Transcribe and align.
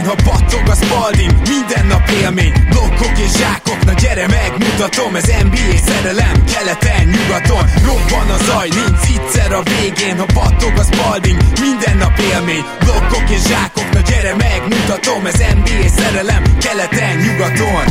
végén, 0.00 0.16
ha 0.16 0.30
battog 0.30 0.68
a 0.68 0.74
spalding 0.74 1.32
Minden 1.48 1.86
nap 1.86 2.08
élmény, 2.22 2.52
blokkok 2.70 3.18
és 3.18 3.32
zsákok 3.38 3.84
Na 3.84 3.92
gyere 3.92 4.26
megmutatom, 4.26 5.14
ez 5.14 5.26
NBA 5.42 5.76
szerelem 5.86 6.44
Keleten, 6.52 7.04
nyugaton, 7.14 7.64
robban 7.86 8.28
a 8.36 8.38
zaj 8.44 8.68
Nincs 8.68 9.04
egyszer 9.16 9.52
a 9.52 9.62
végén, 9.62 10.18
ha 10.18 10.26
battog 10.34 10.72
a 10.76 10.84
spalding 10.90 11.38
Minden 11.60 11.96
nap 11.96 12.18
élmény, 12.32 12.64
blokkok 12.84 13.30
és 13.30 13.42
zsákok 13.42 13.88
Na 13.92 14.00
gyere 14.10 14.34
megmutatom, 14.34 15.26
ez 15.26 15.38
NBA 15.58 15.88
szerelem 15.98 16.42
Keleten, 16.64 17.16
nyugaton 17.24 17.84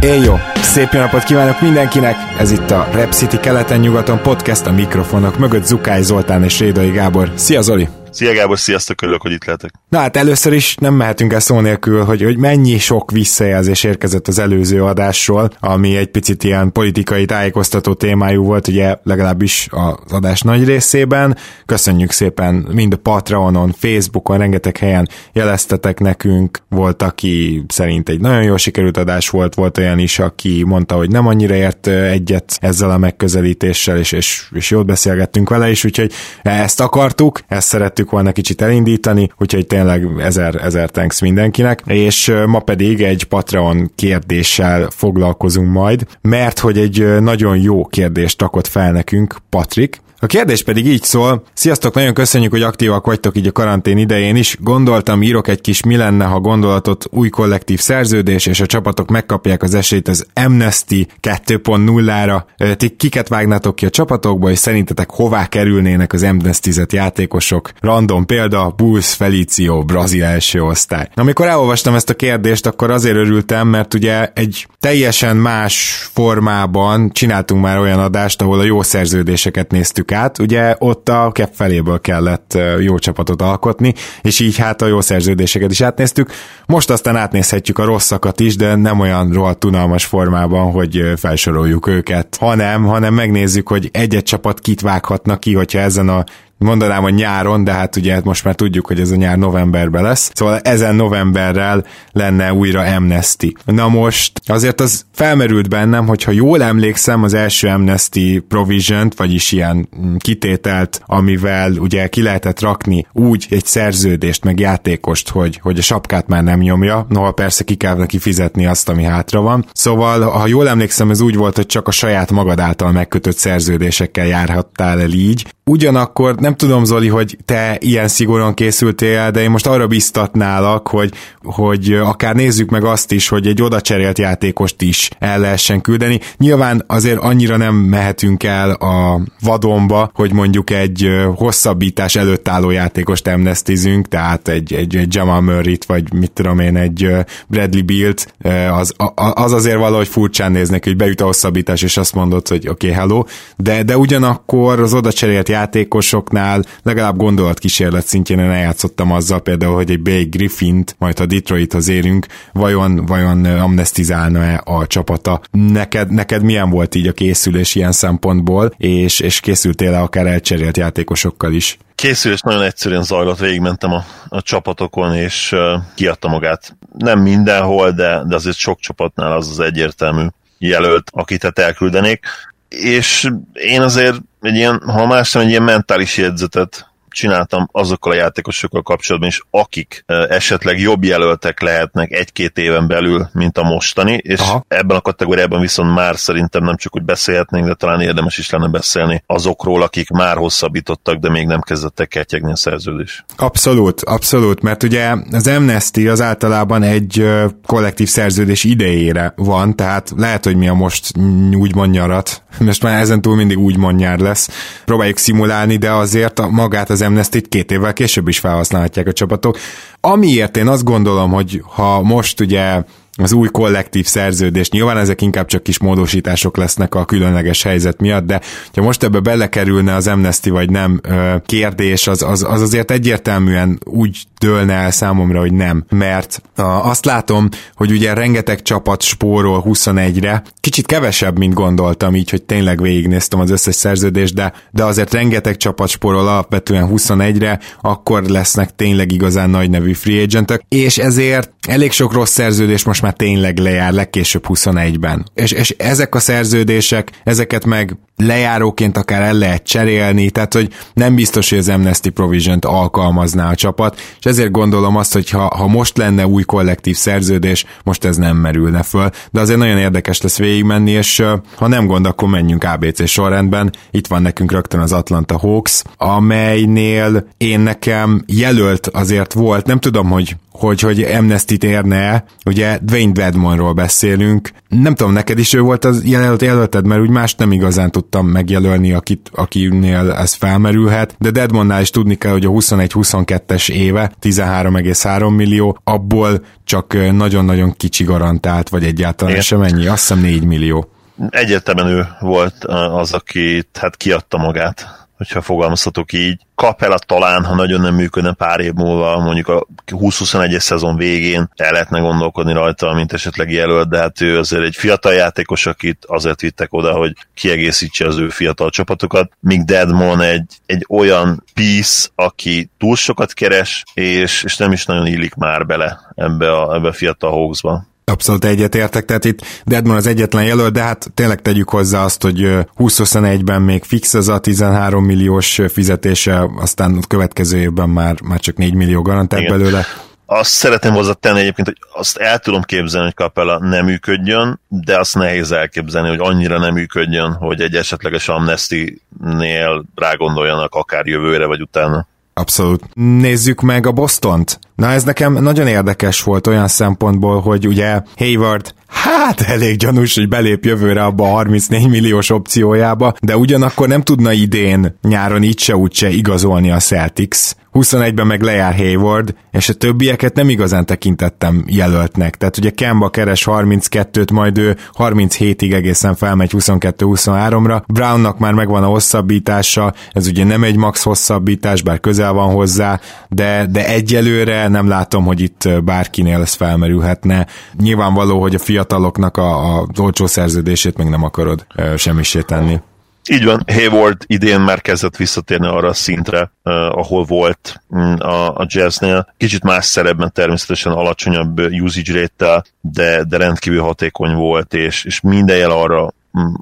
Én 0.00 0.22
jó! 0.22 0.34
Szép 0.62 0.92
jó 0.92 1.00
napot 1.00 1.24
kívánok 1.24 1.60
mindenkinek! 1.60 2.16
Ez 2.38 2.50
itt 2.50 2.70
a 2.70 2.88
Rep 2.92 3.12
City 3.12 3.38
keleten-nyugaton 3.40 4.22
podcast 4.22 4.66
a 4.66 4.72
mikrofonok 4.72 5.38
mögött 5.38 5.64
Zukály 5.64 6.02
Zoltán 6.02 6.44
és 6.44 6.58
Rédai 6.58 6.90
Gábor. 6.90 7.32
Szia 7.34 7.60
Zoli! 7.60 7.88
Szia 8.16 8.32
Gábor, 8.32 8.58
sziasztok, 8.58 9.02
örülök, 9.02 9.22
hogy 9.22 9.32
itt 9.32 9.44
lehetek. 9.44 9.70
Na 9.88 9.98
hát 9.98 10.16
először 10.16 10.52
is 10.52 10.74
nem 10.74 10.94
mehetünk 10.94 11.32
el 11.32 11.40
szó 11.40 11.60
nélkül, 11.60 12.04
hogy, 12.04 12.22
hogy 12.22 12.36
mennyi 12.36 12.78
sok 12.78 13.10
visszajelzés 13.10 13.84
érkezett 13.84 14.28
az 14.28 14.38
előző 14.38 14.84
adásról, 14.84 15.50
ami 15.60 15.96
egy 15.96 16.06
picit 16.06 16.44
ilyen 16.44 16.72
politikai 16.72 17.24
tájékoztató 17.24 17.94
témájú 17.94 18.44
volt, 18.44 18.68
ugye 18.68 18.96
legalábbis 19.02 19.68
az 19.70 20.12
adás 20.12 20.40
nagy 20.40 20.64
részében. 20.64 21.36
Köszönjük 21.66 22.10
szépen 22.10 22.54
mind 22.72 22.92
a 22.92 22.96
Patreonon, 22.96 23.72
Facebookon, 23.78 24.38
rengeteg 24.38 24.76
helyen 24.76 25.08
jeleztetek 25.32 26.00
nekünk. 26.00 26.58
Volt, 26.68 27.02
aki 27.02 27.64
szerint 27.68 28.08
egy 28.08 28.20
nagyon 28.20 28.42
jól 28.42 28.58
sikerült 28.58 28.96
adás 28.96 29.28
volt, 29.28 29.54
volt 29.54 29.78
olyan 29.78 29.98
is, 29.98 30.18
aki 30.18 30.62
mondta, 30.66 30.94
hogy 30.94 31.10
nem 31.10 31.26
annyira 31.26 31.54
ért 31.54 31.86
egyet 31.86 32.58
ezzel 32.60 32.90
a 32.90 32.98
megközelítéssel, 32.98 33.98
és, 33.98 34.12
és, 34.12 34.48
és 34.52 34.70
jót 34.70 34.86
beszélgettünk 34.86 35.48
vele 35.48 35.70
is, 35.70 35.84
úgyhogy 35.84 36.12
ezt 36.42 36.80
akartuk, 36.80 37.40
ezt 37.48 37.68
szerettük 37.68 38.04
szerettük 38.06 38.10
volna 38.10 38.32
kicsit 38.32 38.62
elindítani, 38.62 39.28
úgyhogy 39.38 39.66
tényleg 39.66 40.08
ezer, 40.18 40.54
ezer 40.54 40.90
thanks 40.90 41.20
mindenkinek, 41.20 41.82
és 41.86 42.32
ma 42.46 42.58
pedig 42.58 43.02
egy 43.02 43.24
Patreon 43.24 43.90
kérdéssel 43.94 44.88
foglalkozunk 44.90 45.72
majd, 45.72 46.06
mert 46.20 46.58
hogy 46.58 46.78
egy 46.78 47.20
nagyon 47.20 47.58
jó 47.58 47.86
kérdést 47.86 48.38
takott 48.38 48.66
fel 48.66 48.92
nekünk 48.92 49.36
Patrik, 49.50 50.00
a 50.26 50.28
kérdés 50.28 50.62
pedig 50.62 50.86
így 50.86 51.02
szól, 51.02 51.42
sziasztok, 51.54 51.94
nagyon 51.94 52.14
köszönjük, 52.14 52.50
hogy 52.50 52.62
aktívak 52.62 53.06
vagytok 53.06 53.36
így 53.36 53.46
a 53.46 53.52
karantén 53.52 53.98
idején 53.98 54.36
is. 54.36 54.56
Gondoltam, 54.60 55.22
írok 55.22 55.48
egy 55.48 55.60
kis 55.60 55.82
mi 55.82 55.96
lenne, 55.96 56.24
ha 56.24 56.40
gondolatot 56.40 57.04
új 57.10 57.28
kollektív 57.28 57.80
szerződés, 57.80 58.46
és 58.46 58.60
a 58.60 58.66
csapatok 58.66 59.10
megkapják 59.10 59.62
az 59.62 59.74
esélyt 59.74 60.08
az 60.08 60.26
Amnesty 60.34 61.06
2.0-ra. 61.22 62.42
Ti 62.76 62.88
kiket 62.88 63.28
vágnátok 63.28 63.74
ki 63.74 63.86
a 63.86 63.90
csapatokba, 63.90 64.50
és 64.50 64.58
szerintetek 64.58 65.10
hová 65.10 65.46
kerülnének 65.46 66.12
az 66.12 66.22
amnesty 66.22 66.70
játékosok? 66.90 67.70
Random 67.80 68.26
példa, 68.26 68.74
Bulls 68.76 69.14
Felicio, 69.14 69.84
brazil 69.84 70.24
első 70.24 70.62
osztály. 70.62 71.08
Amikor 71.14 71.46
elolvastam 71.46 71.94
ezt 71.94 72.10
a 72.10 72.14
kérdést, 72.14 72.66
akkor 72.66 72.90
azért 72.90 73.16
örültem, 73.16 73.68
mert 73.68 73.94
ugye 73.94 74.30
egy 74.34 74.66
teljesen 74.80 75.36
más 75.36 76.06
formában 76.12 77.10
csináltunk 77.12 77.62
már 77.62 77.78
olyan 77.78 77.98
adást, 77.98 78.42
ahol 78.42 78.58
a 78.58 78.64
jó 78.64 78.82
szerződéseket 78.82 79.70
néztük 79.70 80.14
át, 80.16 80.38
ugye 80.38 80.74
ott 80.78 81.08
a 81.08 81.30
kep 81.32 81.54
feléből 81.54 82.00
kellett 82.00 82.58
jó 82.80 82.98
csapatot 82.98 83.42
alkotni, 83.42 83.94
és 84.22 84.40
így 84.40 84.56
hát 84.56 84.82
a 84.82 84.86
jó 84.86 85.00
szerződéseket 85.00 85.70
is 85.70 85.80
átnéztük. 85.80 86.30
Most 86.66 86.90
aztán 86.90 87.16
átnézhetjük 87.16 87.78
a 87.78 87.84
rosszakat 87.84 88.40
is, 88.40 88.56
de 88.56 88.74
nem 88.74 89.00
olyan 89.00 89.32
rohadt 89.32 89.64
unalmas 89.64 90.04
formában, 90.04 90.70
hogy 90.70 91.12
felsoroljuk 91.16 91.86
őket, 91.86 92.36
hanem, 92.40 92.84
hanem 92.84 93.14
megnézzük, 93.14 93.68
hogy 93.68 93.88
egy-egy 93.92 94.22
csapat 94.22 94.60
kit 94.60 94.80
vághatnak 94.80 95.40
ki, 95.40 95.54
hogyha 95.54 95.78
ezen 95.78 96.08
a 96.08 96.24
mondanám 96.58 97.04
a 97.04 97.10
nyáron, 97.10 97.64
de 97.64 97.72
hát 97.72 97.96
ugye 97.96 98.20
most 98.24 98.44
már 98.44 98.54
tudjuk, 98.54 98.86
hogy 98.86 99.00
ez 99.00 99.10
a 99.10 99.16
nyár 99.16 99.38
novemberben 99.38 100.02
lesz, 100.02 100.30
szóval 100.34 100.58
ezen 100.58 100.94
novemberrel 100.94 101.84
lenne 102.12 102.52
újra 102.52 102.80
Amnesty. 102.80 103.52
Na 103.64 103.88
most 103.88 104.40
azért 104.46 104.80
az 104.80 105.04
felmerült 105.12 105.68
bennem, 105.68 106.06
hogyha 106.06 106.30
jól 106.30 106.62
emlékszem 106.62 107.22
az 107.22 107.34
első 107.34 107.68
Amnesty 107.68 108.38
provision 108.48 109.12
vagyis 109.16 109.52
ilyen 109.52 109.88
kitételt, 110.18 111.02
amivel 111.06 111.72
ugye 111.72 112.08
ki 112.08 112.22
lehetett 112.22 112.60
rakni 112.60 113.06
úgy 113.12 113.46
egy 113.50 113.64
szerződést, 113.64 114.44
meg 114.44 114.60
játékost, 114.60 115.28
hogy, 115.28 115.58
hogy 115.62 115.78
a 115.78 115.82
sapkát 115.82 116.26
már 116.26 116.42
nem 116.42 116.60
nyomja, 116.60 117.06
noha 117.08 117.32
persze 117.32 117.64
ki 117.64 117.74
kell 117.74 117.96
neki 117.96 118.18
fizetni 118.18 118.66
azt, 118.66 118.88
ami 118.88 119.02
hátra 119.02 119.40
van. 119.40 119.66
Szóval, 119.72 120.20
ha 120.20 120.46
jól 120.46 120.68
emlékszem, 120.68 121.10
ez 121.10 121.20
úgy 121.20 121.36
volt, 121.36 121.56
hogy 121.56 121.66
csak 121.66 121.88
a 121.88 121.90
saját 121.90 122.30
magad 122.30 122.60
által 122.60 122.92
megkötött 122.92 123.36
szerződésekkel 123.36 124.26
járhattál 124.26 125.00
el 125.00 125.10
így, 125.10 125.54
Ugyanakkor 125.70 126.34
nem 126.34 126.56
tudom, 126.56 126.84
Zoli, 126.84 127.08
hogy 127.08 127.38
te 127.44 127.76
ilyen 127.80 128.08
szigorúan 128.08 128.54
készültél, 128.54 129.30
de 129.30 129.40
én 129.40 129.50
most 129.50 129.66
arra 129.66 129.86
biztatnálak, 129.86 130.88
hogy, 130.88 131.12
hogy 131.42 131.92
akár 131.92 132.34
nézzük 132.34 132.70
meg 132.70 132.84
azt 132.84 133.12
is, 133.12 133.28
hogy 133.28 133.46
egy 133.46 133.62
oda 133.62 133.80
cserélt 133.80 134.18
játékost 134.18 134.82
is 134.82 135.10
el 135.18 135.38
lehessen 135.38 135.80
küldeni. 135.80 136.20
Nyilván 136.36 136.84
azért 136.86 137.18
annyira 137.18 137.56
nem 137.56 137.74
mehetünk 137.74 138.42
el 138.42 138.70
a 138.70 139.20
vadonba, 139.40 140.10
hogy 140.14 140.32
mondjuk 140.32 140.70
egy 140.70 141.08
hosszabbítás 141.34 142.16
előtt 142.16 142.48
álló 142.48 142.70
játékost 142.70 143.26
amnestizünk, 143.26 144.08
tehát 144.08 144.48
egy, 144.48 144.74
egy, 144.74 144.96
egy 144.96 145.14
Jamal 145.14 145.40
Murray-t, 145.40 145.84
vagy 145.84 146.12
mit 146.12 146.32
tudom 146.32 146.58
én, 146.58 146.76
egy 146.76 147.08
Bradley 147.46 147.84
Bilt, 147.84 148.34
az, 148.70 148.94
az 149.14 149.52
azért 149.52 149.78
valahogy 149.78 150.08
furcsán 150.08 150.52
néznek, 150.52 150.84
hogy 150.84 150.96
beüt 150.96 151.20
a 151.20 151.24
hosszabbítás, 151.24 151.82
és 151.82 151.96
azt 151.96 152.14
mondod, 152.14 152.48
hogy 152.48 152.68
oké, 152.68 152.88
okay, 152.90 152.98
hello, 152.98 153.24
de, 153.56 153.82
de 153.82 153.98
ugyanakkor 153.98 154.80
az 154.80 154.94
oda 154.94 155.12
cserélt 155.12 155.48
játékosoknál 155.56 156.64
legalább 156.82 157.16
gondolatkísérlet 157.16 158.06
szintjén 158.06 158.38
én 158.38 158.50
eljátszottam 158.50 159.12
azzal 159.12 159.40
például, 159.40 159.74
hogy 159.74 159.90
egy 159.90 160.02
Bay 160.02 160.24
Griffint, 160.24 160.96
majd 160.98 161.20
a 161.20 161.26
Detroithoz 161.26 161.88
érünk, 161.88 162.26
vajon, 162.52 163.06
vajon 163.06 163.44
amnestizálna-e 163.44 164.60
a 164.64 164.86
csapata. 164.86 165.40
Neked, 165.50 166.10
neked 166.10 166.42
milyen 166.42 166.70
volt 166.70 166.94
így 166.94 167.06
a 167.06 167.12
készülés 167.12 167.74
ilyen 167.74 167.92
szempontból, 167.92 168.74
és, 168.76 169.20
és 169.20 169.40
készültél-e 169.40 170.00
akár 170.00 170.26
elcserélt 170.26 170.76
játékosokkal 170.76 171.52
is? 171.52 171.78
Készülés 171.94 172.40
nagyon 172.40 172.62
egyszerűen 172.62 173.02
zajlott, 173.02 173.38
végigmentem 173.38 173.92
a, 173.92 174.04
a 174.28 174.42
csapatokon, 174.42 175.14
és 175.14 175.52
uh, 175.52 175.82
kiadta 175.94 176.28
magát. 176.28 176.76
Nem 176.98 177.20
mindenhol, 177.20 177.90
de, 177.90 178.22
de 178.26 178.34
azért 178.34 178.56
sok 178.56 178.78
csapatnál 178.80 179.32
az 179.32 179.50
az 179.50 179.60
egyértelmű 179.60 180.26
jelölt, 180.58 181.10
akit 181.12 181.42
hát 181.42 181.58
elküldenék. 181.58 182.24
És 182.68 183.28
én 183.52 183.80
azért 183.80 184.16
egy 184.46 184.54
ilyen, 184.54 184.82
ha 184.86 185.06
más 185.06 185.32
nem, 185.32 185.42
egy 185.42 185.48
ilyen 185.48 185.62
mentális 185.62 186.16
jegyzetet 186.16 186.90
csináltam 187.16 187.68
azokkal 187.72 188.12
a 188.12 188.14
játékosokkal 188.14 188.82
kapcsolatban 188.82 189.28
is, 189.30 189.42
akik 189.50 190.04
esetleg 190.28 190.78
jobb 190.78 191.04
jelöltek 191.04 191.60
lehetnek 191.60 192.12
egy-két 192.12 192.58
éven 192.58 192.86
belül, 192.86 193.28
mint 193.32 193.58
a 193.58 193.62
mostani, 193.62 194.20
és 194.22 194.40
Aha. 194.40 194.64
ebben 194.68 194.96
a 194.96 195.00
kategóriában 195.00 195.60
viszont 195.60 195.94
már 195.94 196.16
szerintem 196.16 196.64
nem 196.64 196.76
csak 196.76 196.96
úgy 196.96 197.02
beszélhetnénk, 197.02 197.66
de 197.66 197.74
talán 197.74 198.00
érdemes 198.00 198.38
is 198.38 198.50
lenne 198.50 198.68
beszélni 198.68 199.22
azokról, 199.26 199.82
akik 199.82 200.10
már 200.10 200.36
hosszabbítottak, 200.36 201.16
de 201.16 201.30
még 201.30 201.46
nem 201.46 201.60
kezdettek 201.60 202.08
ketyegni 202.08 202.50
a 202.50 202.56
szerződés. 202.56 203.24
Abszolút, 203.36 204.00
abszolút, 204.00 204.62
mert 204.62 204.82
ugye 204.82 205.14
az 205.30 205.46
Amnesty 205.46 206.08
az 206.08 206.20
általában 206.20 206.82
egy 206.82 207.28
kollektív 207.66 208.08
szerződés 208.08 208.64
idejére 208.64 209.32
van, 209.36 209.76
tehát 209.76 210.12
lehet, 210.16 210.44
hogy 210.44 210.56
mi 210.56 210.68
a 210.68 210.74
most 210.74 211.10
úgymond 211.52 211.90
nyarat, 211.90 212.42
most 212.58 212.82
már 212.82 213.00
ezen 213.00 213.20
túl 213.20 213.36
mindig 213.36 213.58
úgymond 213.58 213.98
nyár 213.98 214.18
lesz, 214.18 214.48
próbáljuk 214.84 215.18
szimulálni, 215.18 215.76
de 215.76 215.90
azért 215.90 216.48
magát 216.50 216.90
az 216.90 217.04
Amnesty-t 217.06 217.48
két 217.48 217.70
évvel 217.70 217.92
később 217.92 218.28
is 218.28 218.38
felhasználhatják 218.38 219.06
a 219.06 219.12
csapatok. 219.12 219.58
Amiért 220.00 220.56
én 220.56 220.68
azt 220.68 220.84
gondolom, 220.84 221.30
hogy 221.30 221.62
ha 221.66 222.02
most 222.02 222.40
ugye 222.40 222.82
az 223.16 223.32
új 223.32 223.48
kollektív 223.48 224.06
szerződés. 224.06 224.70
Nyilván 224.70 224.96
ezek 224.96 225.22
inkább 225.22 225.46
csak 225.46 225.62
kis 225.62 225.78
módosítások 225.78 226.56
lesznek 226.56 226.94
a 226.94 227.04
különleges 227.04 227.62
helyzet 227.62 228.00
miatt, 228.00 228.24
de 228.24 228.40
ha 228.74 228.82
most 228.82 229.02
ebbe 229.02 229.20
belekerülne 229.20 229.94
az 229.94 230.06
Amnesty 230.06 230.48
vagy 230.48 230.70
nem 230.70 231.00
kérdés, 231.46 232.06
az, 232.06 232.22
az, 232.22 232.42
az 232.42 232.60
azért 232.60 232.90
egyértelműen 232.90 233.78
úgy 233.84 234.18
dőlne 234.38 234.72
el 234.72 234.90
számomra, 234.90 235.40
hogy 235.40 235.52
nem. 235.52 235.84
Mert 235.88 236.42
azt 236.56 237.04
látom, 237.04 237.48
hogy 237.74 237.90
ugye 237.90 238.14
rengeteg 238.14 238.62
csapat 238.62 239.02
spórol 239.02 239.64
21-re, 239.66 240.42
kicsit 240.60 240.86
kevesebb, 240.86 241.38
mint 241.38 241.54
gondoltam, 241.54 242.14
így, 242.14 242.30
hogy 242.30 242.42
tényleg 242.42 242.80
végignéztem 242.80 243.40
az 243.40 243.50
összes 243.50 243.74
szerződést, 243.74 244.34
de, 244.34 244.52
de 244.70 244.84
azért 244.84 245.12
rengeteg 245.12 245.56
csapat 245.56 245.88
spórol 245.88 246.28
alapvetően 246.28 246.88
21-re, 246.92 247.60
akkor 247.80 248.22
lesznek 248.22 248.76
tényleg 248.76 249.12
igazán 249.12 249.50
nagy 249.50 249.70
nevű 249.70 249.92
free 249.92 250.22
agentek, 250.22 250.64
és 250.68 250.98
ezért 250.98 251.52
elég 251.68 251.92
sok 251.92 252.12
rossz 252.12 252.32
szerződés 252.32 252.84
most 252.84 253.02
már 253.02 253.12
tényleg 253.12 253.58
lejár 253.58 253.92
legkésőbb 253.92 254.44
21-ben. 254.48 255.26
És, 255.34 255.50
és 255.50 255.70
ezek 255.70 256.14
a 256.14 256.18
szerződések, 256.18 257.10
ezeket 257.24 257.64
meg 257.64 257.96
lejáróként 258.16 258.96
akár 258.96 259.22
el 259.22 259.34
lehet 259.34 259.62
cserélni, 259.62 260.30
tehát 260.30 260.52
hogy 260.52 260.72
nem 260.94 261.14
biztos, 261.14 261.50
hogy 261.50 261.58
az 261.58 261.68
Amnesty 261.68 262.08
Provision-t 262.08 262.64
alkalmazná 262.64 263.50
a 263.50 263.54
csapat, 263.54 264.00
és 264.18 264.24
ezért 264.24 264.50
gondolom 264.50 264.96
azt, 264.96 265.12
hogy 265.12 265.30
ha, 265.30 265.56
ha 265.56 265.66
most 265.66 265.96
lenne 265.96 266.26
új 266.26 266.42
kollektív 266.42 266.96
szerződés, 266.96 267.64
most 267.84 268.04
ez 268.04 268.16
nem 268.16 268.36
merülne 268.36 268.82
föl, 268.82 269.10
de 269.30 269.40
azért 269.40 269.58
nagyon 269.58 269.78
érdekes 269.78 270.20
lesz 270.20 270.38
végigmenni, 270.38 270.90
és 270.90 271.24
ha 271.56 271.68
nem 271.68 271.86
gond, 271.86 272.06
akkor 272.06 272.28
menjünk 272.28 272.64
ABC 272.64 273.08
sorrendben. 273.08 273.72
Itt 273.90 274.06
van 274.06 274.22
nekünk 274.22 274.52
rögtön 274.52 274.80
az 274.80 274.92
Atlanta 274.92 275.38
Hawks, 275.38 275.82
amelynél 275.96 277.28
én 277.36 277.60
nekem 277.60 278.22
jelölt 278.26 278.86
azért 278.86 279.32
volt, 279.32 279.66
nem 279.66 279.78
tudom, 279.78 280.10
hogy 280.10 280.36
hogy, 280.58 280.80
hogy 280.80 281.02
Amnesty-t 281.02 281.64
érne 281.64 282.24
ugye 282.44 282.78
Dwayne 282.82 283.12
Dedmonról 283.12 283.72
beszélünk. 283.72 284.50
Nem 284.68 284.94
tudom, 284.94 285.12
neked 285.12 285.38
is 285.38 285.52
ő 285.52 285.60
volt 285.60 285.84
az 285.84 286.04
jelölt 286.04 286.42
jelölted, 286.42 286.86
mert 286.86 287.00
úgy 287.00 287.10
más 287.10 287.34
nem 287.34 287.52
igazán 287.52 287.90
tudtam 287.90 288.26
megjelölni, 288.26 288.92
akit, 288.92 289.30
akinél 289.34 290.12
ez 290.12 290.34
felmerülhet, 290.34 291.14
de 291.18 291.30
Dedmonnál 291.30 291.80
is 291.80 291.90
tudni 291.90 292.14
kell, 292.14 292.32
hogy 292.32 292.44
a 292.44 292.50
21-22-es 292.50 293.70
éve 293.70 294.12
13,3 294.22 295.36
millió, 295.36 295.78
abból 295.84 296.44
csak 296.64 297.12
nagyon-nagyon 297.12 297.72
kicsi 297.76 298.04
garantált, 298.04 298.68
vagy 298.68 298.84
egyáltalán 298.84 299.32
Igen. 299.32 299.44
sem 299.44 299.62
ennyi, 299.62 299.86
azt 299.86 300.00
hiszem 300.00 300.20
4 300.20 300.44
millió. 300.44 300.90
Egyértelműen 301.30 301.88
ő 301.88 302.06
volt 302.20 302.64
az, 302.64 303.12
aki 303.12 303.68
hát 303.72 303.96
kiadta 303.96 304.38
magát 304.38 305.05
hogyha 305.16 305.40
fogalmazhatok 305.40 306.12
így. 306.12 306.40
Kapela 306.54 306.98
talán, 306.98 307.44
ha 307.44 307.54
nagyon 307.54 307.80
nem 307.80 307.94
működne 307.94 308.32
pár 308.32 308.60
év 308.60 308.72
múlva, 308.72 309.18
mondjuk 309.18 309.48
a 309.48 309.66
20-21-es 309.86 310.58
szezon 310.58 310.96
végén 310.96 311.50
el 311.56 311.72
lehetne 311.72 311.98
gondolkodni 311.98 312.52
rajta, 312.52 312.92
mint 312.92 313.12
esetleg 313.12 313.50
jelölt, 313.50 313.88
de 313.88 313.98
hát 313.98 314.20
ő 314.20 314.38
azért 314.38 314.64
egy 314.64 314.74
fiatal 314.76 315.12
játékos, 315.12 315.66
akit 315.66 316.04
azért 316.06 316.40
vittek 316.40 316.72
oda, 316.72 316.92
hogy 316.92 317.12
kiegészítse 317.34 318.06
az 318.06 318.18
ő 318.18 318.28
fiatal 318.28 318.70
csapatokat, 318.70 319.32
míg 319.40 319.64
Deadmon 319.64 320.20
egy, 320.20 320.46
egy 320.66 320.86
olyan 320.88 321.44
piece, 321.54 322.08
aki 322.14 322.70
túl 322.78 322.96
sokat 322.96 323.32
keres, 323.32 323.84
és, 323.94 324.42
és 324.42 324.56
nem 324.56 324.72
is 324.72 324.86
nagyon 324.86 325.06
illik 325.06 325.34
már 325.34 325.66
bele 325.66 326.00
ebbe 326.14 326.52
a, 326.52 326.74
ebbe 326.74 326.88
a 326.88 326.92
fiatal 326.92 327.30
Hawksba. 327.30 327.86
Abszolút 328.12 328.44
egyetértek, 328.44 329.04
tehát 329.04 329.24
itt 329.24 329.40
Deadman 329.64 329.96
az 329.96 330.06
egyetlen 330.06 330.44
jelölt, 330.44 330.72
de 330.72 330.82
hát 330.82 331.06
tényleg 331.14 331.42
tegyük 331.42 331.68
hozzá 331.68 332.04
azt, 332.04 332.22
hogy 332.22 332.38
2021-ben 332.78 333.62
még 333.62 333.84
fix 333.84 334.14
az 334.14 334.28
a 334.28 334.38
13 334.38 335.04
milliós 335.04 335.60
fizetése, 335.68 336.50
aztán 336.56 336.96
a 336.96 337.06
következő 337.08 337.58
évben 337.58 337.88
már, 337.88 338.20
már 338.22 338.40
csak 338.40 338.56
4 338.56 338.74
millió 338.74 339.02
garantált 339.02 339.42
Igen. 339.42 339.58
belőle. 339.58 339.84
Azt 340.26 340.50
szeretném 340.50 340.92
hozzátenni 340.92 341.40
egyébként, 341.40 341.66
hogy 341.66 341.78
azt 341.92 342.16
el 342.16 342.38
tudom 342.38 342.62
képzelni, 342.62 343.06
hogy 343.06 343.26
Capella 343.26 343.58
nem 343.58 343.84
működjön, 343.84 344.60
de 344.68 344.98
azt 344.98 345.14
nehéz 345.14 345.52
elképzelni, 345.52 346.08
hogy 346.08 346.20
annyira 346.20 346.58
nem 346.58 346.74
működjön, 346.74 347.32
hogy 347.32 347.60
egy 347.60 347.74
esetleges 347.74 348.28
amnesty-nél 348.28 349.84
rágondoljanak 349.94 350.74
akár 350.74 351.06
jövőre 351.06 351.46
vagy 351.46 351.60
utána. 351.60 352.06
Abszolút. 352.40 352.88
Nézzük 352.94 353.60
meg 353.60 353.86
a 353.86 353.92
Bostont. 353.92 354.58
Na 354.74 354.90
ez 354.90 355.04
nekem 355.04 355.32
nagyon 355.32 355.66
érdekes 355.66 356.22
volt 356.22 356.46
olyan 356.46 356.68
szempontból, 356.68 357.40
hogy 357.40 357.66
ugye 357.66 358.00
Hayward 358.16 358.74
hát 358.86 359.40
elég 359.40 359.76
gyanús, 359.76 360.14
hogy 360.14 360.28
belép 360.28 360.64
jövőre 360.64 361.04
abba 361.04 361.24
a 361.24 361.30
34 361.30 361.88
milliós 361.88 362.30
opciójába, 362.30 363.14
de 363.20 363.36
ugyanakkor 363.36 363.88
nem 363.88 364.02
tudna 364.02 364.32
idén 364.32 364.98
nyáron 365.02 365.42
így 365.42 365.58
se 365.58 365.76
úgy 365.76 365.92
se 365.94 366.08
igazolni 366.08 366.70
a 366.70 366.78
Celtics. 366.78 367.52
21-ben 367.76 368.26
meg 368.26 368.42
lejár 368.42 368.74
Hayward, 368.74 369.34
és 369.50 369.68
a 369.68 369.74
többieket 369.74 370.34
nem 370.34 370.48
igazán 370.48 370.86
tekintettem 370.86 371.64
jelöltnek. 371.66 372.36
Tehát 372.36 372.56
ugye 372.56 372.70
Kemba 372.70 373.08
keres 373.08 373.44
32-t, 373.50 374.32
majd 374.32 374.58
ő 374.58 374.76
37-ig 374.98 375.72
egészen 375.72 376.14
felmegy 376.14 376.50
22-23-ra. 376.54 377.82
Brownnak 377.86 378.38
már 378.38 378.52
megvan 378.52 378.82
a 378.82 378.86
hosszabbítása, 378.86 379.94
ez 380.12 380.26
ugye 380.26 380.44
nem 380.44 380.64
egy 380.64 380.76
max 380.76 381.02
hosszabbítás, 381.02 381.82
bár 381.82 382.00
közel 382.00 382.32
van 382.32 382.52
hozzá, 382.52 383.00
de, 383.28 383.66
de 383.70 383.86
egyelőre 383.88 384.68
nem 384.68 384.88
látom, 384.88 385.24
hogy 385.24 385.40
itt 385.40 385.68
bárkinél 385.84 386.40
ez 386.40 386.54
felmerülhetne. 386.54 387.46
Nyilvánvaló, 387.78 388.40
hogy 388.40 388.54
a 388.54 388.58
fiataloknak 388.58 389.36
a, 389.36 389.78
a 389.78 389.86
olcsó 389.98 390.26
szerződését 390.26 390.96
meg 390.96 391.08
nem 391.08 391.24
akarod 391.24 391.66
semmisé 391.96 392.40
tenni. 392.40 392.80
Így 393.28 393.44
van, 393.44 393.62
Hayward 393.66 394.24
idén 394.26 394.60
már 394.60 394.80
kezdett 394.80 395.16
visszatérni 395.16 395.66
arra 395.66 395.88
a 395.88 395.94
szintre, 395.94 396.40
uh, 396.40 396.72
ahol 396.74 397.24
volt 397.24 397.82
um, 397.88 398.16
a, 398.18 398.48
a 398.48 398.66
jazznél. 398.68 399.34
Kicsit 399.36 399.62
más 399.62 399.84
szerepben 399.84 400.32
természetesen 400.32 400.92
alacsonyabb 400.92 401.58
usage 401.58 402.20
rate 402.20 402.64
de, 402.80 403.24
de 403.24 403.36
rendkívül 403.36 403.82
hatékony 403.82 404.34
volt, 404.34 404.74
és, 404.74 405.04
és 405.04 405.20
minden 405.20 405.56
jel 405.56 405.70
arra 405.70 406.12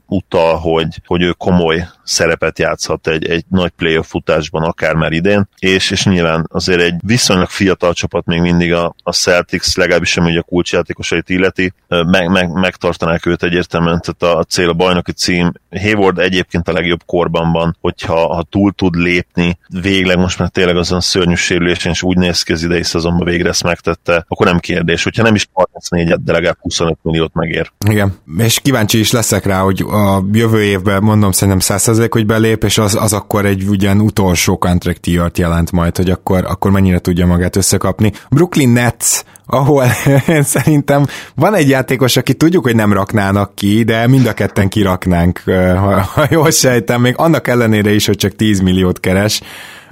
utal, 0.06 0.56
hogy, 0.56 1.00
hogy 1.06 1.22
ő 1.22 1.31
komoly 1.31 1.87
szerepet 2.04 2.58
játszhat 2.58 3.06
egy, 3.06 3.26
egy 3.26 3.44
nagy 3.48 3.70
playoff 3.70 4.06
futásban, 4.08 4.62
akár 4.62 4.94
már 4.94 5.12
idén, 5.12 5.48
és, 5.58 5.90
és 5.90 6.04
nyilván 6.04 6.46
azért 6.52 6.80
egy 6.80 6.94
viszonylag 7.06 7.48
fiatal 7.48 7.92
csapat 7.92 8.26
még 8.26 8.40
mindig 8.40 8.72
a, 8.72 8.94
a 9.02 9.12
Celtics, 9.12 9.76
legalábbis 9.76 10.16
ugye 10.16 10.38
a 10.38 10.42
kulcsjátékosait 10.42 11.28
illeti, 11.28 11.72
meg, 11.88 12.28
meg, 12.28 12.52
megtartanák 12.52 13.26
őt 13.26 13.42
egyértelműen, 13.42 14.00
tehát 14.00 14.36
a, 14.36 14.38
a 14.38 14.44
cél 14.44 14.68
a 14.68 14.72
bajnoki 14.72 15.12
cím. 15.12 15.52
Hayward 15.70 16.18
egyébként 16.18 16.68
a 16.68 16.72
legjobb 16.72 17.00
korban 17.06 17.52
van, 17.52 17.76
hogyha 17.80 18.34
ha 18.34 18.42
túl 18.50 18.72
tud 18.72 18.94
lépni, 18.94 19.58
végleg 19.68 20.18
most 20.18 20.38
már 20.38 20.48
tényleg 20.48 20.76
azon 20.76 21.00
szörnyű 21.00 21.34
sérülésen, 21.34 21.92
és 21.92 22.02
úgy 22.02 22.16
néz 22.16 22.42
ki 22.42 22.52
az 22.52 22.62
idei 22.62 22.82
szezonban 22.82 23.26
végre 23.26 23.48
ezt 23.48 23.62
megtette, 23.62 24.24
akkor 24.28 24.46
nem 24.46 24.58
kérdés, 24.58 25.02
hogyha 25.02 25.22
nem 25.22 25.34
is 25.34 25.48
34 25.52 26.22
de 26.24 26.32
legalább 26.32 26.56
25 26.60 26.98
milliót 27.02 27.34
megér. 27.34 27.72
Igen, 27.88 28.18
és 28.38 28.60
kíváncsi 28.60 28.98
is 28.98 29.12
leszek 29.12 29.44
rá, 29.44 29.60
hogy 29.60 29.80
a 29.80 30.24
jövő 30.32 30.62
évben 30.62 31.02
mondom 31.02 31.32
szerintem 31.32 31.78
100% 31.78 31.94
hogy 32.12 32.26
belép, 32.26 32.64
és 32.64 32.79
az, 32.79 32.94
az 32.94 33.12
akkor 33.12 33.46
egy 33.46 33.64
ugyan 33.69 34.00
utolsó 34.00 34.58
contract 34.58 35.06
year 35.06 35.31
jelent 35.35 35.73
majd, 35.73 35.96
hogy 35.96 36.11
akkor, 36.11 36.44
akkor 36.49 36.70
mennyire 36.70 36.99
tudja 36.99 37.26
magát 37.26 37.56
összekapni. 37.56 38.12
Brooklyn 38.31 38.69
Nets, 38.69 39.23
ahol 39.46 39.85
szerintem 40.55 41.06
van 41.35 41.55
egy 41.55 41.69
játékos, 41.69 42.17
aki 42.17 42.35
tudjuk, 42.35 42.64
hogy 42.64 42.75
nem 42.75 42.93
raknának 42.93 43.55
ki, 43.55 43.82
de 43.82 44.06
mind 44.06 44.26
a 44.26 44.32
ketten 44.32 44.69
kiraknánk, 44.69 45.41
ha, 45.76 46.00
ha 46.00 46.26
jól 46.31 46.50
sejtem, 46.50 47.00
még 47.00 47.14
annak 47.17 47.49
ellenére 47.49 47.91
is, 47.91 48.06
hogy 48.06 48.17
csak 48.17 48.37
10 48.37 48.61
milliót 48.61 49.00
keres. 49.00 49.40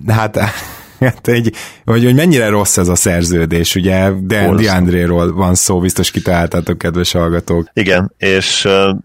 Hát 0.09 0.39
hát 1.03 1.29
egy, 1.29 1.53
hogy, 1.85 2.05
hogy 2.05 2.15
mennyire 2.15 2.49
rossz 2.49 2.77
ez 2.77 2.89
a 2.89 2.95
szerződés, 2.95 3.75
ugye? 3.75 4.11
De 4.11 4.55
Diandréról 4.55 5.33
van 5.33 5.55
szó, 5.55 5.81
biztos 5.81 6.11
kitaláltátok, 6.11 6.79
kedves 6.79 7.13
hallgatók. 7.13 7.69
Igen, 7.73 8.13
és 8.17 8.65
uh, 8.65 8.97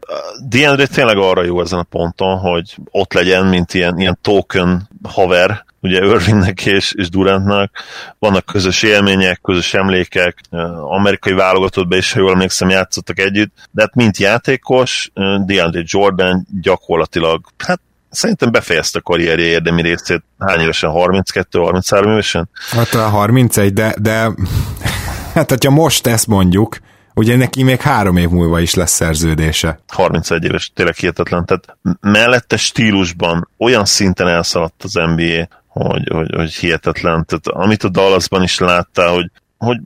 Diandré 0.47 0.85
tényleg 0.85 1.17
arra 1.17 1.43
jó 1.43 1.61
ezen 1.61 1.79
a 1.79 1.83
ponton, 1.83 2.37
hogy 2.37 2.75
ott 2.91 3.13
legyen, 3.13 3.45
mint 3.45 3.73
ilyen, 3.73 3.99
ilyen 3.99 4.17
token 4.21 4.89
haver, 5.03 5.65
ugye 5.81 6.05
Irvingnek 6.05 6.65
és, 6.65 6.93
és 6.97 7.09
Durantnak. 7.09 7.71
Vannak 8.19 8.45
közös 8.45 8.83
élmények, 8.83 9.41
közös 9.41 9.73
emlékek, 9.73 10.41
amerikai 10.81 11.33
válogatottban 11.33 11.97
is, 11.97 12.11
ha 12.11 12.19
jól 12.19 12.31
emlékszem, 12.31 12.69
játszottak 12.69 13.19
együtt, 13.19 13.53
de 13.71 13.81
hát 13.81 13.95
mint 13.95 14.17
játékos, 14.17 15.11
DeAndre 15.45 15.81
Jordan 15.85 16.47
gyakorlatilag, 16.61 17.45
hát 17.57 17.79
szerintem 18.17 18.51
befejezte 18.51 18.99
a 18.99 19.01
karrierje 19.01 19.45
érdemi 19.45 19.81
részét. 19.81 20.23
Hány 20.39 20.59
évesen? 20.59 20.91
32-33 20.93 22.05
évesen? 22.05 22.49
Hát 22.69 22.93
a 22.93 23.09
31, 23.09 23.73
de, 23.73 23.95
de 23.99 24.31
hát 25.33 25.49
hogyha 25.49 25.71
most 25.71 26.07
ezt 26.07 26.27
mondjuk, 26.27 26.77
ugye 27.13 27.35
neki 27.35 27.63
még 27.63 27.81
három 27.81 28.17
év 28.17 28.29
múlva 28.29 28.59
is 28.59 28.73
lesz 28.73 28.91
szerződése. 28.91 29.79
31 29.87 30.43
éves, 30.43 30.71
tényleg 30.75 30.95
hihetetlen. 30.95 31.45
Tehát 31.45 31.77
mellette 32.01 32.57
stílusban 32.57 33.49
olyan 33.57 33.85
szinten 33.85 34.27
elszaladt 34.27 34.83
az 34.83 34.93
NBA, 34.93 35.47
hogy, 35.67 36.07
hogy, 36.11 36.35
hogy 36.35 36.53
hihetetlen. 36.53 37.25
Tehát 37.25 37.47
amit 37.47 37.83
a 37.83 37.89
Dallasban 37.89 38.43
is 38.43 38.59
láttál, 38.59 39.13
hogy, 39.13 39.31
hogy 39.57 39.77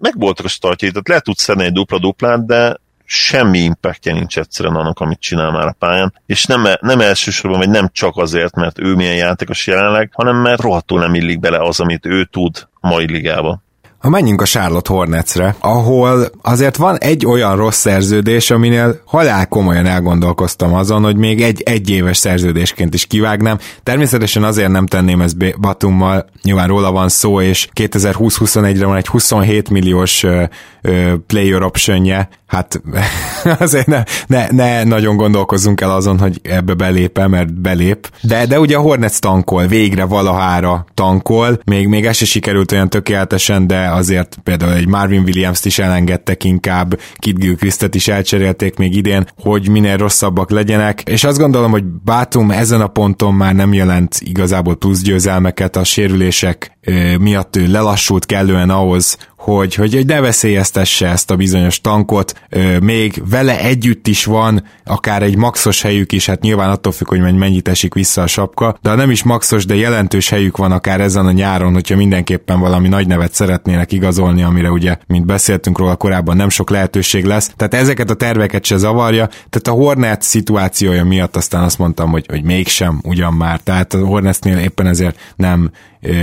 megvoltak 0.00 0.44
a 0.44 0.48
startjai, 0.48 0.90
tehát 0.90 1.08
le 1.08 1.20
tudsz 1.20 1.42
szedni 1.42 1.64
egy 1.64 1.72
dupla-duplát, 1.72 2.46
de 2.46 2.76
semmi 3.12 3.58
impactja 3.58 4.12
nincs 4.12 4.38
egyszerűen 4.38 4.74
annak, 4.74 5.00
amit 5.00 5.20
csinál 5.20 5.50
már 5.50 5.66
a 5.66 5.76
pályán, 5.78 6.14
és 6.26 6.46
nem, 6.46 6.66
nem 6.80 7.00
elsősorban, 7.00 7.58
vagy 7.58 7.70
nem 7.70 7.88
csak 7.92 8.16
azért, 8.16 8.54
mert 8.54 8.78
ő 8.78 8.94
milyen 8.94 9.16
játékos 9.16 9.66
jelenleg, 9.66 10.10
hanem 10.12 10.36
mert 10.36 10.60
rohadtul 10.60 11.00
nem 11.00 11.14
illik 11.14 11.40
bele 11.40 11.58
az, 11.58 11.80
amit 11.80 12.06
ő 12.06 12.24
tud 12.24 12.68
mai 12.80 13.06
ligába. 13.06 13.62
Ha 14.00 14.08
menjünk 14.08 14.40
a 14.40 14.44
Charlotte 14.44 14.92
Hornetsre, 14.92 15.54
ahol 15.58 16.30
azért 16.42 16.76
van 16.76 16.98
egy 16.98 17.26
olyan 17.26 17.56
rossz 17.56 17.78
szerződés, 17.78 18.50
aminél 18.50 19.00
halál 19.04 19.46
komolyan 19.46 19.86
elgondolkoztam 19.86 20.74
azon, 20.74 21.02
hogy 21.02 21.16
még 21.16 21.42
egy 21.42 21.62
egyéves 21.62 22.16
szerződésként 22.16 22.94
is 22.94 23.06
kivágnám. 23.06 23.58
Természetesen 23.82 24.44
azért 24.44 24.70
nem 24.70 24.86
tenném 24.86 25.20
ezt 25.20 25.60
Batummal, 25.60 26.26
nyilván 26.42 26.68
róla 26.68 26.90
van 26.92 27.08
szó, 27.08 27.40
és 27.40 27.68
2020-21-re 27.74 28.86
van 28.86 28.96
egy 28.96 29.06
27 29.06 29.70
milliós 29.70 30.22
ö, 30.22 31.14
player 31.26 31.62
optionje, 31.62 32.28
hát 32.46 32.80
azért 33.58 33.86
ne, 33.86 34.02
ne, 34.26 34.46
ne 34.50 34.84
nagyon 34.84 35.16
gondolkozzunk 35.16 35.80
el 35.80 35.90
azon, 35.90 36.18
hogy 36.18 36.40
ebbe 36.42 36.74
belép 36.74 37.26
mert 37.26 37.60
belép. 37.60 38.10
De, 38.22 38.46
de 38.46 38.60
ugye 38.60 38.76
a 38.76 38.80
Hornets 38.80 39.18
tankol, 39.18 39.66
végre 39.66 40.04
valahára 40.04 40.86
tankol, 40.94 41.60
még, 41.64 41.86
még 41.86 42.06
ez 42.06 42.16
se 42.16 42.24
sikerült 42.24 42.72
olyan 42.72 42.88
tökéletesen, 42.88 43.66
de 43.66 43.89
azért 43.92 44.38
például 44.42 44.72
egy 44.72 44.88
Marvin 44.88 45.22
Williams-t 45.22 45.64
is 45.64 45.78
elengedtek 45.78 46.44
inkább, 46.44 47.00
Kit 47.14 47.38
Gilchrist-et 47.38 47.94
is 47.94 48.08
elcserélték 48.08 48.76
még 48.76 48.96
idén, 48.96 49.26
hogy 49.36 49.68
minél 49.68 49.96
rosszabbak 49.96 50.50
legyenek, 50.50 51.02
és 51.02 51.24
azt 51.24 51.38
gondolom, 51.38 51.70
hogy 51.70 51.84
Bátum 51.84 52.50
ezen 52.50 52.80
a 52.80 52.86
ponton 52.86 53.34
már 53.34 53.54
nem 53.54 53.72
jelent 53.72 54.16
igazából 54.20 54.76
plusz 54.76 55.02
győzelmeket, 55.02 55.76
a 55.76 55.84
sérülések 55.84 56.78
miatt 57.18 57.56
ő 57.56 57.66
lelassult 57.66 58.26
kellően 58.26 58.70
ahhoz, 58.70 59.16
hogy, 59.40 59.74
hogy 59.74 60.06
ne 60.06 60.20
veszélyeztesse 60.20 61.08
ezt 61.08 61.30
a 61.30 61.36
bizonyos 61.36 61.80
tankot, 61.80 62.40
még 62.80 63.22
vele 63.30 63.60
együtt 63.60 64.06
is 64.06 64.24
van 64.24 64.64
akár 64.84 65.22
egy 65.22 65.36
maxos 65.36 65.82
helyük 65.82 66.12
is, 66.12 66.26
hát 66.26 66.40
nyilván 66.40 66.70
attól 66.70 66.92
függ, 66.92 67.08
hogy 67.08 67.34
mennyit 67.34 67.68
esik 67.68 67.94
vissza 67.94 68.22
a 68.22 68.26
sapka, 68.26 68.78
de 68.82 68.94
nem 68.94 69.10
is 69.10 69.22
maxos, 69.22 69.64
de 69.64 69.74
jelentős 69.74 70.28
helyük 70.28 70.56
van 70.56 70.72
akár 70.72 71.00
ezen 71.00 71.26
a 71.26 71.32
nyáron, 71.32 71.72
hogyha 71.72 71.96
mindenképpen 71.96 72.60
valami 72.60 72.88
nagy 72.88 73.06
nevet 73.06 73.34
szeretnének 73.34 73.92
igazolni, 73.92 74.42
amire 74.42 74.70
ugye, 74.70 74.96
mint 75.06 75.26
beszéltünk 75.26 75.78
róla 75.78 75.96
korábban, 75.96 76.36
nem 76.36 76.48
sok 76.48 76.70
lehetőség 76.70 77.24
lesz. 77.24 77.52
Tehát 77.56 77.74
ezeket 77.74 78.10
a 78.10 78.14
terveket 78.14 78.64
se 78.64 78.76
zavarja, 78.76 79.26
tehát 79.26 79.68
a 79.68 79.82
Hornet 79.82 80.22
szituációja 80.22 81.04
miatt 81.04 81.36
aztán 81.36 81.62
azt 81.62 81.78
mondtam, 81.78 82.10
hogy, 82.10 82.26
hogy 82.28 82.42
mégsem 82.42 83.00
ugyan 83.02 83.32
már, 83.32 83.60
tehát 83.60 83.94
a 83.94 84.06
Hornetsnél 84.06 84.58
éppen 84.58 84.86
ezért 84.86 85.18
nem 85.36 85.70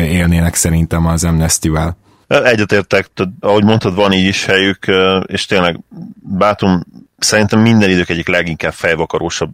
élnének 0.10 0.56
szerintem 0.56 1.06
az 1.06 1.24
Amnesty-vel. 1.24 1.98
Egyetértek, 2.28 3.10
ahogy 3.40 3.64
mondtad, 3.64 3.96
van 3.96 4.14
így 4.14 4.26
is 4.26 4.46
helyük, 4.46 4.86
és 5.26 5.46
tényleg 5.46 5.80
Bátum 6.20 6.84
szerintem 7.18 7.60
minden 7.60 7.90
idők 7.90 8.10
egyik 8.10 8.28
leginkább 8.28 8.74
fejvakarósabb 8.74 9.50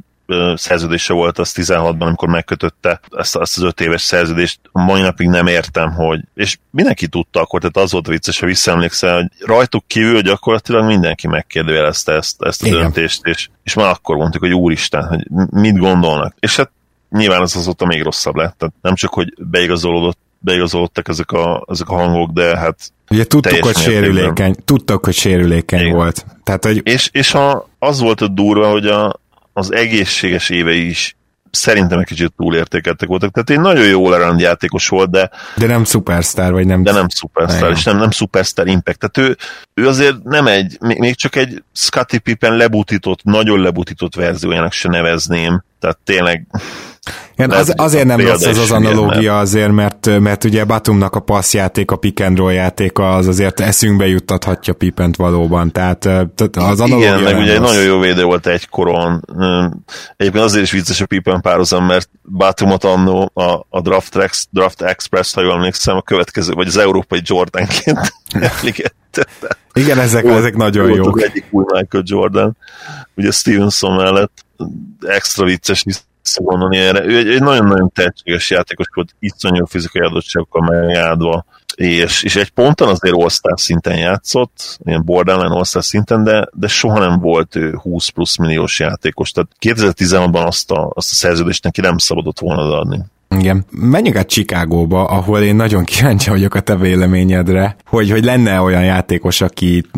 szerződése 0.55 1.13
volt 1.13 1.39
az 1.39 1.53
16-ban, 1.55 1.99
amikor 1.99 2.27
megkötötte 2.27 2.99
ezt, 3.11 3.35
ezt 3.35 3.57
az 3.57 3.63
öt 3.63 3.81
éves 3.81 4.01
szerződést. 4.01 4.59
A 4.71 4.81
mai 4.81 5.01
napig 5.01 5.27
nem 5.27 5.47
értem, 5.47 5.91
hogy... 5.91 6.21
És 6.33 6.57
mindenki 6.69 7.07
tudta 7.07 7.41
akkor, 7.41 7.59
tehát 7.59 7.77
az 7.77 7.91
volt 7.91 8.07
vicces, 8.07 8.39
ha 8.39 8.45
visszaemlékszel, 8.45 9.15
hogy 9.15 9.27
rajtuk 9.39 9.87
kívül 9.87 10.21
gyakorlatilag 10.21 10.85
mindenki 10.85 11.27
megkérdőjelezte 11.27 12.13
ezt, 12.13 12.41
ezt 12.41 12.63
a 12.63 12.67
Igen. 12.67 12.79
döntést, 12.79 13.25
és, 13.25 13.49
és 13.63 13.73
már 13.73 13.89
akkor 13.89 14.15
mondtuk, 14.15 14.41
hogy 14.41 14.53
úristen, 14.53 15.07
hogy 15.07 15.27
mit 15.49 15.77
gondolnak. 15.77 16.35
És 16.39 16.55
hát 16.55 16.71
nyilván 17.09 17.41
az 17.41 17.55
azóta 17.55 17.85
még 17.85 18.01
rosszabb 18.01 18.35
lett. 18.35 18.57
Tehát 18.57 18.73
nem 18.81 18.95
csak, 18.95 19.13
hogy 19.13 19.33
beigazolódott 19.37 20.19
beigazolódtak 20.43 21.07
ezek 21.07 21.31
a, 21.31 21.65
ezek 21.69 21.89
a 21.89 21.95
hangok, 21.95 22.31
de 22.31 22.57
hát 22.57 22.91
Ugye 23.09 23.25
tudtuk, 23.25 23.63
hogy 23.63 23.77
sérülékeny, 23.77 24.55
tudtak, 24.65 25.05
hogy 25.05 25.13
sérülékeny 25.13 25.79
Igen. 25.79 25.93
volt. 25.93 26.25
Tehát, 26.43 26.65
hogy... 26.65 26.81
És, 26.83 27.09
és 27.11 27.33
a, 27.33 27.69
az 27.79 27.99
volt 27.99 28.21
a 28.21 28.27
durva, 28.27 28.69
hogy 28.69 28.87
a, 28.87 29.19
az 29.53 29.73
egészséges 29.73 30.49
évei 30.49 30.87
is 30.87 31.15
szerintem 31.51 31.99
egy 31.99 32.05
kicsit 32.05 32.33
túlértékeltek 32.37 33.07
voltak. 33.07 33.31
Tehát 33.31 33.49
egy 33.49 33.59
nagyon 33.59 33.87
jó 33.87 34.05
all 34.05 34.39
játékos 34.39 34.87
volt, 34.87 35.09
de... 35.09 35.29
De 35.55 35.67
nem 35.67 35.83
superstar, 35.83 36.51
vagy 36.51 36.65
nem... 36.65 36.83
De 36.83 36.91
nem 36.91 37.09
superstar, 37.09 37.71
és 37.71 37.83
nem, 37.83 37.97
nem 37.97 38.11
superstar 38.11 38.67
impact. 38.67 38.99
Tehát 38.99 39.29
ő, 39.29 39.37
ő 39.73 39.87
azért 39.87 40.23
nem 40.23 40.47
egy, 40.47 40.77
még 40.79 41.15
csak 41.15 41.35
egy 41.35 41.63
Scottie 41.73 42.19
Pippen 42.19 42.57
lebutított, 42.57 43.23
nagyon 43.23 43.59
lebutított 43.59 44.15
verziójának 44.15 44.71
se 44.71 44.89
nevezném. 44.89 45.63
Tehát 45.79 45.97
tényleg 46.03 46.47
igen, 47.35 47.51
az, 47.51 47.73
azért 47.77 48.05
nem 48.05 48.19
rossz 48.19 48.43
ez 48.43 48.57
az 48.57 48.71
analógia 48.71 49.39
azért, 49.39 49.71
mert, 49.71 50.19
mert 50.19 50.43
ugye 50.43 50.63
Batumnak 50.63 51.15
a 51.15 51.19
passzjáték, 51.19 51.91
a 51.91 51.95
pick 51.95 52.19
and 52.19 52.37
roll 52.37 52.51
játéka 52.51 53.15
az 53.15 53.27
azért 53.27 53.59
eszünkbe 53.59 54.07
juttathatja 54.07 54.73
Pipent 54.73 55.15
valóban, 55.15 55.71
tehát, 55.71 55.99
tehát 55.99 56.55
az 56.55 56.79
analógia 56.79 57.17
Igen, 57.17 57.23
meg 57.23 57.37
ugye 57.37 57.53
egy 57.53 57.61
nagyon 57.61 57.83
jó 57.83 57.99
védő 57.99 58.23
volt 58.23 58.47
egy 58.47 58.69
koron. 58.69 59.25
Egyébként 60.17 60.43
azért 60.43 60.63
is 60.63 60.71
vicces 60.71 61.01
a 61.01 61.05
Pippen 61.05 61.41
párhuzam, 61.41 61.85
mert 61.85 62.09
Batumot 62.37 62.83
annó 62.83 63.31
a, 63.33 63.65
a 63.69 63.81
Draft, 63.81 64.15
Rex, 64.15 64.47
Draft 64.51 64.81
Express, 64.81 65.33
ha 65.33 65.41
jól 65.41 65.53
emlékszem, 65.53 65.95
a 65.95 66.01
következő, 66.01 66.53
vagy 66.53 66.67
az 66.67 66.77
európai 66.77 67.21
Jordanként 67.23 68.13
Igen, 69.73 69.99
ezek, 69.99 70.23
volt, 70.23 70.37
ezek 70.37 70.55
nagyon 70.55 70.87
jó. 70.87 70.95
jók. 70.95 71.21
egyik 71.21 71.45
új 71.49 71.63
Michael 71.67 72.03
Jordan, 72.05 72.57
ugye 73.15 73.31
Stevenson 73.31 73.95
mellett 73.95 74.45
extra 75.01 75.45
vicces, 75.45 75.83
visszagondolni 76.23 76.77
erre. 76.77 77.05
Ő 77.05 77.17
egy, 77.17 77.27
egy 77.27 77.41
nagyon-nagyon 77.41 77.91
tehetséges 77.93 78.49
játékos 78.49 78.85
volt, 78.93 79.15
iszonyú 79.19 79.65
fizikai 79.65 80.01
adottságokkal 80.01 80.61
megáldva, 80.61 81.45
és, 81.75 82.23
és 82.23 82.35
egy 82.35 82.49
ponton 82.49 82.87
azért 82.87 83.15
all 83.15 83.55
szinten 83.55 83.97
játszott, 83.97 84.77
ilyen 84.83 85.05
borderline 85.05 85.55
all 85.55 85.63
szinten, 85.63 86.23
de, 86.23 86.47
de 86.53 86.67
soha 86.67 86.99
nem 86.99 87.19
volt 87.19 87.55
ő 87.55 87.79
20 87.81 88.09
plusz 88.09 88.37
milliós 88.37 88.79
játékos. 88.79 89.31
Tehát 89.31 89.49
2016-ban 89.61 90.45
azt 90.45 90.71
a, 90.71 90.91
azt 90.93 91.11
a 91.11 91.15
szerződést 91.15 91.63
neki 91.63 91.81
nem 91.81 91.97
szabadott 91.97 92.39
volna 92.39 92.79
adni. 92.79 92.99
Igen. 93.37 93.65
Menjünk 93.69 94.17
át 94.17 94.27
Chicagóba, 94.29 95.05
ahol 95.05 95.41
én 95.41 95.55
nagyon 95.55 95.83
kíváncsi 95.83 96.29
vagyok 96.29 96.55
a 96.55 96.59
te 96.59 96.75
véleményedre, 96.75 97.75
hogy, 97.85 98.11
hogy 98.11 98.23
lenne 98.23 98.61
olyan 98.61 98.83
játékos, 98.83 99.41
akit 99.41 99.89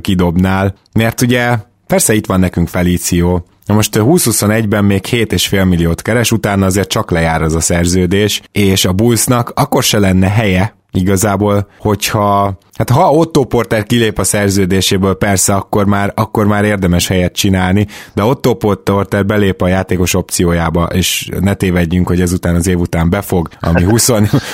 kidobnál, 0.00 0.74
mert 0.92 1.20
ugye 1.20 1.56
persze 1.86 2.14
itt 2.14 2.26
van 2.26 2.40
nekünk 2.40 2.68
Felíció, 2.68 3.46
Na 3.66 3.74
most 3.74 3.96
2021-ben 3.98 4.84
még 4.84 5.06
7,5 5.10 5.68
milliót 5.68 6.02
keres, 6.02 6.32
utána 6.32 6.66
azért 6.66 6.88
csak 6.88 7.10
lejár 7.10 7.42
az 7.42 7.54
a 7.54 7.60
szerződés, 7.60 8.42
és 8.52 8.84
a 8.84 8.92
Bullsnak 8.92 9.52
akkor 9.54 9.82
se 9.82 9.98
lenne 9.98 10.28
helye 10.28 10.75
igazából, 10.96 11.68
hogyha 11.78 12.58
Hát 12.76 12.90
ha 12.90 13.10
Otto 13.10 13.44
Porter 13.44 13.82
kilép 13.82 14.18
a 14.18 14.24
szerződéséből, 14.24 15.14
persze, 15.14 15.54
akkor 15.54 15.84
már, 15.86 16.12
akkor 16.14 16.46
már 16.46 16.64
érdemes 16.64 17.06
helyet 17.06 17.32
csinálni, 17.32 17.86
de 18.14 18.22
Otto 18.22 18.54
Porter 18.54 19.26
belép 19.26 19.62
a 19.62 19.68
játékos 19.68 20.14
opciójába, 20.14 20.84
és 20.84 21.28
ne 21.40 21.54
tévedjünk, 21.54 22.08
hogy 22.08 22.20
ezután 22.20 22.54
az 22.54 22.66
év 22.66 22.78
után 22.78 23.10
befog, 23.10 23.48
ami 23.60 23.82
20, 23.90 24.10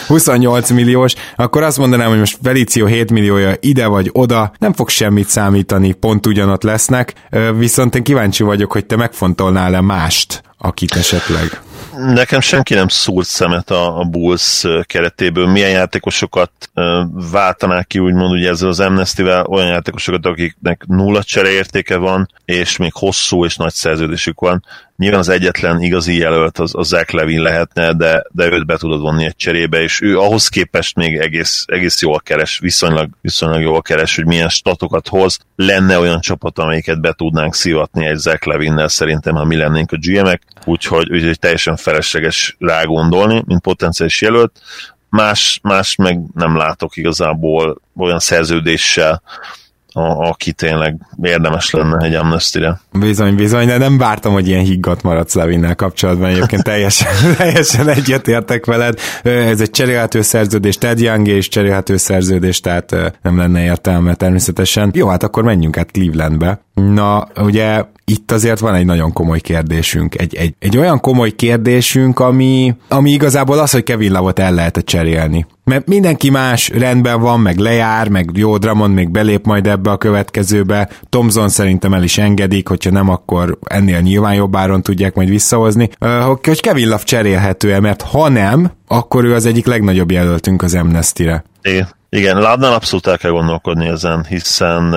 28 0.07 0.71
milliós, 0.71 1.15
akkor 1.37 1.63
azt 1.63 1.79
mondanám, 1.79 2.09
hogy 2.09 2.19
most 2.19 2.39
Felicio 2.43 2.87
7 2.87 3.11
milliója 3.11 3.55
ide 3.61 3.87
vagy 3.87 4.11
oda, 4.13 4.53
nem 4.59 4.73
fog 4.73 4.89
semmit 4.89 5.29
számítani, 5.29 5.93
pont 5.93 6.27
ugyanott 6.27 6.63
lesznek, 6.63 7.15
viszont 7.57 7.95
én 7.95 8.03
kíváncsi 8.03 8.43
vagyok, 8.43 8.73
hogy 8.73 8.87
te 8.87 8.97
megfontolnál-e 8.97 9.81
mást, 9.81 10.43
akit 10.59 10.97
esetleg 10.97 11.61
nekem 11.97 12.41
senki 12.41 12.75
nem 12.75 12.89
szúrt 12.89 13.27
szemet 13.27 13.71
a, 13.71 13.99
a 13.99 14.05
Bulls 14.05 14.67
keretéből. 14.83 15.47
Milyen 15.47 15.71
játékosokat 15.71 16.51
váltanák 17.31 17.87
ki, 17.87 17.99
úgymond 17.99 18.33
ugye 18.33 18.49
ezzel 18.49 18.69
az 18.69 18.81
Amnesty-vel, 18.81 19.45
olyan 19.45 19.67
játékosokat, 19.67 20.27
akiknek 20.27 20.85
nulla 20.87 21.23
csereértéke 21.23 21.97
van, 21.97 22.31
és 22.45 22.77
még 22.77 22.93
hosszú 22.95 23.45
és 23.45 23.57
nagy 23.57 23.73
szerződésük 23.73 24.41
van. 24.41 24.65
Nyilván 25.03 25.21
az 25.21 25.29
egyetlen 25.29 25.83
igazi 25.83 26.19
jelölt 26.19 26.59
az, 26.59 26.71
az 26.75 26.89
Zach 26.89 27.15
Levin 27.15 27.41
lehetne, 27.41 27.93
de, 27.93 28.25
de 28.31 28.51
őt 28.53 28.67
be 28.67 28.77
tudod 28.77 29.01
vonni 29.01 29.25
egy 29.25 29.37
cserébe, 29.37 29.83
és 29.83 30.01
ő 30.01 30.19
ahhoz 30.19 30.49
képest 30.49 30.97
még 30.97 31.17
egész, 31.17 31.65
egész 31.67 32.03
jól 32.03 32.21
keres, 32.21 32.59
viszonylag, 32.59 33.11
viszonylag 33.21 33.61
jól 33.61 33.83
keres, 33.83 34.17
hogy 34.17 34.27
milyen 34.27 34.49
statokat 34.49 35.09
hoz. 35.09 35.39
Lenne 35.57 35.99
olyan 35.99 36.21
csapat, 36.21 36.59
amelyiket 36.59 37.01
be 37.01 37.13
tudnánk 37.13 37.55
szivatni 37.55 38.07
egy 38.07 38.17
Zach 38.17 38.47
Levinnel, 38.47 38.89
szerintem, 38.89 39.35
ha 39.35 39.45
mi 39.45 39.57
lennénk 39.57 39.93
a 39.93 39.97
GM-ek, 40.01 40.43
úgyhogy, 40.65 41.11
úgyhogy 41.13 41.39
teljesen 41.39 41.77
felesleges 41.77 42.57
rá 42.59 42.83
gondolni, 42.83 43.43
mint 43.47 43.61
potenciális 43.61 44.21
jelölt. 44.21 44.61
Más, 45.09 45.61
más 45.63 45.97
meg 45.97 46.21
nem 46.35 46.57
látok 46.57 46.97
igazából 46.97 47.81
olyan 47.97 48.19
szerződéssel, 48.19 49.23
a, 49.93 50.29
aki 50.29 50.53
tényleg 50.53 50.97
érdemes 51.23 51.71
lenne 51.71 52.05
egy 52.07 52.15
amnesty-re. 52.15 52.81
Bizony, 52.93 53.35
bizony, 53.35 53.67
de 53.67 53.79
nem 53.79 53.99
vártam, 53.99 54.33
hogy 54.33 54.49
ilyen 54.49 54.65
higgadt 54.65 55.03
maradsz 55.03 55.35
Levinnel 55.35 55.75
kapcsolatban, 55.75 56.29
egyébként 56.29 56.63
teljesen, 56.63 57.13
teljesen 57.37 57.89
egyetértek 57.89 58.67
veled. 58.67 58.99
Ez 59.23 59.61
egy 59.61 59.71
cserélhető 59.71 60.23
szerződés, 60.23 60.79
Ted 60.79 61.01
Young 61.01 61.29
és 61.29 61.49
cserélhető 61.49 61.97
szerződés, 61.97 62.61
tehát 62.61 63.19
nem 63.23 63.37
lenne 63.37 63.63
értelme 63.63 64.15
természetesen. 64.15 64.91
Jó, 64.95 65.09
hát 65.09 65.23
akkor 65.23 65.43
menjünk 65.43 65.77
át 65.77 65.91
Clevelandbe. 65.91 66.61
Na, 66.75 67.27
ugye 67.37 67.85
itt 68.05 68.33
azért 68.33 68.59
van 68.59 68.75
egy 68.75 68.85
nagyon 68.85 69.13
komoly 69.13 69.41
kérdésünk. 69.41 70.21
Egy, 70.21 70.35
egy, 70.35 70.55
egy 70.59 70.79
olyan 70.79 71.01
komoly 71.01 71.31
kérdésünk, 71.31 72.19
ami, 72.19 72.75
ami 72.89 73.11
igazából 73.11 73.59
az, 73.59 73.71
hogy 73.71 73.83
Kevin 73.83 74.13
Lavot 74.13 74.39
el 74.39 74.55
lehet 74.55 74.79
cserélni. 74.85 75.47
Mert 75.65 75.87
mindenki 75.87 76.31
más 76.31 76.69
rendben 76.69 77.21
van, 77.21 77.41
meg 77.41 77.59
lejár, 77.59 78.09
meg 78.09 78.31
jó 78.35 78.57
Dramond 78.57 78.95
még 78.95 79.11
belép 79.11 79.47
majd 79.47 79.67
ebbe 79.67 79.91
a 79.91 79.97
következőbe. 79.97 80.89
Tomzon 81.09 81.49
szerintem 81.49 81.95
el 81.95 82.03
is 82.03 82.19
engedik, 82.19 82.69
hogyha 82.69 82.91
nem, 82.91 83.09
akkor 83.09 83.59
ennél 83.65 84.01
nyilván 84.01 84.35
jobb 84.35 84.83
tudják 84.83 85.15
majd 85.15 85.29
visszahozni. 85.29 85.91
Hogy 86.43 86.61
Kevin 86.61 86.89
Love 86.89 87.03
cserélhető-e, 87.03 87.81
mert 87.81 88.03
ha 88.03 88.29
nem, 88.29 88.73
akkor 88.87 89.25
ő 89.25 89.35
az 89.35 89.47
egyik 89.47 89.67
legnagyobb 89.67 90.11
jelöltünk 90.11 90.63
az 90.63 90.75
Amnesty-re. 90.75 91.45
Igen, 91.63 91.89
igen 92.09 92.39
Ládnál 92.39 92.73
abszolút 92.73 93.07
el 93.07 93.19
kell 93.19 93.31
gondolkodni 93.31 93.87
ezen, 93.87 94.25
hiszen 94.29 94.95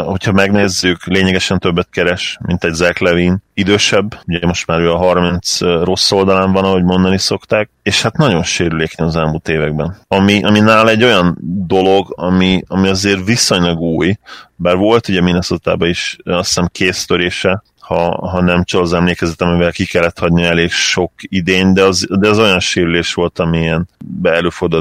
hogyha 0.00 0.32
megnézzük, 0.32 1.04
lényegesen 1.04 1.58
többet 1.58 1.88
keres, 1.90 2.38
mint 2.46 2.64
egy 2.64 2.72
Zach 2.72 3.02
Levin. 3.02 3.42
Idősebb, 3.54 4.18
ugye 4.26 4.46
most 4.46 4.66
már 4.66 4.80
ő 4.80 4.90
a 4.90 4.96
30 4.96 5.60
rossz 5.60 6.10
oldalán 6.10 6.52
van, 6.52 6.64
ahogy 6.64 6.84
mondani 6.84 7.18
szokták, 7.18 7.70
és 7.82 8.02
hát 8.02 8.16
nagyon 8.16 8.42
sérülékeny 8.42 9.06
az 9.06 9.16
elmúlt 9.16 9.48
években. 9.48 9.96
Ami, 10.08 10.42
ami 10.42 10.60
nála 10.60 10.90
egy 10.90 11.04
olyan 11.04 11.38
dolog, 11.66 12.12
ami, 12.16 12.62
ami 12.66 12.88
azért 12.88 13.24
viszonylag 13.24 13.78
új, 13.78 14.16
bár 14.56 14.76
volt 14.76 15.08
ugye 15.08 15.20
minnesota 15.20 15.76
is 15.78 16.16
azt 16.24 16.46
hiszem 16.46 16.68
késztörése, 16.72 17.62
ha, 17.82 18.28
ha 18.28 18.40
nem 18.40 18.64
csak 18.64 18.80
az 18.80 18.92
emlékezet, 18.92 19.42
amivel 19.42 19.72
ki 19.72 19.86
kellett 19.86 20.18
hagyni 20.18 20.42
elég 20.42 20.70
sok 20.70 21.12
idény, 21.18 21.72
de 21.72 21.84
az, 21.84 22.06
de 22.10 22.28
az 22.28 22.38
olyan 22.38 22.60
sérülés 22.60 23.14
volt, 23.14 23.38
ami 23.38 23.58
ilyen 23.58 23.88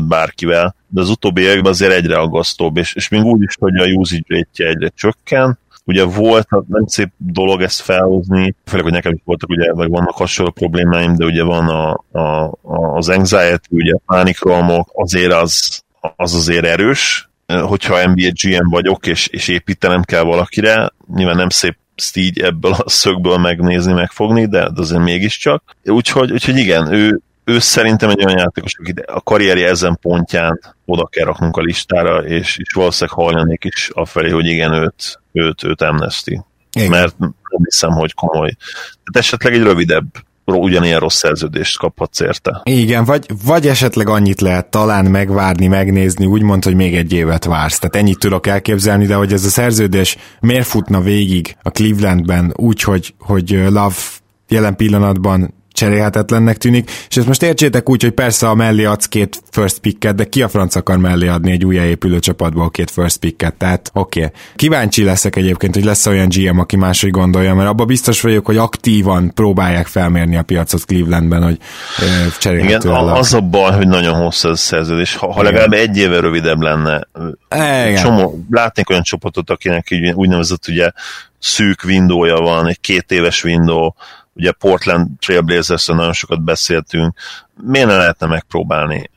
bárkivel, 0.08 0.76
de 0.88 1.02
az 1.02 1.10
utóbbi 1.10 1.42
években 1.42 1.72
azért 1.72 1.92
egyre 1.92 2.16
aggasztóbb, 2.16 2.78
és, 2.78 2.96
és 2.96 3.10
még 3.10 3.24
úgy 3.24 3.42
is, 3.42 3.56
hogy 3.60 3.76
a 3.76 3.86
usage 3.86 4.24
rate 4.28 4.70
egyre 4.70 4.92
csökken, 4.96 5.60
ugye 5.86 6.04
volt, 6.04 6.48
nem 6.50 6.86
szép 6.86 7.12
dolog 7.18 7.62
ezt 7.62 7.82
felhozni, 7.82 8.56
főleg, 8.66 8.86
hogy 8.86 8.94
nekem 8.94 9.14
is 9.14 9.22
voltak, 9.26 9.50
ugye, 9.50 9.74
meg 9.74 9.90
vannak 9.90 10.16
hasonló 10.16 10.52
problémáim, 10.52 11.16
de 11.16 11.26
ugye 11.26 11.44
van 11.44 11.68
a, 11.68 12.20
a, 12.20 12.58
az 12.96 13.10
anxiety, 13.10 13.68
ugye 13.70 13.94
a 13.94 14.02
pánikromok, 14.06 14.90
azért 14.94 15.34
az, 15.34 15.84
az 16.16 16.34
azért 16.34 16.66
erős, 16.66 17.30
hogyha 17.46 18.08
NBA 18.08 18.30
GM 18.44 18.70
vagyok, 18.70 19.08
és, 19.08 19.28
és 19.28 19.48
építenem 19.48 20.02
kell 20.02 20.24
valakire, 20.24 20.92
nyilván 21.16 21.36
nem 21.36 21.50
szép 21.50 21.78
ezt 22.02 22.18
így 22.18 22.40
ebből 22.40 22.72
a 22.72 22.90
szögből 22.90 23.38
megnézni, 23.38 23.94
megfogni, 23.94 24.46
de, 24.46 24.70
de 24.70 24.82
azért 24.82 25.02
mégiscsak. 25.02 25.64
Úgyhogy, 25.84 26.32
úgyhogy 26.32 26.58
igen, 26.58 26.94
ő, 26.94 27.22
ő 27.44 27.60
szerintem 27.60 28.10
egy 28.10 28.26
olyan 28.26 28.38
játékos, 28.38 28.72
aki 28.80 28.94
a 29.06 29.22
karrierje 29.22 29.68
ezen 29.68 29.98
pontján 30.02 30.60
oda 30.86 31.06
kell 31.06 31.26
raknunk 31.26 31.58
a 31.58 31.62
listára, 31.62 32.18
és, 32.18 32.58
és 32.58 32.74
valószínűleg 32.74 33.20
hajlanék 33.20 33.64
is 33.64 33.90
afelé, 33.94 34.30
hogy 34.30 34.46
igen, 34.46 34.74
őt, 34.74 35.20
őt, 35.32 35.64
őt 35.64 35.82
amnesty. 35.82 36.40
Igen. 36.74 36.90
Mert 36.90 37.18
nem 37.18 37.34
hiszem, 37.64 37.92
hogy 37.92 38.14
komoly. 38.14 38.52
Tehát 38.52 39.14
esetleg 39.14 39.54
egy 39.54 39.64
rövidebb 39.64 40.06
ugyanilyen 40.60 41.00
rossz 41.00 41.18
szerződést 41.18 41.78
kaphatsz 41.78 42.20
érte. 42.20 42.62
Igen, 42.64 43.06
vagy, 43.06 43.26
vagy 43.46 43.68
esetleg 43.68 44.10
annyit 44.10 44.42
lehet 44.42 44.70
talán 44.70 45.06
megvárni, 45.06 45.68
megnézni, 45.68 46.26
úgymond, 46.26 46.64
hogy 46.64 46.76
még 46.76 46.96
egy 46.96 47.14
évet 47.14 47.46
vársz. 47.46 47.80
Tehát 47.80 47.96
ennyit 47.96 48.20
tudok 48.20 48.48
elképzelni, 48.48 49.06
de 49.06 49.16
hogy 49.16 49.34
ez 49.34 49.46
a 49.46 49.50
szerződés 49.50 50.18
miért 50.40 50.68
futna 50.68 51.02
végig 51.02 51.56
a 51.62 51.70
Clevelandben 51.70 52.54
úgy, 52.56 52.82
hogy, 52.82 53.14
hogy 53.20 53.50
Love 53.70 53.96
jelen 54.48 54.76
pillanatban 54.76 55.54
cserélhetetlennek 55.82 56.58
tűnik, 56.58 56.92
és 57.10 57.18
ezt 57.18 57.28
most 57.28 57.44
értsétek 57.44 57.90
úgy, 57.90 58.02
hogy 58.02 58.12
persze 58.12 58.50
a 58.50 58.56
mellé 58.56 58.84
adsz 58.84 59.06
két 59.06 59.42
first 59.52 59.80
picket, 59.80 60.16
de 60.16 60.24
ki 60.24 60.42
a 60.42 60.50
franc 60.50 60.76
akar 60.76 60.98
mellé 60.98 61.28
adni 61.28 61.52
egy 61.52 61.66
újjáépülő 61.66 62.20
csapatból 62.20 62.70
két 62.70 62.92
first 62.92 63.18
picket, 63.18 63.54
tehát 63.54 63.90
oké. 63.94 64.20
Okay. 64.20 64.32
Kíváncsi 64.56 65.04
leszek 65.04 65.36
egyébként, 65.36 65.76
hogy 65.76 65.84
lesz 65.84 66.06
olyan 66.06 66.28
GM, 66.30 66.60
aki 66.60 66.76
máshogy 66.76 67.12
gondolja, 67.12 67.56
mert 67.56 67.70
abban 67.70 67.88
biztos 67.88 68.22
vagyok, 68.22 68.46
hogy 68.46 68.58
aktívan 68.58 69.34
próbálják 69.34 69.88
felmérni 69.88 70.38
a 70.38 70.44
piacot 70.44 70.86
Clevelandben, 70.86 71.44
hogy 71.44 71.58
cserélhető 72.40 72.90
Igen, 72.90 73.08
az 73.08 73.34
a 73.34 73.42
baj, 73.42 73.72
hogy 73.72 73.88
nagyon 73.88 74.14
hosszú 74.14 74.48
ez 74.48 74.54
a 74.54 74.58
szerződés. 74.58 75.16
Ha, 75.16 75.34
ha 75.34 75.42
legalább 75.42 75.74
egy 75.74 75.98
éve 75.98 76.20
rövidebb 76.20 76.62
lenne, 76.62 77.08
Igen. 77.52 77.96
Csomó, 77.96 78.46
látnék 78.50 78.90
olyan 78.90 79.04
csapatot, 79.04 79.50
akinek 79.50 79.88
úgynevezett 80.14 80.68
ugye 80.68 80.92
szűk 81.40 81.84
windowja 81.86 82.36
van, 82.36 82.68
egy 82.68 82.80
két 82.80 83.12
éves 83.12 83.44
window, 83.44 83.90
ugye 84.34 84.52
Portland 84.52 85.08
trailblazers 85.20 85.86
nagyon 85.86 86.14
sokat 86.14 86.44
beszéltünk, 86.44 87.14
miért 87.64 87.88
ne 87.88 87.98
lehetne 87.98 88.28
megpróbálni? 88.28 89.10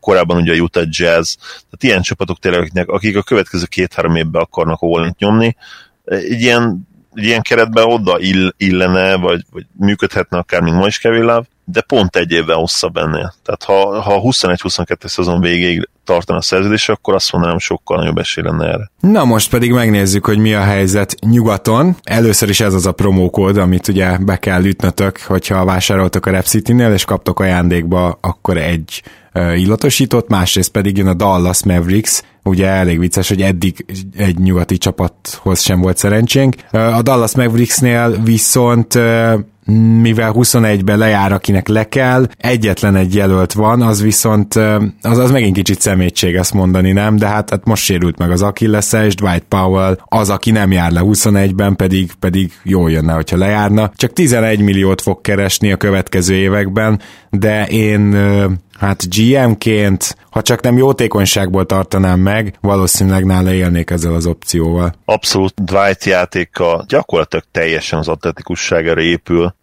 Korábban 0.00 0.36
ugye 0.36 0.52
a 0.52 0.62
Utah 0.62 0.86
Jazz, 0.88 1.34
tehát 1.36 1.82
ilyen 1.82 2.02
csapatok 2.02 2.38
tényleg, 2.38 2.90
akik 2.90 3.16
a 3.16 3.22
következő 3.22 3.64
két-három 3.64 4.16
évben 4.16 4.42
akarnak 4.42 4.78
all 4.80 5.14
nyomni, 5.18 5.56
egy 6.04 6.40
ilyen, 6.40 6.88
egy 7.14 7.24
ilyen 7.24 7.42
keretben 7.42 7.84
oda 7.84 8.18
ill, 8.18 8.52
illene, 8.56 9.16
vagy, 9.16 9.44
vagy 9.50 9.66
működhetne 9.78 10.38
akár, 10.38 10.60
mint 10.60 10.76
ma 10.76 10.86
is 10.86 10.98
Kevin 10.98 11.22
Love, 11.22 11.46
de 11.72 11.80
pont 11.80 12.16
egy 12.16 12.30
évvel 12.30 12.56
hosszabb 12.56 12.96
ennél. 12.96 13.34
Tehát 13.44 13.64
ha, 13.64 14.00
ha 14.00 14.20
21-22 14.22 15.06
szezon 15.06 15.40
végéig 15.40 15.88
tartana 16.04 16.38
a 16.38 16.42
szerződés, 16.42 16.88
akkor 16.88 17.14
azt 17.14 17.32
mondanám, 17.32 17.58
sokkal 17.58 17.98
nagyobb 17.98 18.18
esély 18.18 18.44
lenne 18.44 18.66
erre. 18.66 18.90
Na 19.00 19.24
most 19.24 19.50
pedig 19.50 19.72
megnézzük, 19.72 20.26
hogy 20.26 20.38
mi 20.38 20.54
a 20.54 20.62
helyzet 20.62 21.14
nyugaton. 21.20 21.96
Először 22.02 22.48
is 22.48 22.60
ez 22.60 22.74
az 22.74 22.86
a 22.86 22.92
promókód, 22.92 23.56
amit 23.56 23.88
ugye 23.88 24.18
be 24.18 24.36
kell 24.36 24.64
ütnötök, 24.64 25.20
hogyha 25.20 25.64
vásároltok 25.64 26.26
a 26.26 26.30
Rep 26.30 26.44
City-nél, 26.44 26.92
és 26.92 27.04
kaptok 27.04 27.40
ajándékba 27.40 28.18
akkor 28.20 28.56
egy 28.56 29.02
illatosított, 29.34 30.28
másrészt 30.28 30.70
pedig 30.70 30.96
jön 30.96 31.06
a 31.06 31.14
Dallas 31.14 31.62
Mavericks, 31.62 32.22
ugye 32.44 32.66
elég 32.66 32.98
vicces, 32.98 33.28
hogy 33.28 33.42
eddig 33.42 33.84
egy 34.16 34.38
nyugati 34.38 34.78
csapathoz 34.78 35.60
sem 35.60 35.80
volt 35.80 35.96
szerencsénk. 35.96 36.54
A 36.70 37.02
Dallas 37.02 37.34
Mavericksnél 37.34 38.22
viszont 38.22 38.98
mivel 40.00 40.32
21-ben 40.34 40.98
lejár, 40.98 41.32
akinek 41.32 41.68
le 41.68 41.88
kell, 41.88 42.26
egyetlen 42.36 42.96
egy 42.96 43.14
jelölt 43.14 43.52
van, 43.52 43.82
az 43.82 44.02
viszont 44.02 44.54
az, 45.02 45.18
az 45.18 45.30
megint 45.30 45.54
kicsit 45.54 45.80
szemétség 45.80 46.34
ezt 46.34 46.54
mondani, 46.54 46.92
nem? 46.92 47.16
De 47.16 47.26
hát, 47.26 47.50
hát 47.50 47.64
most 47.64 47.82
sérült 47.82 48.18
meg 48.18 48.30
az 48.30 48.42
achilles 48.42 48.92
és 48.92 49.14
Dwight 49.14 49.44
Powell 49.48 49.98
az, 50.04 50.30
aki 50.30 50.50
nem 50.50 50.72
jár 50.72 50.92
le 50.92 51.00
21-ben, 51.04 51.76
pedig, 51.76 52.12
pedig 52.18 52.52
jól 52.62 52.90
jönne, 52.90 53.12
hogyha 53.12 53.36
lejárna. 53.36 53.90
Csak 53.94 54.12
11 54.12 54.60
milliót 54.60 55.00
fog 55.00 55.20
keresni 55.20 55.72
a 55.72 55.76
következő 55.76 56.34
években, 56.34 57.00
de 57.30 57.66
én 57.66 58.14
hát 58.78 59.04
GM-ként, 59.16 60.16
ha 60.30 60.42
csak 60.42 60.62
nem 60.62 60.76
jótékonyságból 60.76 61.66
tartanám 61.66 62.20
meg, 62.20 62.54
valószínűleg 62.60 63.24
nála 63.24 63.52
élnék 63.52 63.90
ezzel 63.90 64.14
az 64.14 64.26
opcióval. 64.26 64.94
Abszolút 65.04 65.64
Dwight 65.64 66.04
játéka 66.04 66.84
gyakorlatilag 66.88 67.44
teljesen 67.50 67.98
az 67.98 68.08
atletikusságára 68.08 69.00
épül. 69.00 69.54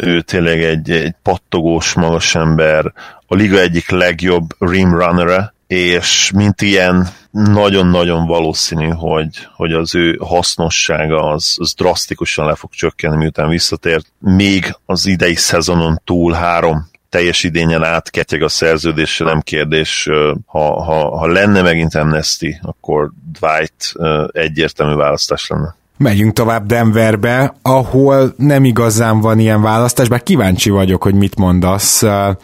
Ő 0.00 0.20
tényleg 0.20 0.62
egy, 0.62 0.90
egy 0.90 1.14
pattogós 1.22 1.92
magas 1.94 2.34
ember, 2.34 2.92
a 3.26 3.34
liga 3.34 3.58
egyik 3.58 3.90
legjobb 3.90 4.46
rim 4.58 4.98
runnere, 4.98 5.54
és 5.66 6.30
mint 6.34 6.62
ilyen 6.62 7.08
nagyon-nagyon 7.30 8.26
valószínű, 8.26 8.88
hogy, 8.88 9.48
hogy 9.54 9.72
az 9.72 9.94
ő 9.94 10.18
hasznossága 10.20 11.30
az, 11.30 11.56
az 11.58 11.74
drasztikusan 11.74 12.46
le 12.46 12.54
fog 12.54 12.70
csökkenni, 12.70 13.16
miután 13.16 13.48
visszatért. 13.48 14.06
Még 14.18 14.76
az 14.86 15.06
idei 15.06 15.34
szezonon 15.34 16.00
túl 16.04 16.32
három 16.32 16.90
teljes 17.08 17.42
idényen 17.42 17.84
átketyeg 17.84 18.42
a 18.42 18.48
szerződésre, 18.48 19.24
nem 19.24 19.40
kérdés. 19.40 20.08
Ha, 20.46 20.82
ha, 20.82 21.16
ha 21.16 21.26
lenne 21.26 21.62
megint 21.62 21.94
Amnesty, 21.94 22.58
akkor 22.62 23.10
Dwight 23.40 23.92
egyértelmű 24.32 24.94
választás 24.94 25.46
lenne. 25.46 25.74
Megyünk 26.02 26.32
tovább 26.32 26.66
Denverbe, 26.66 27.54
ahol 27.62 28.34
nem 28.36 28.64
igazán 28.64 29.20
van 29.20 29.38
ilyen 29.38 29.62
választás, 29.62 30.08
bár 30.08 30.22
kíváncsi 30.22 30.70
vagyok, 30.70 31.02
hogy 31.02 31.14
mit 31.14 31.38
mondasz. 31.38 32.02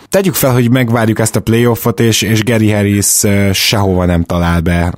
Tegyük 0.09 0.35
fel, 0.35 0.53
hogy 0.53 0.71
megvárjuk 0.71 1.19
ezt 1.19 1.37
a 1.37 1.41
playoffot, 1.41 2.01
és, 2.01 2.23
és 2.23 2.45
Gary 2.45 2.71
Harris 2.71 3.25
sehova 3.53 4.05
nem 4.05 4.23
talál 4.23 4.61
be 4.61 4.93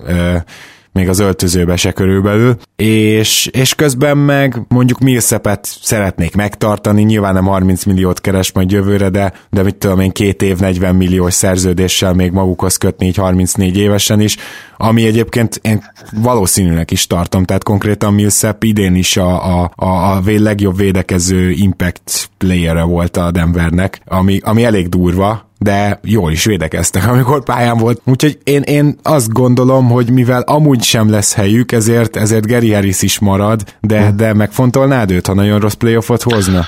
még 1.01 1.09
az 1.09 1.19
öltözőbe 1.19 1.77
se 1.77 1.93
körülbelül, 1.93 2.57
és, 2.77 3.47
és 3.47 3.75
közben 3.75 4.19
meg 4.19 4.63
mondjuk 4.69 4.99
Millsapet 4.99 5.69
szeretnék 5.83 6.35
megtartani, 6.37 7.03
nyilván 7.03 7.35
nem 7.35 7.45
30 7.45 7.85
milliót 7.85 8.21
keres 8.21 8.53
majd 8.53 8.71
jövőre, 8.71 9.09
de, 9.09 9.33
de 9.51 9.63
mit 9.63 9.77
tudom 9.77 10.01
én, 10.01 10.11
két 10.11 10.43
év 10.43 10.59
40 10.59 10.95
milliós 10.95 11.35
szerződéssel 11.35 12.15
még 12.15 12.31
magukhoz 12.33 12.77
kötni 12.77 13.07
így 13.07 13.17
34 13.17 13.77
évesen 13.77 14.21
is, 14.21 14.37
ami 14.77 15.07
egyébként 15.07 15.61
én 15.63 15.83
valószínűnek 16.23 16.91
is 16.91 17.07
tartom, 17.07 17.45
tehát 17.45 17.65
konkrétan 17.65 18.15
Millsap 18.15 18.65
idén 18.65 18.95
is 18.95 19.17
a, 19.17 19.61
a, 19.61 19.71
a, 19.75 19.87
a 19.87 20.23
legjobb 20.25 20.77
védekező 20.77 21.51
impact 21.51 22.31
player 22.39 22.85
volt 22.85 23.17
a 23.17 23.31
Denvernek, 23.31 24.01
ami, 24.07 24.41
ami 24.43 24.65
elég 24.65 24.89
durva, 24.89 25.50
de 25.63 26.01
jól 26.03 26.33
is 26.33 26.45
védekeztek, 26.45 27.07
amikor 27.09 27.45
pályán 27.45 27.79
volt. 27.79 28.01
Úgyhogy 28.05 28.39
én, 28.45 28.63
én 28.63 28.99
azt 29.03 29.33
gondolom, 29.33 29.89
hogy 29.89 30.11
mivel 30.11 30.41
amúgy 30.41 30.83
sem 30.83 31.11
lesz 31.11 31.35
helyük, 31.35 31.73
ezért, 31.73 32.17
ezért 32.17 32.47
Gary 32.47 32.73
Harris 32.73 33.03
is 33.03 33.19
marad, 33.19 33.65
de, 33.81 34.07
hm. 34.07 34.17
de 34.17 34.35
megfontolnád 34.35 35.11
őt, 35.11 35.27
ha 35.27 35.35
nagyon 35.35 35.61
rossz 35.61 35.75
playoffot 35.75 36.23
hozna? 36.23 36.65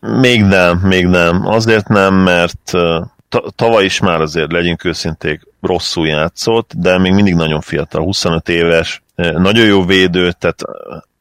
Még 0.00 0.42
nem, 0.42 0.78
még 0.78 1.06
nem. 1.06 1.46
Azért 1.46 1.88
nem, 1.88 2.14
mert 2.14 2.72
tavaly 3.56 3.84
is 3.84 4.00
már 4.00 4.20
azért 4.20 4.52
legyünk 4.52 4.84
őszinték 4.84 5.40
rosszul 5.60 6.06
játszott, 6.06 6.72
de 6.76 6.98
még 6.98 7.12
mindig 7.12 7.34
nagyon 7.34 7.60
fiatal, 7.60 8.02
25 8.02 8.48
éves, 8.48 9.02
nagyon 9.14 9.66
jó 9.66 9.84
védő, 9.84 10.32
tehát 10.38 10.60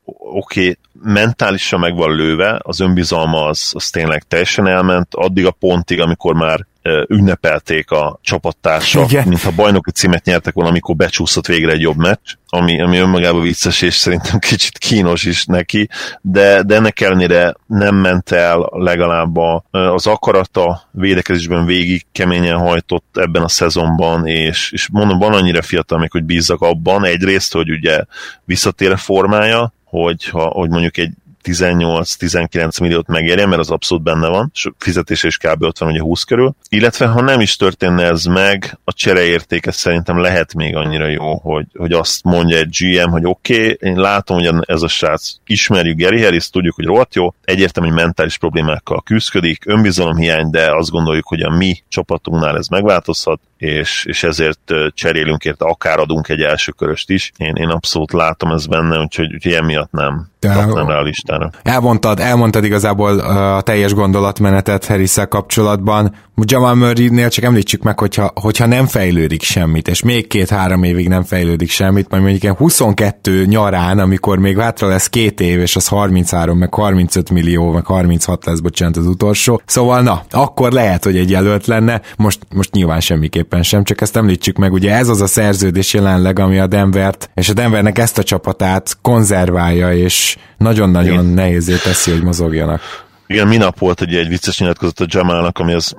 oké, 0.04 0.62
okay, 0.62 0.78
mentálisan 1.02 1.80
meg 1.80 1.96
van 1.96 2.16
lőve, 2.16 2.60
az 2.64 2.80
önbizalma 2.80 3.46
az, 3.46 3.72
az 3.74 3.90
tényleg 3.90 4.24
teljesen 4.28 4.68
elment, 4.68 5.08
addig 5.12 5.46
a 5.46 5.52
pontig, 5.52 6.02
amikor 6.02 6.34
már 6.34 6.66
ünnepelték 7.08 7.92
a 7.92 8.20
csapattársak, 8.22 9.12
Igen. 9.12 9.28
mintha 9.28 9.52
bajnoki 9.52 9.92
címet 9.92 10.26
nyertek 10.26 10.54
volna, 10.54 10.70
amikor 10.70 10.96
becsúszott 10.96 11.48
végre 11.48 11.72
egy 11.72 11.82
jobb 11.82 11.98
meccs, 11.98 12.34
ami, 12.50 12.82
ami 12.82 12.98
önmagában 12.98 13.42
vicces, 13.42 13.82
és 13.82 13.96
szerintem 13.96 14.40
kicsit 14.50 14.78
kínos 14.78 15.24
is 15.24 15.46
neki, 15.46 15.90
de, 16.22 16.64
de 16.64 16.76
ennek 16.76 17.02
ellenére 17.02 17.56
nem 17.66 17.96
ment 17.96 18.32
el 18.32 18.70
legalább 18.72 19.38
a, 19.38 19.64
az 19.72 20.08
akarata 20.08 20.88
védekezésben 20.92 21.66
végig 21.66 22.06
keményen 22.12 22.58
hajtott 22.58 23.06
ebben 23.14 23.44
a 23.44 23.50
szezonban, 23.50 24.28
és, 24.28 24.72
és 24.72 24.90
mondom, 24.92 25.20
van 25.20 25.34
annyira 25.34 25.62
fiatal 25.62 26.00
még, 26.00 26.12
hogy 26.12 26.24
bízzak 26.24 26.62
abban, 26.62 27.06
egyrészt, 27.06 27.54
hogy 27.54 27.70
ugye 27.70 28.04
visszatér 28.46 28.92
a 28.92 28.98
formája, 28.98 29.74
hogy, 29.84 30.26
ha, 30.26 30.46
hogy 30.46 30.70
mondjuk 30.70 30.98
egy 30.98 31.12
18-19 31.48 32.82
milliót 32.82 33.08
megérjen, 33.08 33.50
mert 33.50 33.62
az 33.62 33.70
abszolút 33.70 34.04
benne 34.04 34.28
van, 34.28 34.52
és 34.54 34.70
fizetés 34.78 35.24
is 35.24 35.38
kb. 35.38 35.64
ott 35.64 35.78
van 35.78 35.90
ugye 35.90 36.02
20 36.02 36.24
körül. 36.24 36.56
Illetve 36.70 37.08
ha 37.08 37.22
nem 37.22 37.40
is 37.40 37.56
történne 37.56 38.04
ez 38.04 38.24
meg, 38.24 38.78
a 38.84 38.94
csereértéke 38.94 39.72
szerintem 39.72 40.20
lehet 40.20 40.54
még 40.54 40.76
annyira 40.76 41.08
jó, 41.08 41.36
hogy, 41.36 41.66
hogy 41.78 41.92
azt 41.92 42.24
mondja 42.24 42.58
egy 42.58 42.78
GM, 42.80 43.10
hogy 43.10 43.26
oké, 43.26 43.72
okay, 43.72 43.90
én 43.90 44.00
látom, 44.00 44.38
hogy 44.38 44.54
ez 44.66 44.82
a 44.82 44.88
srác, 44.88 45.32
ismerjük 45.46 46.00
Gary 46.00 46.24
Harris, 46.24 46.50
tudjuk, 46.50 46.76
hogy 46.76 46.86
rohadt 46.86 47.16
jó, 47.16 47.34
egyértelmű, 47.44 47.90
hogy 47.90 47.98
mentális 47.98 48.38
problémákkal 48.38 49.02
küzdik, 49.02 49.64
önbizalomhiány, 49.66 50.50
de 50.50 50.76
azt 50.76 50.90
gondoljuk, 50.90 51.28
hogy 51.28 51.42
a 51.42 51.50
mi 51.50 51.84
csapatunknál 51.88 52.58
ez 52.58 52.68
megváltozhat, 52.68 53.40
és, 53.58 54.06
és 54.06 54.24
ezért 54.24 54.74
cserélünk 54.94 55.44
érte, 55.44 55.66
akár 55.66 56.00
adunk 56.00 56.30
egy 56.30 56.42
első 56.42 56.72
köröst 56.72 57.10
is. 57.10 57.32
Én, 57.38 57.56
én 57.56 57.68
abszolút 57.68 58.12
látom 58.12 58.52
ez 58.52 58.66
benne, 58.66 59.00
úgyhogy, 59.00 59.34
úgyhogy 59.34 59.54
emiatt 59.54 59.92
nem, 59.92 60.28
nem 60.40 60.88
rá 60.88 60.98
a 60.98 61.02
listára. 61.02 61.50
Elmondtad, 61.64 62.20
elmondtad 62.20 62.64
igazából 62.64 63.20
a 63.20 63.62
teljes 63.62 63.94
gondolatmenetet 63.94 64.86
harris 64.86 65.16
kapcsolatban. 65.30 66.16
Jamal 66.42 66.76
Murray-nél 66.76 67.30
csak 67.30 67.44
említsük 67.44 67.84
meg, 67.84 68.00
hogyha, 68.00 68.32
hogyha 68.42 68.66
nem 68.66 68.86
fejlődik 68.86 69.42
semmit, 69.42 69.88
és 69.88 70.02
még 70.02 70.28
két-három 70.28 70.84
évig 70.84 71.08
nem 71.08 71.24
fejlődik 71.24 71.70
semmit, 71.70 72.10
majd 72.10 72.22
mondjuk 72.22 72.44
ilyen 72.44 72.56
22 72.56 73.46
nyarán, 73.46 74.00
amikor 74.00 74.38
még 74.38 74.60
hátra 74.60 74.88
lesz 74.88 75.08
két 75.08 75.40
év, 75.40 75.60
és 75.60 75.76
az 75.76 75.88
33, 75.88 76.58
meg 76.58 76.74
35 76.74 77.30
millió, 77.30 77.72
meg 77.72 77.86
36 77.86 78.46
lesz, 78.46 78.60
bocsánat, 78.60 78.98
az 78.98 79.06
utolsó. 79.06 79.62
Szóval 79.66 80.02
na, 80.02 80.22
akkor 80.32 80.72
lehet, 80.72 81.04
hogy 81.04 81.18
egy 81.18 81.30
jelölt 81.30 81.66
lenne, 81.66 82.02
most, 82.18 82.40
most 82.54 82.72
nyilván 82.72 83.00
semmiképpen 83.48 83.64
sem, 83.64 83.84
csak 83.84 84.02
ezt 84.02 84.16
említsük 84.16 84.58
meg, 84.58 84.74
ugye 84.74 84.94
ez 84.94 85.08
az 85.08 85.22
a 85.22 85.28
szerződés 85.28 85.94
jelenleg, 85.94 86.40
ami 86.40 86.60
a 86.60 86.68
Denvert, 86.68 87.30
és 87.34 87.50
a 87.50 87.54
Denvernek 87.54 87.98
ezt 87.98 88.18
a 88.18 88.24
csapatát 88.24 88.98
konzerválja, 89.02 89.94
és 89.94 90.38
nagyon-nagyon 90.58 91.26
nehézé 91.26 91.76
teszi, 91.84 92.12
hogy 92.12 92.24
mozogjanak. 92.24 92.82
Igen, 93.28 93.48
minap 93.48 93.80
volt 93.80 94.02
ugye 94.02 94.20
egy 94.20 94.28
vicces 94.28 94.60
nyilatkozat 94.60 95.00
a 95.00 95.06
Jamalnak, 95.08 95.60
ami 95.60 95.74
az 95.74 95.96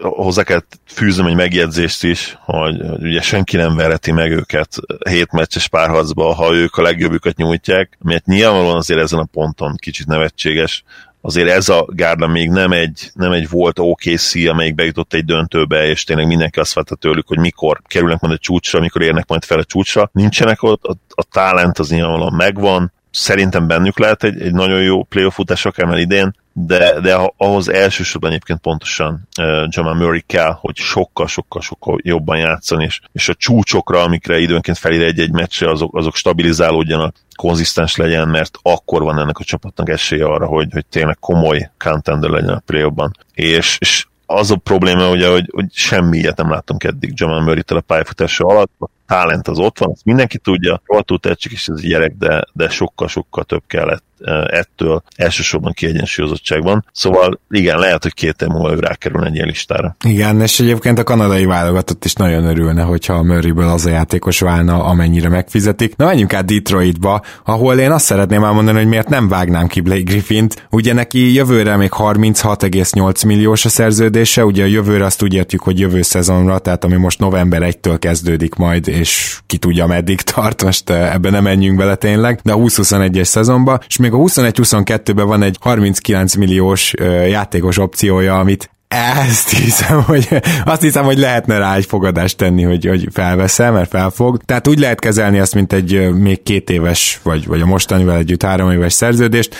hozzá 0.00 0.42
kellett 0.42 0.80
fűzöm 0.86 1.26
egy 1.26 1.34
megjegyzést 1.34 2.04
is, 2.04 2.38
hogy, 2.44 2.80
hogy 2.88 3.02
ugye 3.02 3.20
senki 3.20 3.56
nem 3.56 3.76
vereti 3.76 4.12
meg 4.12 4.30
őket 4.30 4.68
hét 5.08 5.32
meccses 5.32 5.68
párharcba, 5.68 6.34
ha 6.34 6.54
ők 6.54 6.76
a 6.76 6.82
legjobbjukat 6.82 7.36
nyújtják, 7.36 7.98
mert 8.00 8.26
nyilvánvalóan 8.26 8.76
azért 8.76 9.00
ezen 9.00 9.18
a 9.18 9.28
ponton 9.32 9.74
kicsit 9.76 10.06
nevetséges, 10.06 10.84
azért 11.20 11.48
ez 11.48 11.68
a 11.68 11.86
gárda 11.88 12.26
még 12.26 12.50
nem 12.50 12.72
egy, 12.72 13.10
nem 13.14 13.32
egy 13.32 13.48
volt 13.48 13.78
OKC, 13.78 14.34
amelyik 14.48 14.74
bejutott 14.74 15.12
egy 15.12 15.24
döntőbe, 15.24 15.86
és 15.86 16.04
tényleg 16.04 16.26
mindenki 16.26 16.58
azt 16.58 16.74
vette 16.74 16.94
tőlük, 16.94 17.28
hogy 17.28 17.38
mikor 17.38 17.82
kerülnek 17.86 18.20
majd 18.20 18.34
a 18.34 18.38
csúcsra, 18.38 18.80
mikor 18.80 19.02
érnek 19.02 19.28
majd 19.28 19.44
fel 19.44 19.58
a 19.58 19.64
csúcsra. 19.64 20.10
Nincsenek 20.12 20.62
ott, 20.62 20.84
a, 20.84 20.96
a 21.08 21.22
talent 21.30 21.78
az 21.78 21.90
nyilvánvalóan 21.90 22.34
megvan, 22.34 22.92
szerintem 23.10 23.66
bennük 23.66 23.98
lehet 23.98 24.24
egy, 24.24 24.40
egy 24.40 24.52
nagyon 24.52 24.82
jó 24.82 25.02
playoff 25.02 25.34
futás 25.34 25.64
akár 25.64 25.86
már 25.86 25.98
idén, 25.98 26.34
de, 26.66 27.00
de 27.00 27.18
ahhoz 27.36 27.68
elsősorban 27.68 28.30
egyébként 28.30 28.58
pontosan 28.58 29.28
uh, 29.40 29.66
Jamal 29.68 29.94
Murray 29.94 30.22
kell, 30.26 30.56
hogy 30.60 30.76
sokkal-sokkal-sokkal 30.76 31.98
jobban 32.02 32.38
játszani, 32.38 32.84
és, 32.84 33.00
és 33.12 33.28
a 33.28 33.34
csúcsokra, 33.34 34.02
amikre 34.02 34.38
időnként 34.38 34.78
felír 34.78 35.02
egy-egy 35.02 35.32
meccsre, 35.32 35.70
azok, 35.70 35.96
azok 35.96 36.14
stabilizálódjanak, 36.14 37.16
konzisztens 37.36 37.96
legyen, 37.96 38.28
mert 38.28 38.58
akkor 38.62 39.02
van 39.02 39.18
ennek 39.18 39.38
a 39.38 39.44
csapatnak 39.44 39.88
esélye 39.88 40.24
arra, 40.24 40.46
hogy, 40.46 40.68
hogy 40.72 40.86
tényleg 40.86 41.16
komoly 41.20 41.70
contender 41.78 42.30
legyen 42.30 42.54
a 42.54 42.62
play 42.66 42.92
És, 43.34 43.76
és 43.80 44.06
az 44.26 44.50
a 44.50 44.56
probléma, 44.56 45.10
ugye, 45.10 45.28
hogy, 45.30 45.48
hogy 45.52 45.66
semmi 45.72 46.18
ilyet 46.18 46.36
nem 46.36 46.50
láttam 46.50 46.76
eddig 46.78 47.12
Jamal 47.14 47.40
Murray-től 47.40 47.78
a 47.78 47.80
pályafutása 47.80 48.44
alatt. 48.46 48.72
Talent 49.08 49.48
az 49.48 49.58
ott 49.58 49.78
van, 49.78 49.90
azt 49.90 50.04
mindenki 50.04 50.38
tudja, 50.38 50.82
rohadtul 50.84 51.18
tetszik 51.18 51.52
is 51.52 51.68
ez 51.68 51.80
gyerek, 51.80 52.14
de, 52.18 52.44
de 52.52 52.68
sokkal-sokkal 52.68 53.44
több 53.44 53.62
kellett 53.66 54.04
ettől 54.46 55.02
elsősorban 55.16 55.72
kiegyensúlyozottságban. 55.72 56.84
Szóval 56.92 57.40
igen, 57.50 57.78
lehet, 57.78 58.02
hogy 58.02 58.14
két 58.14 58.42
év 58.42 58.48
múlva 58.48 58.80
rákerül 58.80 59.24
egy 59.24 59.34
ilyen 59.34 59.46
listára. 59.46 59.96
Igen, 60.04 60.40
és 60.40 60.60
egyébként 60.60 60.98
a 60.98 61.02
kanadai 61.02 61.44
válogatott 61.44 62.04
is 62.04 62.12
nagyon 62.12 62.44
örülne, 62.44 62.82
hogyha 62.82 63.14
a 63.14 63.22
Murrayből 63.22 63.68
az 63.68 63.86
a 63.86 63.90
játékos 63.90 64.40
válna, 64.40 64.84
amennyire 64.84 65.28
megfizetik. 65.28 65.96
Na 65.96 66.04
menjünk 66.04 66.34
át 66.34 66.44
Detroitba, 66.44 67.22
ahol 67.44 67.78
én 67.78 67.90
azt 67.90 68.04
szeretném 68.04 68.44
elmondani, 68.44 68.78
hogy 68.78 68.88
miért 68.88 69.08
nem 69.08 69.28
vágnám 69.28 69.66
ki 69.66 69.80
Blake 69.80 70.02
Griffint. 70.02 70.66
Ugye 70.70 70.92
neki 70.92 71.32
jövőre 71.32 71.76
még 71.76 71.90
36,8 71.92 73.26
milliós 73.26 73.64
a 73.64 73.68
szerződése, 73.68 74.44
ugye 74.44 74.62
a 74.62 74.66
jövőre 74.66 75.04
azt 75.04 75.22
úgy 75.22 75.34
értjük, 75.34 75.62
hogy 75.62 75.78
jövő 75.78 76.02
szezonra, 76.02 76.58
tehát 76.58 76.84
ami 76.84 76.96
most 76.96 77.18
november 77.18 77.62
1-től 77.64 77.96
kezdődik 77.98 78.54
majd, 78.54 78.88
és 78.98 79.38
ki 79.46 79.56
tudja 79.56 79.86
meddig 79.86 80.20
tart, 80.20 80.62
most 80.62 80.90
ebben 80.90 81.32
nem 81.32 81.42
menjünk 81.42 81.78
bele 81.78 81.94
tényleg, 81.94 82.40
de 82.42 82.52
a 82.52 82.56
2021-es 82.56 83.24
szezonban, 83.24 83.80
és 83.88 83.96
még 83.96 84.12
a 84.12 84.16
21-22-ben 84.16 85.26
van 85.26 85.42
egy 85.42 85.56
39 85.60 86.34
milliós 86.34 86.94
játékos 87.28 87.78
opciója, 87.78 88.38
amit 88.38 88.70
ezt 88.88 89.50
hiszem, 89.50 90.02
hogy 90.02 90.28
azt 90.64 90.82
hiszem, 90.82 91.04
hogy 91.04 91.18
lehetne 91.18 91.58
rá 91.58 91.74
egy 91.74 91.86
fogadást 91.86 92.36
tenni, 92.36 92.62
hogy, 92.62 92.86
hogy 92.86 93.08
felveszem, 93.12 93.74
mert 93.74 93.90
felfog. 93.90 94.42
Tehát 94.44 94.68
úgy 94.68 94.78
lehet 94.78 95.00
kezelni 95.00 95.38
azt, 95.38 95.54
mint 95.54 95.72
egy 95.72 96.12
még 96.14 96.42
két 96.42 96.70
éves, 96.70 97.20
vagy, 97.22 97.46
vagy 97.46 97.60
a 97.60 97.66
mostanival 97.66 98.16
együtt 98.16 98.42
három 98.42 98.70
éves 98.70 98.92
szerződést, 98.92 99.54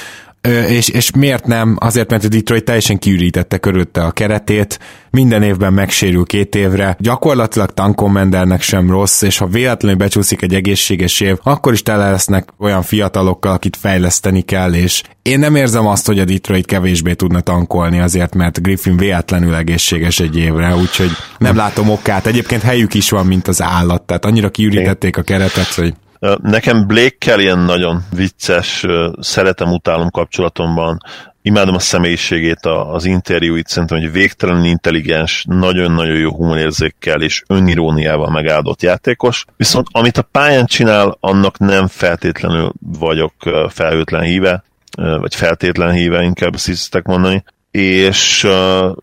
és, 0.68 0.88
és 0.88 1.10
miért 1.10 1.46
nem? 1.46 1.76
Azért, 1.80 2.10
mert 2.10 2.24
a 2.24 2.28
Detroit 2.28 2.64
teljesen 2.64 2.98
kiürítette 2.98 3.58
körülötte 3.58 4.04
a 4.04 4.10
keretét, 4.10 4.78
minden 5.10 5.42
évben 5.42 5.72
megsérül 5.72 6.24
két 6.24 6.54
évre, 6.54 6.96
gyakorlatilag 6.98 7.70
tankommendernek 7.70 8.62
sem 8.62 8.90
rossz, 8.90 9.22
és 9.22 9.38
ha 9.38 9.46
véletlenül 9.46 9.98
becsúszik 9.98 10.42
egy 10.42 10.54
egészséges 10.54 11.20
év, 11.20 11.36
akkor 11.42 11.72
is 11.72 11.82
tele 11.82 12.10
lesznek 12.10 12.48
olyan 12.58 12.82
fiatalokkal, 12.82 13.52
akit 13.52 13.76
fejleszteni 13.76 14.40
kell, 14.40 14.74
és 14.74 15.02
én 15.22 15.38
nem 15.38 15.54
érzem 15.54 15.86
azt, 15.86 16.06
hogy 16.06 16.18
a 16.18 16.24
Detroit 16.24 16.66
kevésbé 16.66 17.12
tudna 17.12 17.40
tankolni 17.40 18.00
azért, 18.00 18.34
mert 18.34 18.62
Griffin 18.62 18.96
véletlenül 18.96 19.54
egészséges 19.54 20.20
egy 20.20 20.36
évre, 20.36 20.76
úgyhogy 20.76 21.10
nem 21.38 21.56
látom 21.56 21.90
okát. 21.90 22.26
Egyébként 22.26 22.62
helyük 22.62 22.94
is 22.94 23.10
van, 23.10 23.26
mint 23.26 23.48
az 23.48 23.62
állat, 23.62 24.02
tehát 24.02 24.24
annyira 24.24 24.50
kiürítették 24.50 25.16
a 25.16 25.22
keretet, 25.22 25.74
hogy 25.74 25.94
Nekem 26.42 26.86
Blake-kel 26.86 27.40
ilyen 27.40 27.58
nagyon 27.58 28.02
vicces, 28.14 28.84
szeretem, 29.20 29.72
utálom 29.72 30.10
kapcsolatomban. 30.10 30.98
Imádom 31.42 31.74
a 31.74 31.78
személyiségét, 31.78 32.66
az 32.66 33.04
interjúit, 33.04 33.66
szerintem, 33.66 33.98
hogy 33.98 34.12
végtelenül 34.12 34.64
intelligens, 34.64 35.44
nagyon-nagyon 35.48 36.16
jó 36.16 36.30
humorérzékkel 36.30 37.22
és 37.22 37.42
öniróniával 37.46 38.30
megáldott 38.30 38.82
játékos. 38.82 39.44
Viszont 39.56 39.86
amit 39.90 40.18
a 40.18 40.22
pályán 40.22 40.66
csinál, 40.66 41.16
annak 41.20 41.58
nem 41.58 41.86
feltétlenül 41.86 42.72
vagyok 42.80 43.32
felhőtlen 43.68 44.22
híve, 44.22 44.64
vagy 44.96 45.34
feltétlen 45.34 45.92
híve, 45.92 46.22
inkább 46.22 46.54
ezt 46.54 47.02
mondani. 47.04 47.44
És 47.70 48.48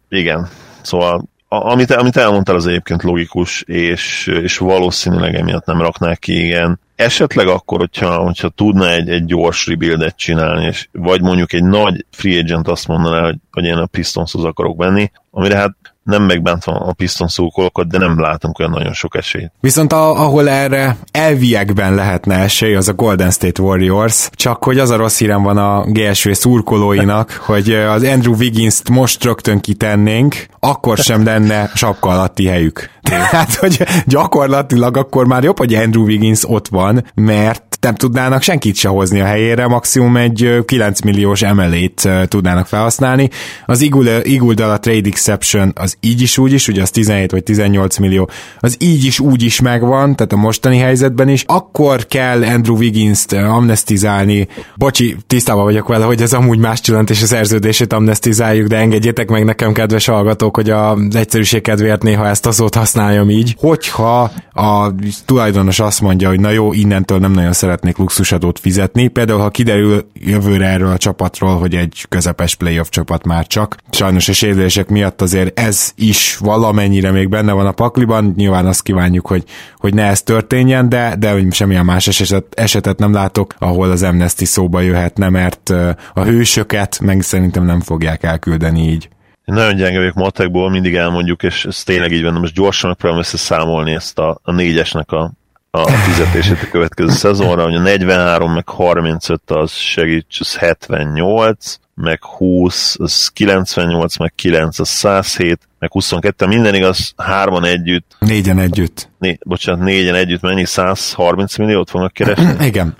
igen, 0.09 0.49
szóval 0.81 1.25
amit, 1.47 1.91
amit 1.91 2.17
elmondtál, 2.17 2.55
az 2.55 2.67
egyébként 2.67 3.03
logikus, 3.03 3.61
és, 3.61 4.27
és 4.41 4.57
valószínűleg 4.57 5.35
emiatt 5.35 5.65
nem 5.65 5.81
raknák 5.81 6.19
ki, 6.19 6.45
igen. 6.45 6.79
Esetleg 6.95 7.47
akkor, 7.47 7.79
hogyha, 7.79 8.17
hogyha 8.17 8.49
tudna 8.49 8.91
egy, 8.91 9.09
egy 9.09 9.25
gyors 9.25 9.67
rebuildet 9.67 10.17
csinálni, 10.17 10.65
és 10.65 10.87
vagy 10.91 11.21
mondjuk 11.21 11.53
egy 11.53 11.63
nagy 11.63 12.05
free 12.11 12.39
agent 12.39 12.67
azt 12.67 12.87
mondaná, 12.87 13.23
hogy, 13.23 13.35
hogy 13.51 13.63
én 13.63 13.77
a 13.77 13.85
Pistonshoz 13.85 14.43
akarok 14.43 14.77
venni, 14.77 15.11
amire 15.31 15.55
hát 15.55 15.94
nem 16.05 16.23
megbántva 16.23 16.71
a 16.71 16.93
Piston 16.93 17.27
szurkolókat, 17.27 17.87
de 17.87 17.97
nem 17.97 18.19
látunk 18.19 18.59
olyan 18.59 18.71
nagyon 18.71 18.93
sok 18.93 19.15
esélyt. 19.15 19.51
Viszont 19.59 19.93
a, 19.93 20.23
ahol 20.23 20.49
erre 20.49 20.97
elviekben 21.11 21.95
lehetne 21.95 22.35
esély, 22.35 22.75
az 22.75 22.87
a 22.87 22.93
Golden 22.93 23.31
State 23.31 23.61
Warriors, 23.61 24.29
csak 24.33 24.63
hogy 24.63 24.79
az 24.79 24.89
a 24.89 24.95
rossz 24.95 25.19
hírem 25.19 25.43
van 25.43 25.57
a 25.57 25.83
GSV 25.85 26.31
szurkolóinak, 26.31 27.31
hogy 27.51 27.73
az 27.73 28.03
Andrew 28.03 28.35
Wiggins-t 28.35 28.89
most 28.89 29.23
rögtön 29.23 29.59
kitennénk, 29.59 30.45
akkor 30.59 30.97
sem 30.97 31.23
lenne 31.23 31.71
sapka 31.73 32.09
alatti 32.09 32.45
helyük. 32.45 32.89
Tehát, 33.01 33.53
hogy 33.61 33.83
gyakorlatilag 34.05 34.97
akkor 34.97 35.25
már 35.25 35.43
jobb, 35.43 35.57
hogy 35.57 35.73
Andrew 35.73 36.03
Wiggins 36.03 36.49
ott 36.49 36.67
van, 36.67 37.05
mert 37.15 37.63
nem 37.85 37.95
tudnának 37.95 38.41
senkit 38.41 38.75
se 38.75 38.87
hozni 38.87 39.19
a 39.19 39.25
helyére, 39.25 39.67
maximum 39.67 40.17
egy 40.17 40.63
9 40.65 41.01
milliós 41.01 41.41
emelét 41.41 42.09
tudnának 42.27 42.67
felhasználni. 42.67 43.29
Az 43.65 43.81
Iguldal 44.23 44.71
a 44.71 44.79
Trade 44.79 45.09
Exception 45.09 45.71
az 45.75 45.97
így 45.99 46.21
is 46.21 46.37
úgy 46.37 46.53
is, 46.53 46.67
ugye 46.67 46.81
az 46.81 46.89
17 46.89 47.31
vagy 47.31 47.43
18 47.43 47.97
millió, 47.97 48.29
az 48.59 48.75
így 48.79 49.05
is 49.05 49.19
úgy 49.19 49.43
is 49.43 49.61
megvan, 49.61 50.15
tehát 50.15 50.33
a 50.33 50.35
mostani 50.35 50.77
helyzetben 50.77 51.29
is, 51.29 51.43
akkor 51.47 52.05
kell 52.05 52.43
Andrew 52.43 52.77
Wiggins-t 52.77 53.33
amnestizálni. 53.33 54.47
Bocsi, 54.75 55.15
tisztában 55.27 55.63
vagyok 55.63 55.87
vele, 55.87 56.05
hogy 56.05 56.21
ez 56.21 56.33
amúgy 56.33 56.59
más 56.59 56.81
jelent, 56.87 57.09
és 57.09 57.21
a 57.21 57.25
szerződését 57.25 57.93
amnestizáljuk, 57.93 58.67
de 58.67 58.77
engedjétek 58.77 59.29
meg 59.29 59.45
nekem, 59.45 59.73
kedves 59.73 60.05
hallgatók, 60.05 60.55
hogy 60.55 60.69
az 60.69 61.15
egyszerűség 61.15 61.61
kedvéért 61.61 62.03
néha 62.03 62.27
ezt 62.27 62.45
a 62.45 62.51
szót 62.51 62.75
használjam 62.75 63.29
így. 63.29 63.55
Hogyha 63.59 64.31
a 64.53 64.91
tulajdonos 65.25 65.79
azt 65.79 66.01
mondja, 66.01 66.29
hogy 66.29 66.39
na 66.39 66.49
jó, 66.49 66.73
innentől 66.73 67.19
nem 67.19 67.31
nagyon 67.31 67.53
szeret 67.53 67.74
szeretnék 67.75 67.97
luxusadót 67.97 68.59
fizetni. 68.59 69.07
Például, 69.07 69.39
ha 69.39 69.49
kiderül 69.49 70.09
jövőre 70.13 70.67
erről 70.67 70.91
a 70.91 70.97
csapatról, 70.97 71.57
hogy 71.57 71.75
egy 71.75 72.05
közepes 72.09 72.55
playoff 72.55 72.89
csapat 72.89 73.25
már 73.25 73.47
csak. 73.47 73.75
Sajnos 73.89 74.29
a 74.29 74.33
sérülések 74.33 74.87
miatt 74.87 75.21
azért 75.21 75.59
ez 75.59 75.91
is 75.95 76.37
valamennyire 76.37 77.11
még 77.11 77.29
benne 77.29 77.51
van 77.51 77.65
a 77.65 77.71
pakliban. 77.71 78.33
Nyilván 78.35 78.65
azt 78.65 78.81
kívánjuk, 78.81 79.27
hogy, 79.27 79.43
hogy 79.77 79.93
ne 79.93 80.03
ez 80.03 80.21
történjen, 80.21 80.89
de, 80.89 81.15
de 81.19 81.31
hogy 81.31 81.53
semmilyen 81.53 81.85
más 81.85 82.07
esetet, 82.07 82.45
esetet 82.55 82.99
nem 82.99 83.13
látok, 83.13 83.53
ahol 83.57 83.91
az 83.91 84.03
Amnesty 84.03 84.43
szóba 84.43 84.81
jöhetne, 84.81 85.29
mert 85.29 85.69
a 86.13 86.23
hősöket 86.23 86.99
meg 86.99 87.21
szerintem 87.21 87.65
nem 87.65 87.79
fogják 87.79 88.23
elküldeni 88.23 88.89
így. 88.89 89.09
Nagyon 89.45 89.75
gyenge 89.75 89.97
vagyok 89.97 90.13
matekból, 90.13 90.69
mindig 90.69 90.95
elmondjuk, 90.95 91.43
és 91.43 91.65
ez 91.65 91.83
tényleg 91.83 92.11
így 92.11 92.23
van, 92.23 92.33
most 92.33 92.53
gyorsan 92.53 92.89
megpróbálom 92.89 93.23
összeszámolni 93.23 93.91
ezt 93.91 94.19
a, 94.19 94.39
a 94.43 94.51
négyesnek 94.51 95.11
a, 95.11 95.31
a 95.75 95.87
fizetését 95.87 96.61
a 96.61 96.69
következő 96.71 97.09
szezonra, 97.09 97.63
hogy 97.63 97.75
a 97.75 97.79
43 97.79 98.53
meg 98.53 98.69
35 98.69 99.41
az 99.45 99.71
segíts, 99.71 100.39
az 100.39 100.55
78, 100.55 101.79
meg 101.95 102.23
20, 102.23 102.95
az 102.99 103.27
98, 103.33 104.17
meg 104.17 104.33
9, 104.35 104.79
az 104.79 104.87
107, 104.87 105.59
meg 105.79 105.91
22, 105.91 106.45
minden 106.45 106.75
igaz, 106.75 107.13
hárman 107.17 107.63
együtt. 107.63 108.15
Négyen 108.19 108.59
együtt. 108.59 109.09
Né, 109.19 109.37
bocsánat, 109.43 109.81
négyen 109.81 110.15
együtt 110.15 110.41
mennyi? 110.41 110.65
130 110.65 111.57
milliót 111.57 111.89
fognak 111.89 112.13
keresni? 112.13 112.65
Igen. 112.65 112.95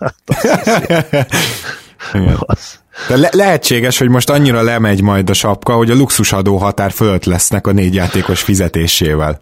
hát, 0.00 0.14
Igen. 2.12 2.36
Az. 2.46 2.84
De 3.08 3.16
le- 3.16 3.30
lehetséges, 3.32 3.98
hogy 3.98 4.08
most 4.08 4.30
annyira 4.30 4.62
lemegy 4.62 5.02
majd 5.02 5.30
a 5.30 5.32
sapka, 5.32 5.72
hogy 5.74 5.90
a 5.90 5.94
luxusadó 5.94 6.56
határ 6.56 6.90
fölött 6.90 7.24
lesznek 7.24 7.66
a 7.66 7.72
négy 7.72 7.94
játékos 7.94 8.42
fizetésével. 8.42 9.40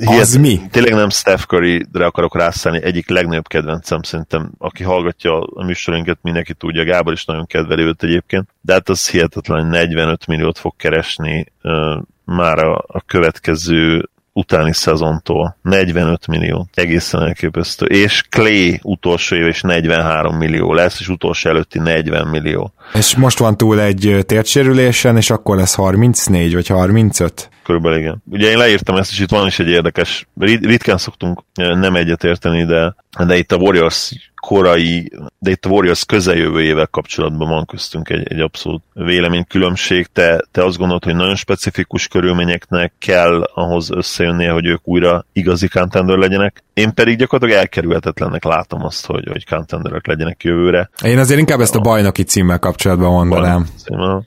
Hihet, 0.00 0.20
az 0.20 0.36
mi? 0.36 0.60
Tényleg 0.70 0.94
nem 0.94 1.08
Steph 1.08 1.42
Curry-re 1.42 2.06
akarok 2.06 2.36
rászállni, 2.36 2.82
egyik 2.82 3.08
legnagyobb 3.08 3.46
kedvencem 3.46 4.02
szerintem, 4.02 4.50
aki 4.58 4.82
hallgatja 4.82 5.40
a 5.40 5.64
műsorinket, 5.64 6.18
mindenki 6.22 6.54
tudja, 6.54 6.84
Gábor 6.84 7.12
is 7.12 7.24
nagyon 7.24 7.46
kedveli 7.46 7.82
őt 7.82 8.02
egyébként, 8.02 8.48
de 8.60 8.72
hát 8.72 8.88
az 8.88 9.08
hihetetlen, 9.08 9.60
hogy 9.60 9.70
45 9.70 10.26
milliót 10.26 10.58
fog 10.58 10.74
keresni 10.76 11.52
uh, 11.62 12.02
már 12.24 12.58
a, 12.58 12.84
a 12.86 13.00
következő 13.06 14.08
utáni 14.36 14.72
szezontól. 14.72 15.56
45 15.62 16.26
millió. 16.26 16.68
Egészen 16.74 17.22
elképesztő. 17.22 17.86
És 17.86 18.22
Clay 18.28 18.80
utolsó 18.82 19.36
év 19.36 19.46
is 19.46 19.60
43 19.60 20.36
millió 20.36 20.72
lesz, 20.72 21.00
és 21.00 21.08
utolsó 21.08 21.50
előtti 21.50 21.78
40 21.78 22.26
millió. 22.26 22.72
És 22.94 23.16
most 23.16 23.38
van 23.38 23.56
túl 23.56 23.80
egy 23.80 24.18
tértsérülésen, 24.26 25.16
és 25.16 25.30
akkor 25.30 25.56
lesz 25.56 25.74
34 25.74 26.54
vagy 26.54 26.66
35? 26.66 27.50
Körülbelül 27.64 27.98
igen. 27.98 28.22
Ugye 28.30 28.50
én 28.50 28.58
leírtam 28.58 28.96
ezt, 28.96 29.10
és 29.10 29.20
itt 29.20 29.30
van 29.30 29.46
is 29.46 29.58
egy 29.58 29.68
érdekes, 29.68 30.26
ritkán 30.38 30.98
szoktunk 30.98 31.42
nem 31.54 31.94
egyetérteni, 31.94 32.64
de, 32.64 32.94
de 33.26 33.36
itt 33.36 33.52
a 33.52 33.56
Warriors 33.56 34.12
korai, 34.46 35.12
de 35.38 35.50
itt 35.50 35.64
a 35.64 35.68
Warriors 35.68 36.04
közeljövőjével 36.04 36.86
kapcsolatban 36.86 37.48
van 37.48 37.64
köztünk 37.64 38.08
egy, 38.08 38.32
egy 38.32 38.40
abszolút 38.40 38.82
véleménykülönbség. 38.92 40.06
Te, 40.12 40.44
te 40.52 40.64
azt 40.64 40.76
gondolod, 40.76 41.04
hogy 41.04 41.14
nagyon 41.14 41.36
specifikus 41.36 42.08
körülményeknek 42.08 42.92
kell 42.98 43.50
ahhoz 43.54 43.90
összejönnie, 43.90 44.50
hogy 44.50 44.66
ők 44.66 44.88
újra 44.88 45.26
igazi 45.32 45.68
contender 45.68 46.18
legyenek. 46.18 46.64
Én 46.74 46.94
pedig 46.94 47.18
gyakorlatilag 47.18 47.60
elkerülhetetlennek 47.62 48.44
látom 48.44 48.84
azt, 48.84 49.06
hogy, 49.06 49.28
hogy 49.32 49.46
contenderek 49.46 50.06
legyenek 50.06 50.44
jövőre. 50.44 50.90
Én 51.02 51.18
azért 51.18 51.40
inkább 51.40 51.60
ezt 51.60 51.74
a 51.74 51.80
bajnoki 51.80 52.22
címmel 52.22 52.58
kapcsolatban 52.58 53.10
mondanám. 53.10 53.66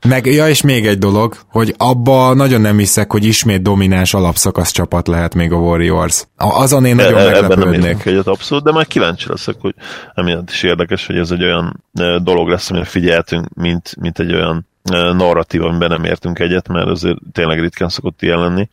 Meg, 0.08 0.26
ja, 0.26 0.50
és 0.50 0.62
még 0.62 0.88
egy 0.88 0.98
dolog, 0.98 1.36
hogy 1.48 1.74
abba 1.78 2.34
nagyon 2.34 2.62
nem 2.62 2.78
hiszek, 2.78 3.12
hogy 3.12 3.26
ismét 3.26 3.62
domináns 3.62 4.14
alapszakasz 4.14 4.72
csapat 4.72 5.08
lehet 5.08 5.36
még 5.36 5.52
a 5.52 5.56
Warriors. 5.56 6.28
Azon 6.38 6.86
én 6.86 6.96
nagyon 6.96 7.20
e, 7.20 7.24
meglepődnék. 7.24 8.06
Egyet 8.06 8.28
abszolút, 8.28 8.64
de 8.64 8.72
majd 8.72 8.88
kíváncsi 8.88 9.30
leszek, 9.30 9.56
hogy 9.60 9.76
emiatt 10.14 10.50
is 10.50 10.64
érdekes, 10.64 11.06
hogy 11.06 11.18
ez 11.18 11.32
egy 11.32 11.44
olyan 11.44 11.84
dolog 12.22 12.48
lesz, 12.48 12.70
amire 12.70 12.86
figyeltünk, 12.86 13.54
mint, 13.54 13.96
mint 14.00 14.20
egy 14.20 14.34
olyan 14.34 14.68
narratív, 15.14 15.64
amiben 15.64 15.90
nem 15.90 16.04
értünk 16.04 16.40
egyet, 16.40 16.68
mert 16.68 16.88
azért 16.88 17.18
tényleg 17.32 17.60
ritkán 17.60 17.90
szokott 17.90 18.22
ilyen 18.22 18.40
lenni. 18.40 18.70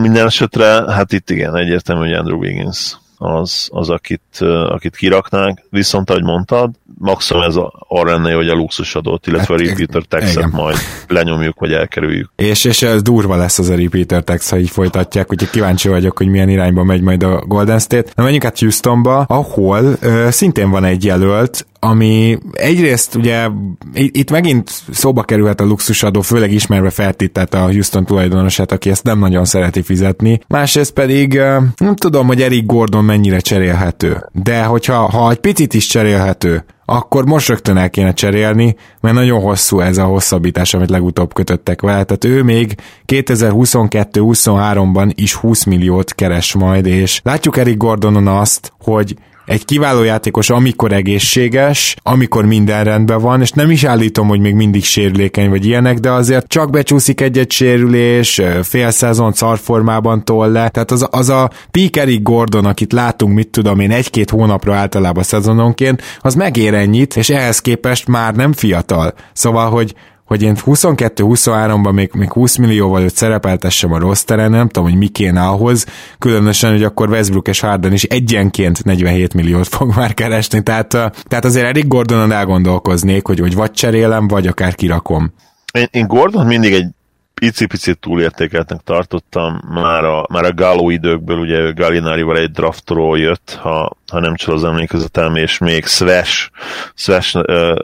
Minden 0.00 0.26
esetre, 0.26 0.92
hát 0.92 1.12
itt 1.12 1.30
igen, 1.30 1.56
egyértelmű, 1.56 2.06
hogy 2.06 2.14
Andrew 2.14 2.38
Wiggins 2.38 2.96
az, 3.16 3.68
az 3.72 3.90
akit, 3.90 4.38
akit 4.68 4.96
kiraknánk, 4.96 5.60
viszont 5.70 6.10
ahogy 6.10 6.22
mondtad, 6.22 6.70
maximum 6.98 7.42
ez 7.42 7.54
arra 7.78 8.12
lenne, 8.12 8.34
hogy 8.34 8.48
a 8.48 8.54
luxusadót, 8.54 9.26
illetve 9.26 9.54
hát, 9.54 9.62
a 9.62 9.66
repeater 9.66 10.02
tax 10.02 10.36
majd 10.50 10.76
lenyomjuk, 11.08 11.58
vagy 11.58 11.72
elkerüljük. 11.72 12.30
És, 12.36 12.64
és 12.64 12.82
ez 12.82 13.02
durva 13.02 13.36
lesz 13.36 13.58
az 13.58 13.68
a 13.68 13.76
repeater 13.76 14.24
tax, 14.24 14.50
ha 14.50 14.58
így 14.58 14.70
folytatják, 14.70 15.32
úgyhogy 15.32 15.50
kíváncsi 15.50 15.88
vagyok, 15.88 16.18
hogy 16.18 16.28
milyen 16.28 16.48
irányba 16.48 16.84
megy 16.84 17.00
majd 17.00 17.22
a 17.22 17.44
Golden 17.46 17.78
State. 17.78 18.12
Na 18.14 18.22
menjünk 18.22 18.44
át 18.44 18.58
Houstonba, 18.58 19.20
ahol 19.20 19.96
ö, 20.00 20.28
szintén 20.30 20.70
van 20.70 20.84
egy 20.84 21.04
jelölt, 21.04 21.66
ami 21.84 22.38
egyrészt 22.52 23.14
ugye 23.14 23.48
itt 23.92 24.30
megint 24.30 24.70
szóba 24.90 25.22
kerülhet 25.22 25.60
a 25.60 25.64
luxusadó, 25.64 26.20
főleg 26.20 26.52
ismerve 26.52 26.90
feltételt 26.90 27.54
a 27.54 27.58
Houston 27.58 28.04
tulajdonosát, 28.04 28.72
aki 28.72 28.90
ezt 28.90 29.04
nem 29.04 29.18
nagyon 29.18 29.44
szereti 29.44 29.82
fizetni. 29.82 30.40
Másrészt 30.48 30.92
pedig 30.92 31.34
nem 31.76 31.96
tudom, 31.96 32.26
hogy 32.26 32.42
Eric 32.42 32.66
Gordon 32.66 33.04
mennyire 33.04 33.38
cserélhető. 33.38 34.28
De 34.32 34.64
hogyha 34.64 34.94
ha 34.94 35.30
egy 35.30 35.38
picit 35.38 35.74
is 35.74 35.86
cserélhető, 35.86 36.64
akkor 36.84 37.24
most 37.24 37.48
rögtön 37.48 37.76
el 37.76 37.90
kéne 37.90 38.12
cserélni, 38.12 38.76
mert 39.00 39.14
nagyon 39.14 39.40
hosszú 39.40 39.80
ez 39.80 39.98
a 39.98 40.04
hosszabbítás, 40.04 40.74
amit 40.74 40.90
legutóbb 40.90 41.34
kötöttek 41.34 41.80
vele. 41.80 42.04
Tehát 42.04 42.24
ő 42.24 42.42
még 42.42 42.74
2022-23-ban 43.06 45.12
is 45.14 45.34
20 45.34 45.64
milliót 45.64 46.14
keres 46.14 46.54
majd, 46.54 46.86
és 46.86 47.20
látjuk 47.24 47.56
Eric 47.56 47.76
Gordonon 47.76 48.26
azt, 48.26 48.72
hogy 48.78 49.16
egy 49.46 49.64
kiváló 49.64 50.02
játékos, 50.02 50.50
amikor 50.50 50.92
egészséges, 50.92 51.96
amikor 52.02 52.44
minden 52.44 52.84
rendben 52.84 53.20
van, 53.20 53.40
és 53.40 53.50
nem 53.50 53.70
is 53.70 53.84
állítom, 53.84 54.28
hogy 54.28 54.40
még 54.40 54.54
mindig 54.54 54.84
sérülékeny 54.84 55.48
vagy 55.48 55.66
ilyenek, 55.66 55.98
de 55.98 56.10
azért 56.10 56.48
csak 56.48 56.70
becsúszik 56.70 57.20
egy-egy 57.20 57.50
sérülés, 57.50 58.40
fél 58.62 58.90
szezon 58.90 59.32
szarformában 59.32 60.24
tol 60.24 60.48
le, 60.48 60.68
tehát 60.68 60.90
az, 60.90 61.08
az 61.10 61.28
a 61.28 61.50
Peak 61.70 62.22
Gordon, 62.22 62.64
akit 62.64 62.92
látunk, 62.92 63.34
mit 63.34 63.48
tudom 63.48 63.80
én, 63.80 63.90
egy-két 63.90 64.30
hónapra 64.30 64.74
általában 64.74 65.22
szezononként, 65.22 66.02
az 66.20 66.34
megér 66.34 66.74
ennyit, 66.74 67.16
és 67.16 67.30
ehhez 67.30 67.60
képest 67.60 68.06
már 68.06 68.34
nem 68.34 68.52
fiatal. 68.52 69.14
Szóval, 69.32 69.70
hogy 69.70 69.94
hogy 70.24 70.42
én 70.42 70.56
22-23-ban 70.64 71.92
még, 71.92 72.10
még 72.12 72.32
20 72.32 72.56
millióval 72.56 73.02
őt 73.02 73.14
szerepeltessem 73.14 73.92
a 73.92 73.98
rosteren, 73.98 74.50
nem 74.50 74.68
tudom, 74.68 74.88
hogy 74.88 74.98
mi 74.98 75.08
kéne 75.08 75.46
ahhoz, 75.46 75.86
különösen, 76.18 76.70
hogy 76.70 76.82
akkor 76.82 77.08
Westbrook 77.08 77.48
és 77.48 77.60
Harden 77.60 77.92
is 77.92 78.02
egyenként 78.02 78.84
47 78.84 79.34
milliót 79.34 79.68
fog 79.68 79.92
már 79.96 80.14
keresni, 80.14 80.62
tehát, 80.62 80.88
tehát 81.24 81.44
azért 81.44 81.66
Eric 81.66 81.86
Gordonon 81.88 82.32
elgondolkoznék, 82.32 83.26
hogy, 83.26 83.38
hogy 83.38 83.54
vagy 83.54 83.70
cserélem, 83.70 84.28
vagy 84.28 84.46
akár 84.46 84.74
kirakom. 84.74 85.32
Én, 85.72 85.88
én 85.90 86.06
Gordon 86.06 86.46
mindig 86.46 86.72
egy 86.72 86.86
picit 87.34 87.98
túlértékeltnek 88.00 88.80
tartottam, 88.80 89.60
már 89.68 90.04
a, 90.04 90.26
már 90.30 90.44
a 90.44 90.52
Galo 90.52 90.90
időkből, 90.90 91.38
ugye 91.38 91.70
Gallinarival 91.70 92.38
egy 92.38 92.50
draftról 92.50 93.18
jött, 93.18 93.58
ha, 93.60 93.96
ha 94.12 94.20
nem 94.20 94.34
csak 94.34 94.54
az 94.54 94.64
emlékezetem, 94.64 95.36
és 95.36 95.58
még 95.58 95.84
Swash, 95.86 96.50
Swash 96.94 97.36
uh, 97.36 97.76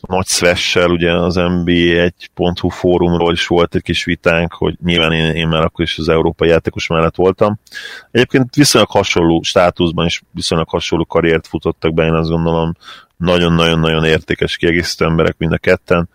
nagy 0.00 0.26
Swash-sel, 0.26 0.90
ugye 0.90 1.12
az 1.12 1.34
NBA 1.34 2.10
1.hu 2.34 2.68
fórumról 2.68 3.32
is 3.32 3.46
volt 3.46 3.74
egy 3.74 3.82
kis 3.82 4.04
vitánk, 4.04 4.52
hogy 4.52 4.76
nyilván 4.84 5.12
én, 5.12 5.34
én 5.34 5.48
már 5.48 5.62
akkor 5.62 5.84
is 5.84 5.98
az 5.98 6.08
európai 6.08 6.48
játékos 6.48 6.86
mellett 6.86 7.16
voltam. 7.16 7.58
Egyébként 8.10 8.54
viszonylag 8.54 8.90
hasonló 8.90 9.42
státuszban 9.42 10.06
is 10.06 10.22
viszonylag 10.30 10.68
hasonló 10.68 11.04
karriert 11.04 11.46
futottak 11.46 11.94
be, 11.94 12.04
én 12.04 12.14
azt 12.14 12.30
gondolom, 12.30 12.76
nagyon-nagyon-nagyon 13.16 14.04
értékes 14.04 14.56
kiegészítő 14.56 15.04
emberek 15.04 15.34
mind 15.38 15.52
a 15.52 15.58
ketten 15.58 16.08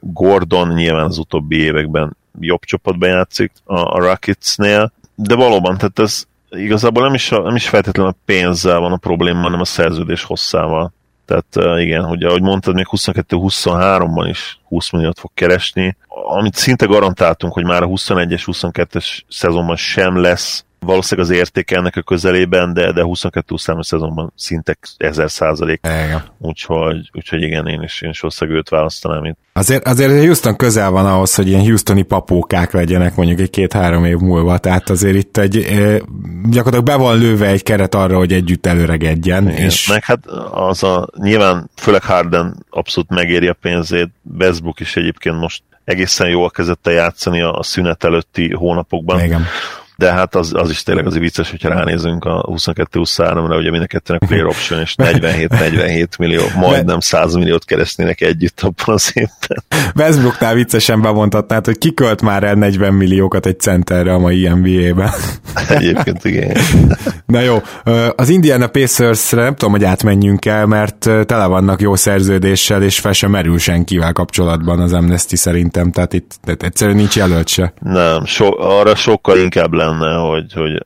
Gordon 0.00 0.68
nyilván 0.68 1.04
az 1.04 1.18
utóbbi 1.18 1.56
években 1.56 2.16
jobb 2.40 2.60
csapatban 2.64 3.08
játszik 3.08 3.52
a, 3.64 3.98
Rockets-nél, 3.98 4.92
de 5.14 5.34
valóban, 5.34 5.76
tehát 5.76 5.98
ez 5.98 6.24
igazából 6.50 7.02
nem 7.02 7.14
is, 7.14 7.32
a, 7.32 7.42
nem 7.42 7.54
is 7.54 7.68
feltétlenül 7.68 8.12
a 8.12 8.16
pénzzel 8.24 8.78
van 8.78 8.92
a 8.92 8.96
probléma, 8.96 9.40
hanem 9.40 9.60
a 9.60 9.64
szerződés 9.64 10.24
hosszával. 10.24 10.92
Tehát 11.24 11.80
igen, 11.80 12.04
hogy 12.04 12.22
ahogy 12.22 12.42
mondtad, 12.42 12.74
még 12.74 12.86
22-23-ban 12.90 14.26
is 14.28 14.60
20 14.68 14.90
milliót 14.90 15.18
fog 15.18 15.30
keresni, 15.34 15.96
amit 16.08 16.54
szinte 16.54 16.86
garantáltunk, 16.86 17.52
hogy 17.52 17.64
már 17.64 17.82
a 17.82 17.86
21-es, 17.86 18.42
22-es 18.46 19.20
szezonban 19.28 19.76
sem 19.76 20.16
lesz 20.16 20.64
valószínűleg 20.82 21.30
az 21.30 21.36
értéke 21.36 21.76
ennek 21.76 21.96
a 21.96 22.02
közelében, 22.02 22.72
de, 22.72 22.92
de 22.92 23.02
22 23.02 23.56
számos 23.56 23.86
szezonban 23.86 24.32
szinte 24.36 24.76
1000 24.96 25.30
százalék. 25.30 25.80
Úgyhogy, 26.38 27.10
úgyhogy 27.12 27.42
igen, 27.42 27.66
én 27.66 27.82
is, 27.82 28.02
én 28.02 28.10
is 28.10 28.20
valószínűleg 28.20 28.58
őt 28.58 28.68
választanám 28.68 29.24
itt. 29.24 29.38
Azért, 29.52 29.86
azért 29.86 30.24
Houston 30.24 30.56
közel 30.56 30.90
van 30.90 31.06
ahhoz, 31.06 31.34
hogy 31.34 31.48
ilyen 31.48 31.60
Houstoni 31.60 32.02
papókák 32.02 32.72
legyenek 32.72 33.16
mondjuk 33.16 33.40
egy 33.40 33.50
két-három 33.50 34.04
év 34.04 34.16
múlva, 34.16 34.58
tehát 34.58 34.90
azért 34.90 35.16
itt 35.16 35.36
egy 35.36 35.58
gyakorlatilag 36.50 36.84
be 36.84 36.96
van 36.96 37.18
lőve 37.18 37.46
egy 37.46 37.62
keret 37.62 37.94
arra, 37.94 38.16
hogy 38.16 38.32
együtt 38.32 38.66
előregedjen. 38.66 39.48
Igen, 39.48 39.64
és... 39.64 39.88
Meg 39.88 40.04
hát 40.04 40.26
az 40.52 40.82
a, 40.82 41.08
nyilván 41.16 41.70
főleg 41.76 42.02
Harden 42.02 42.64
abszolút 42.70 43.10
megéri 43.10 43.48
a 43.48 43.56
pénzét, 43.60 44.08
Westbrook 44.38 44.80
is 44.80 44.96
egyébként 44.96 45.38
most 45.38 45.62
egészen 45.84 46.28
jól 46.28 46.50
kezdett 46.50 46.88
játszani 46.88 47.42
a 47.42 47.62
szünet 47.62 48.04
előtti 48.04 48.52
hónapokban. 48.52 49.24
Igen 49.24 49.46
de 50.02 50.12
hát 50.12 50.34
az, 50.34 50.52
az 50.54 50.70
is 50.70 50.82
tényleg 50.82 51.06
az 51.06 51.18
vicces, 51.18 51.50
hogyha 51.50 51.68
ránézünk 51.68 52.24
a 52.24 52.48
22-23-ra, 52.48 53.58
ugye 53.58 53.70
mind 53.70 53.82
a 53.82 53.86
kettőnek 53.86 54.22
player 54.26 54.46
option, 54.46 54.80
és 54.80 54.94
47-47 54.98 56.18
millió, 56.18 56.42
majdnem 56.60 57.00
100 57.00 57.34
milliót 57.34 57.64
keresnének 57.64 58.20
együtt 58.20 58.60
abban 58.60 58.94
az 58.94 59.12
évben. 59.14 59.64
Westbrooknál 59.96 60.54
viccesen 60.54 61.00
bemondhatnád, 61.00 61.64
hogy 61.64 61.78
kikölt 61.78 62.22
már 62.22 62.42
el 62.42 62.54
40 62.54 62.94
milliókat 62.94 63.46
egy 63.46 63.60
centerre 63.60 64.12
a 64.14 64.18
mai 64.18 64.48
NBA-ben. 64.48 65.10
Egyébként 65.68 66.24
igen. 66.24 66.56
Na 67.26 67.40
jó, 67.40 67.58
az 68.16 68.28
Indiana 68.28 68.66
Pacers-re 68.66 69.42
nem 69.42 69.54
tudom, 69.54 69.70
hogy 69.70 69.84
átmenjünk 69.84 70.44
el, 70.44 70.66
mert 70.66 70.98
tele 71.26 71.46
vannak 71.46 71.80
jó 71.80 71.94
szerződéssel, 71.94 72.82
és 72.82 72.98
fel 72.98 73.12
sem 73.12 73.30
merül 73.30 73.58
senkivel 73.58 74.12
kapcsolatban 74.12 74.80
az 74.80 74.92
Amnesty 74.92 75.34
szerintem, 75.34 75.92
tehát 75.92 76.12
itt 76.12 76.34
tehát 76.44 76.62
egyszerűen 76.62 76.96
nincs 76.96 77.16
jelölt 77.16 77.48
se. 77.48 77.72
Nem, 77.80 78.24
so, 78.24 78.60
arra 78.60 78.94
sokkal 78.94 79.38
inkább 79.38 79.72
lenne, 79.72 79.91
hogy, 79.98 80.52
hogy 80.52 80.84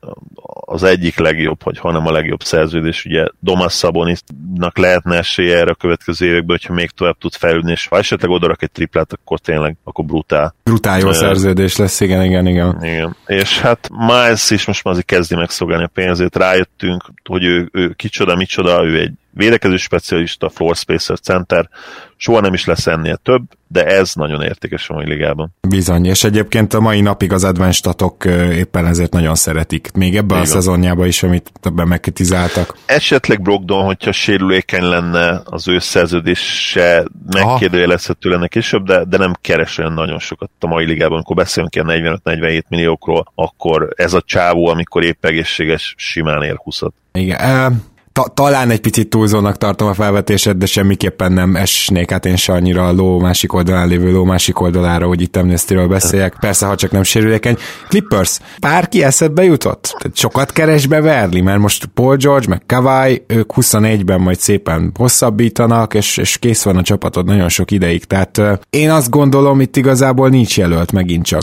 az 0.66 0.82
egyik 0.82 1.18
legjobb, 1.18 1.60
vagy 1.64 1.78
hanem 1.78 2.06
a 2.06 2.12
legjobb 2.12 2.42
szerződés, 2.42 3.04
ugye 3.04 3.26
Domas 3.40 3.72
Szabonisnak 3.72 4.78
lehetne 4.78 5.16
esélye 5.16 5.58
erre 5.58 5.70
a 5.70 5.74
következő 5.74 6.26
években, 6.26 6.56
hogyha 6.56 6.74
még 6.74 6.90
tovább 6.90 7.18
tud 7.18 7.34
fejlődni, 7.34 7.70
és 7.70 7.86
ha 7.86 7.96
esetleg 7.96 8.30
odarak 8.30 8.62
egy 8.62 8.70
triplát, 8.70 9.12
akkor 9.12 9.38
tényleg, 9.38 9.76
akkor 9.84 10.04
brutál. 10.04 10.54
Brutál 10.62 10.98
jó 10.98 11.08
uh, 11.08 11.14
szerződés 11.14 11.76
lesz, 11.76 12.00
igen, 12.00 12.22
igen, 12.22 12.46
igen. 12.46 12.78
Igen, 12.82 13.16
és 13.26 13.60
hát 13.60 13.88
Miles 14.06 14.50
is 14.50 14.66
most 14.66 14.84
már 14.84 14.92
azért 14.92 15.08
kezdi 15.08 15.34
megszolgálni 15.34 15.84
a 15.84 15.90
pénzét, 15.94 16.36
rájöttünk, 16.36 17.04
hogy 17.24 17.44
ő, 17.44 17.68
ő 17.72 17.92
kicsoda, 17.92 18.36
micsoda, 18.36 18.84
ő 18.84 19.00
egy 19.00 19.12
védekező 19.36 19.76
specialista, 19.76 20.48
floor 20.48 20.76
spacer 20.76 21.20
center, 21.20 21.68
soha 22.16 22.40
nem 22.40 22.54
is 22.54 22.64
lesz 22.64 22.86
ennél 22.86 23.16
több, 23.16 23.42
de 23.68 23.84
ez 23.84 24.14
nagyon 24.14 24.42
értékes 24.42 24.88
a 24.88 24.94
mai 24.94 25.06
ligában. 25.06 25.54
Bizony, 25.68 26.04
és 26.06 26.24
egyébként 26.24 26.74
a 26.74 26.80
mai 26.80 27.00
napig 27.00 27.32
az 27.32 27.44
advanced 27.44 27.74
statok 27.74 28.24
éppen 28.52 28.86
ezért 28.86 29.12
nagyon 29.12 29.34
szeretik. 29.34 29.90
Még 29.94 30.16
ebben 30.16 30.40
a 30.40 30.44
szezonjában 30.44 31.06
is, 31.06 31.22
amit 31.22 31.52
többen 31.60 31.88
megkritizáltak. 31.88 32.76
Esetleg 32.86 33.42
Brogdon, 33.42 33.84
hogyha 33.84 34.12
sérülékeny 34.12 34.84
lenne, 34.84 35.42
az 35.44 35.68
ő 35.68 35.78
szerződése 35.78 37.04
megkérdőjelezhető 37.32 38.30
lenne 38.30 38.48
később, 38.48 38.84
de, 38.84 39.04
de 39.04 39.16
nem 39.16 39.32
keres 39.40 39.78
olyan 39.78 39.92
nagyon 39.92 40.18
sokat 40.18 40.50
a 40.60 40.66
mai 40.66 40.84
ligában. 40.84 41.14
Amikor 41.14 41.36
beszélünk 41.36 41.74
ilyen 41.74 42.20
45-47 42.24 42.62
milliókról, 42.68 43.32
akkor 43.34 43.88
ez 43.96 44.12
a 44.12 44.20
csávó, 44.20 44.68
amikor 44.68 45.04
épp 45.04 45.24
egészséges, 45.24 45.94
simán 45.96 46.42
ér 46.42 46.56
20 46.56 46.80
Igen, 47.12 47.82
ta- 48.16 48.34
talán 48.34 48.70
egy 48.70 48.80
picit 48.80 49.08
túlzónak 49.08 49.58
tartom 49.58 49.88
a 49.88 49.94
felvetésed, 49.94 50.56
de 50.56 50.66
semmiképpen 50.66 51.32
nem 51.32 51.56
esnék 51.56 52.12
át 52.12 52.26
én 52.26 52.36
se 52.36 52.52
annyira 52.52 52.86
a 52.86 52.92
ló 52.92 53.18
másik 53.18 53.52
oldalán 53.52 53.88
lévő 53.88 54.12
ló 54.12 54.24
másik 54.24 54.60
oldalára, 54.60 55.06
hogy 55.06 55.20
itt 55.20 55.36
Amnesty-ről 55.36 55.88
beszéljek. 55.88 56.36
Persze, 56.40 56.66
ha 56.66 56.74
csak 56.74 56.90
nem 56.90 57.02
sérülékeny. 57.02 57.56
Clippers, 57.88 58.38
bárki 58.60 59.02
eszedbe 59.02 59.44
jutott? 59.44 59.94
Tehát 59.98 60.16
sokat 60.16 60.52
keres 60.52 60.86
beverli, 60.86 61.40
mert 61.40 61.58
most 61.58 61.86
Paul 61.86 62.16
George, 62.16 62.46
meg 62.48 62.62
Kawai, 62.66 63.24
ők 63.26 63.50
21-ben 63.54 64.20
majd 64.20 64.38
szépen 64.38 64.92
hosszabbítanak, 64.94 65.94
és, 65.94 66.16
és 66.16 66.38
kész 66.38 66.62
van 66.62 66.76
a 66.76 66.82
csapatod 66.82 67.26
nagyon 67.26 67.48
sok 67.48 67.70
ideig. 67.70 68.04
Tehát 68.04 68.40
én 68.70 68.90
azt 68.90 69.10
gondolom, 69.10 69.60
itt 69.60 69.76
igazából 69.76 70.28
nincs 70.28 70.56
jelölt 70.56 70.92
megint 70.92 71.24
csak. 71.24 71.42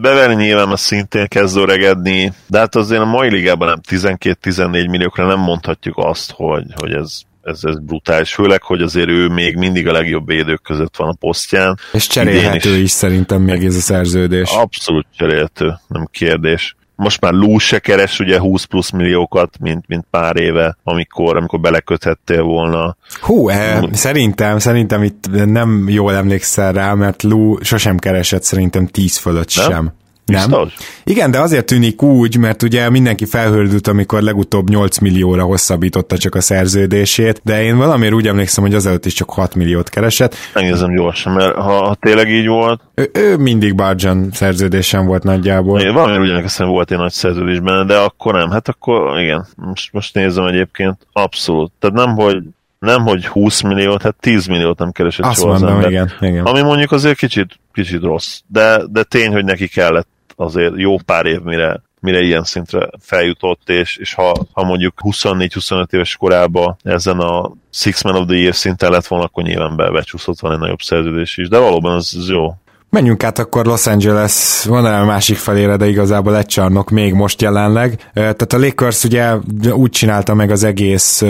Beverni 0.00 0.34
nyilván 0.34 0.68
a 0.68 0.76
szintén 0.76 1.26
kezd 1.28 1.56
öregedni, 1.56 2.32
de 2.46 2.58
hát 2.58 2.74
azért 2.74 3.00
a 3.00 3.04
mai 3.04 3.30
ligában 3.30 3.68
nem 3.68 3.80
12-14 3.88 4.90
milliókra 4.90 5.26
nem 5.26 5.38
mondhatjuk 5.38 5.94
azt, 5.98 6.32
hogy, 6.36 6.64
hogy 6.74 6.92
ez 6.92 7.20
ez, 7.42 7.60
ez 7.62 7.78
brutális, 7.78 8.34
főleg, 8.34 8.62
hogy 8.62 8.82
azért 8.82 9.08
ő 9.08 9.28
még 9.28 9.56
mindig 9.56 9.88
a 9.88 9.92
legjobb 9.92 10.26
védők 10.26 10.62
között 10.62 10.96
van 10.96 11.08
a 11.08 11.16
posztján. 11.20 11.78
És 11.92 12.06
cserélhető 12.06 12.76
is. 12.76 12.82
is 12.82 12.90
szerintem 12.90 13.42
még 13.42 13.64
ez 13.64 13.76
a 13.76 13.80
szerződés. 13.80 14.50
Abszolút 14.50 15.06
cserélhető, 15.16 15.72
nem 15.88 16.08
kérdés 16.10 16.76
most 17.00 17.20
már 17.20 17.32
Lou 17.32 17.58
se 17.58 17.78
keres 17.78 18.20
ugye 18.20 18.38
20 18.38 18.64
plusz 18.64 18.90
milliókat, 18.90 19.58
mint, 19.60 19.84
mint 19.88 20.04
pár 20.10 20.36
éve, 20.36 20.76
amikor, 20.82 21.36
amikor 21.36 21.60
beleköthettél 21.60 22.42
volna. 22.42 22.96
Hú, 23.20 23.48
eh, 23.48 23.80
szerintem, 23.92 24.58
szerintem 24.58 25.02
itt 25.02 25.24
nem 25.44 25.84
jól 25.88 26.14
emlékszel 26.14 26.72
rá, 26.72 26.94
mert 26.94 27.22
Lou 27.22 27.56
sosem 27.62 27.98
keresett 27.98 28.42
szerintem 28.42 28.86
10 28.86 29.16
fölött 29.16 29.54
nem? 29.56 29.70
sem. 29.70 29.92
Nem. 30.30 30.48
Biztos? 30.48 30.74
Igen, 31.04 31.30
de 31.30 31.40
azért 31.40 31.66
tűnik 31.66 32.02
úgy, 32.02 32.36
mert 32.36 32.62
ugye 32.62 32.90
mindenki 32.90 33.24
felhördült, 33.24 33.86
amikor 33.86 34.22
legutóbb 34.22 34.68
8 34.68 34.98
millióra 34.98 35.42
hosszabbította 35.42 36.18
csak 36.18 36.34
a 36.34 36.40
szerződését, 36.40 37.40
de 37.44 37.62
én 37.62 37.76
valamiért 37.76 38.14
úgy 38.14 38.26
emlékszem, 38.26 38.64
hogy 38.64 38.74
azelőtt 38.74 39.06
is 39.06 39.12
csak 39.12 39.30
6 39.30 39.54
milliót 39.54 39.88
keresett. 39.88 40.34
Megnézem 40.54 40.94
gyorsan, 40.94 41.32
mert 41.32 41.54
ha, 41.54 41.86
ha 41.86 41.94
tényleg 41.94 42.28
így 42.28 42.46
volt... 42.46 42.80
Ő, 42.94 43.10
ő 43.12 43.36
mindig 43.36 43.74
Barjan 43.74 44.28
szerződésen 44.32 45.06
volt 45.06 45.22
nagyjából. 45.22 45.80
Én 45.80 45.92
valamiért 45.92 46.22
úgy 46.22 46.30
emlékszem, 46.30 46.68
volt 46.68 46.90
egy 46.90 46.98
nagy 46.98 47.12
szerződésben, 47.12 47.86
de 47.86 47.96
akkor 47.96 48.34
nem. 48.34 48.50
Hát 48.50 48.68
akkor 48.68 49.20
igen, 49.20 49.46
most, 49.56 49.92
most 49.92 50.14
nézem 50.14 50.44
egyébként, 50.44 51.06
abszolút. 51.12 51.72
Tehát 51.78 51.96
nem, 51.96 52.14
hogy 52.14 52.42
nem, 52.80 53.02
hogy 53.02 53.26
20 53.26 53.60
milliót, 53.60 54.02
hát 54.02 54.16
10 54.20 54.46
milliót 54.46 54.78
nem 54.78 54.92
keresett 54.92 55.26
Azt 55.26 55.40
soha 55.40 55.52
mondom, 55.52 55.68
az 55.68 55.74
ember. 55.74 55.90
Igen, 55.90 56.10
igen. 56.20 56.44
Ami 56.44 56.62
mondjuk 56.62 56.92
azért 56.92 57.18
kicsit, 57.18 57.58
kicsit 57.72 58.02
rossz. 58.02 58.40
De, 58.46 58.82
de 58.90 59.02
tény, 59.02 59.32
hogy 59.32 59.44
neki 59.44 59.68
kellett 59.68 60.08
azért 60.40 60.72
jó 60.76 60.96
pár 60.98 61.26
év, 61.26 61.40
mire, 61.40 61.82
mire 62.00 62.20
ilyen 62.20 62.44
szintre 62.44 62.88
feljutott, 63.00 63.68
és, 63.68 63.96
és 63.96 64.14
ha, 64.14 64.32
ha 64.52 64.64
mondjuk 64.64 64.94
24-25 65.02 65.92
éves 65.92 66.16
korában 66.16 66.76
ezen 66.82 67.18
a 67.18 67.52
Six 67.70 68.02
Man 68.02 68.16
of 68.16 68.26
the 68.26 68.36
Year 68.36 68.54
szinten 68.54 68.90
lett 68.90 69.06
volna, 69.06 69.24
akkor 69.24 69.42
nyilván 69.42 69.92
becsúszott 69.92 70.40
van 70.40 70.52
egy 70.52 70.58
nagyobb 70.58 70.80
szerződés 70.80 71.36
is, 71.36 71.48
de 71.48 71.58
valóban 71.58 71.94
az, 71.94 72.14
az 72.18 72.28
jó. 72.28 72.54
Menjünk 72.90 73.24
át 73.24 73.38
akkor 73.38 73.66
Los 73.66 73.86
Angeles 73.86 74.64
van 74.68 74.84
a 74.84 75.04
másik 75.04 75.36
felére, 75.36 75.76
de 75.76 75.86
igazából 75.86 76.36
egy 76.36 76.46
csarnok 76.46 76.90
még 76.90 77.12
most 77.12 77.42
jelenleg. 77.42 78.10
Tehát 78.12 78.52
a 78.52 78.58
Lakers 78.58 79.04
ugye 79.04 79.36
úgy 79.72 79.90
csinálta 79.90 80.34
meg 80.34 80.50
az 80.50 80.64
egész 80.64 81.22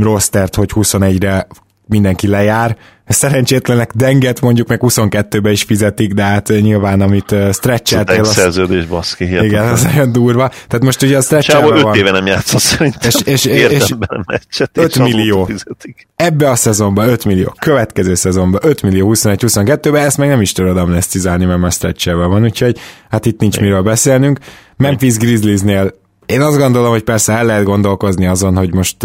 rostert, 0.00 0.54
hogy 0.54 0.70
21-re 0.74 1.46
mindenki 1.86 2.26
lejár. 2.26 2.76
Szerencsétlenek 3.06 3.92
denget 3.94 4.40
mondjuk 4.40 4.68
meg 4.68 4.80
22-be 4.82 5.50
is 5.50 5.62
fizetik, 5.62 6.12
de 6.12 6.22
hát 6.22 6.48
nyilván 6.48 7.00
amit 7.00 7.30
uh, 7.30 7.52
stretcheltél... 7.52 8.20
Az... 8.20 8.32
szerződés 8.32 8.86
baszki, 8.86 9.24
hihetetlen. 9.24 9.50
Igen, 9.50 9.72
az 9.72 9.88
olyan 9.94 10.12
durva. 10.12 10.48
Tehát 10.48 10.84
most 10.84 11.02
ugye 11.02 11.16
a 11.16 11.20
stretchelve 11.20 11.82
van... 11.82 11.90
5 11.90 11.96
éve 11.96 12.10
nem 12.10 12.26
játszott 12.26 12.60
szerintem. 12.60 13.10
És, 13.24 13.44
és, 13.44 13.70
és, 13.70 13.94
meccset, 14.26 14.70
5 14.78 14.98
millió. 14.98 15.44
Fizetik. 15.44 16.08
Ebbe 16.16 16.50
a 16.50 16.54
szezonban 16.54 17.08
5 17.08 17.24
millió. 17.24 17.54
Következő 17.58 18.14
szezonban 18.14 18.60
5 18.64 18.82
millió 18.82 19.12
21-22-ben, 19.14 20.04
ezt 20.04 20.18
meg 20.18 20.28
nem 20.28 20.40
is 20.40 20.52
tudod 20.52 20.76
amnestizálni, 20.76 21.44
mert 21.44 21.60
már 21.60 21.72
stretchelve 21.72 22.24
van, 22.24 22.42
úgyhogy 22.44 22.78
hát 23.10 23.26
itt 23.26 23.40
nincs 23.40 23.60
miről 23.60 23.82
beszélnünk. 23.82 24.38
Memphis 24.76 25.16
Grizzliesnél 25.16 26.01
én 26.32 26.40
azt 26.40 26.58
gondolom, 26.58 26.90
hogy 26.90 27.02
persze 27.02 27.32
el 27.32 27.44
lehet 27.44 27.64
gondolkozni 27.64 28.26
azon, 28.26 28.56
hogy 28.56 28.74
most 28.74 28.96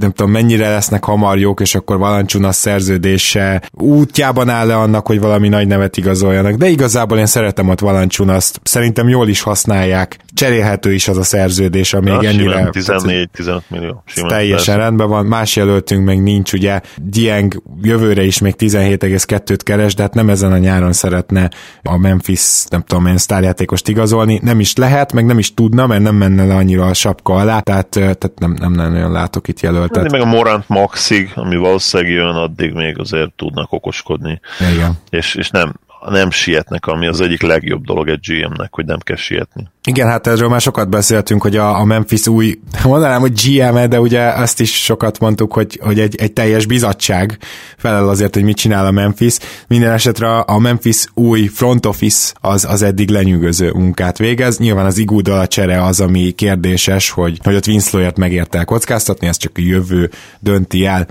nem 0.00 0.12
tudom, 0.12 0.30
mennyire 0.30 0.70
lesznek 0.70 1.04
hamar 1.04 1.38
jók, 1.38 1.60
és 1.60 1.74
akkor 1.74 1.98
Valancsunas 1.98 2.56
szerződése 2.56 3.62
útjában 3.72 4.48
áll-e 4.48 4.76
annak, 4.76 5.06
hogy 5.06 5.20
valami 5.20 5.48
nagy 5.48 5.66
nevet 5.66 5.96
igazoljanak, 5.96 6.54
de 6.54 6.68
igazából 6.68 7.18
én 7.18 7.26
szeretem 7.26 7.68
ott 7.68 7.80
Valancsunaszt, 7.80 8.60
szerintem 8.62 9.08
jól 9.08 9.28
is 9.28 9.40
használják, 9.40 10.18
cserélhető 10.40 10.92
is 10.92 11.08
az 11.08 11.16
a 11.16 11.22
szerződés, 11.22 11.92
ami 11.92 12.10
ja, 12.10 12.20
ennyire... 12.28 12.68
14-15 12.72 13.60
millió. 13.68 14.02
Simán 14.06 14.28
teljesen 14.28 14.56
persze. 14.56 14.76
rendben 14.76 15.08
van, 15.08 15.26
más 15.26 15.56
jelöltünk 15.56 16.04
meg 16.04 16.22
nincs, 16.22 16.52
ugye 16.52 16.80
Dieng 16.96 17.62
jövőre 17.82 18.22
is 18.22 18.38
még 18.38 18.54
17,2-t 18.58 19.60
keres, 19.64 19.94
de 19.94 20.02
hát 20.02 20.14
nem 20.14 20.30
ezen 20.30 20.52
a 20.52 20.58
nyáron 20.58 20.92
szeretne 20.92 21.50
a 21.82 21.96
Memphis, 21.96 22.64
nem 22.68 22.82
tudom 22.82 23.06
én, 23.06 23.16
sztárjátékost 23.16 23.88
igazolni, 23.88 24.40
nem 24.42 24.60
is 24.60 24.76
lehet, 24.76 25.12
meg 25.12 25.26
nem 25.26 25.38
is 25.38 25.54
tudna, 25.54 25.86
mert 25.86 26.02
nem 26.02 26.14
menne 26.14 26.44
le 26.44 26.54
annyira 26.54 26.86
a 26.86 26.94
sapka 26.94 27.34
alá, 27.34 27.60
tehát, 27.60 27.88
tehát 27.88 28.32
nem, 28.38 28.52
nem, 28.52 28.72
nem 28.72 28.92
nagyon 28.92 29.12
látok 29.12 29.48
itt 29.48 29.60
jelöltet. 29.60 30.02
Hát, 30.02 30.10
meg 30.10 30.20
a 30.20 30.24
Morant 30.24 30.64
Maxig, 30.68 31.30
ami 31.34 31.56
valószínűleg 31.56 32.12
jön, 32.12 32.34
addig 32.34 32.72
még 32.72 32.98
azért 32.98 33.32
tudnak 33.32 33.72
okoskodni. 33.72 34.40
Igen. 34.74 34.92
És, 35.10 35.34
és 35.34 35.50
nem, 35.50 35.72
nem 36.08 36.30
sietnek, 36.30 36.86
ami 36.86 37.06
az 37.06 37.20
egyik 37.20 37.42
legjobb 37.42 37.84
dolog 37.84 38.08
egy 38.08 38.20
GM-nek, 38.26 38.74
hogy 38.74 38.84
nem 38.84 38.98
kell 38.98 39.16
sietni. 39.16 39.68
Igen, 39.84 40.08
hát 40.08 40.26
erről 40.26 40.48
már 40.48 40.60
sokat 40.60 40.88
beszéltünk, 40.88 41.42
hogy 41.42 41.56
a, 41.56 41.78
a 41.78 41.84
Memphis 41.84 42.26
új, 42.26 42.58
mondanám, 42.84 43.20
hogy 43.20 43.32
gm 43.44 43.76
-e, 43.76 43.86
de 43.86 44.00
ugye 44.00 44.22
azt 44.22 44.60
is 44.60 44.84
sokat 44.84 45.18
mondtuk, 45.18 45.52
hogy, 45.52 45.78
hogy 45.82 46.00
egy, 46.00 46.16
egy 46.16 46.32
teljes 46.32 46.66
bizottság 46.66 47.38
felel 47.76 48.08
azért, 48.08 48.34
hogy 48.34 48.42
mit 48.42 48.56
csinál 48.56 48.86
a 48.86 48.90
Memphis. 48.90 49.36
Minden 49.66 49.92
esetre 49.92 50.38
a 50.38 50.58
Memphis 50.58 51.04
új 51.14 51.46
front 51.46 51.86
office 51.86 52.32
az, 52.40 52.64
az 52.64 52.82
eddig 52.82 53.10
lenyűgöző 53.10 53.70
munkát 53.72 54.18
végez. 54.18 54.58
Nyilván 54.58 54.86
az 54.86 54.98
igúdal 54.98 55.38
a 55.38 55.46
csere 55.46 55.84
az, 55.84 56.00
ami 56.00 56.30
kérdéses, 56.30 57.10
hogy, 57.10 57.38
hogy 57.42 57.54
ott 57.54 57.66
Winslow-ért 57.66 58.16
megérte 58.16 58.58
el 58.58 58.64
kockáztatni, 58.64 59.26
ez 59.26 59.36
csak 59.36 59.52
a 59.54 59.60
jövő 59.60 60.10
dönti 60.40 60.86
el. 60.86 61.06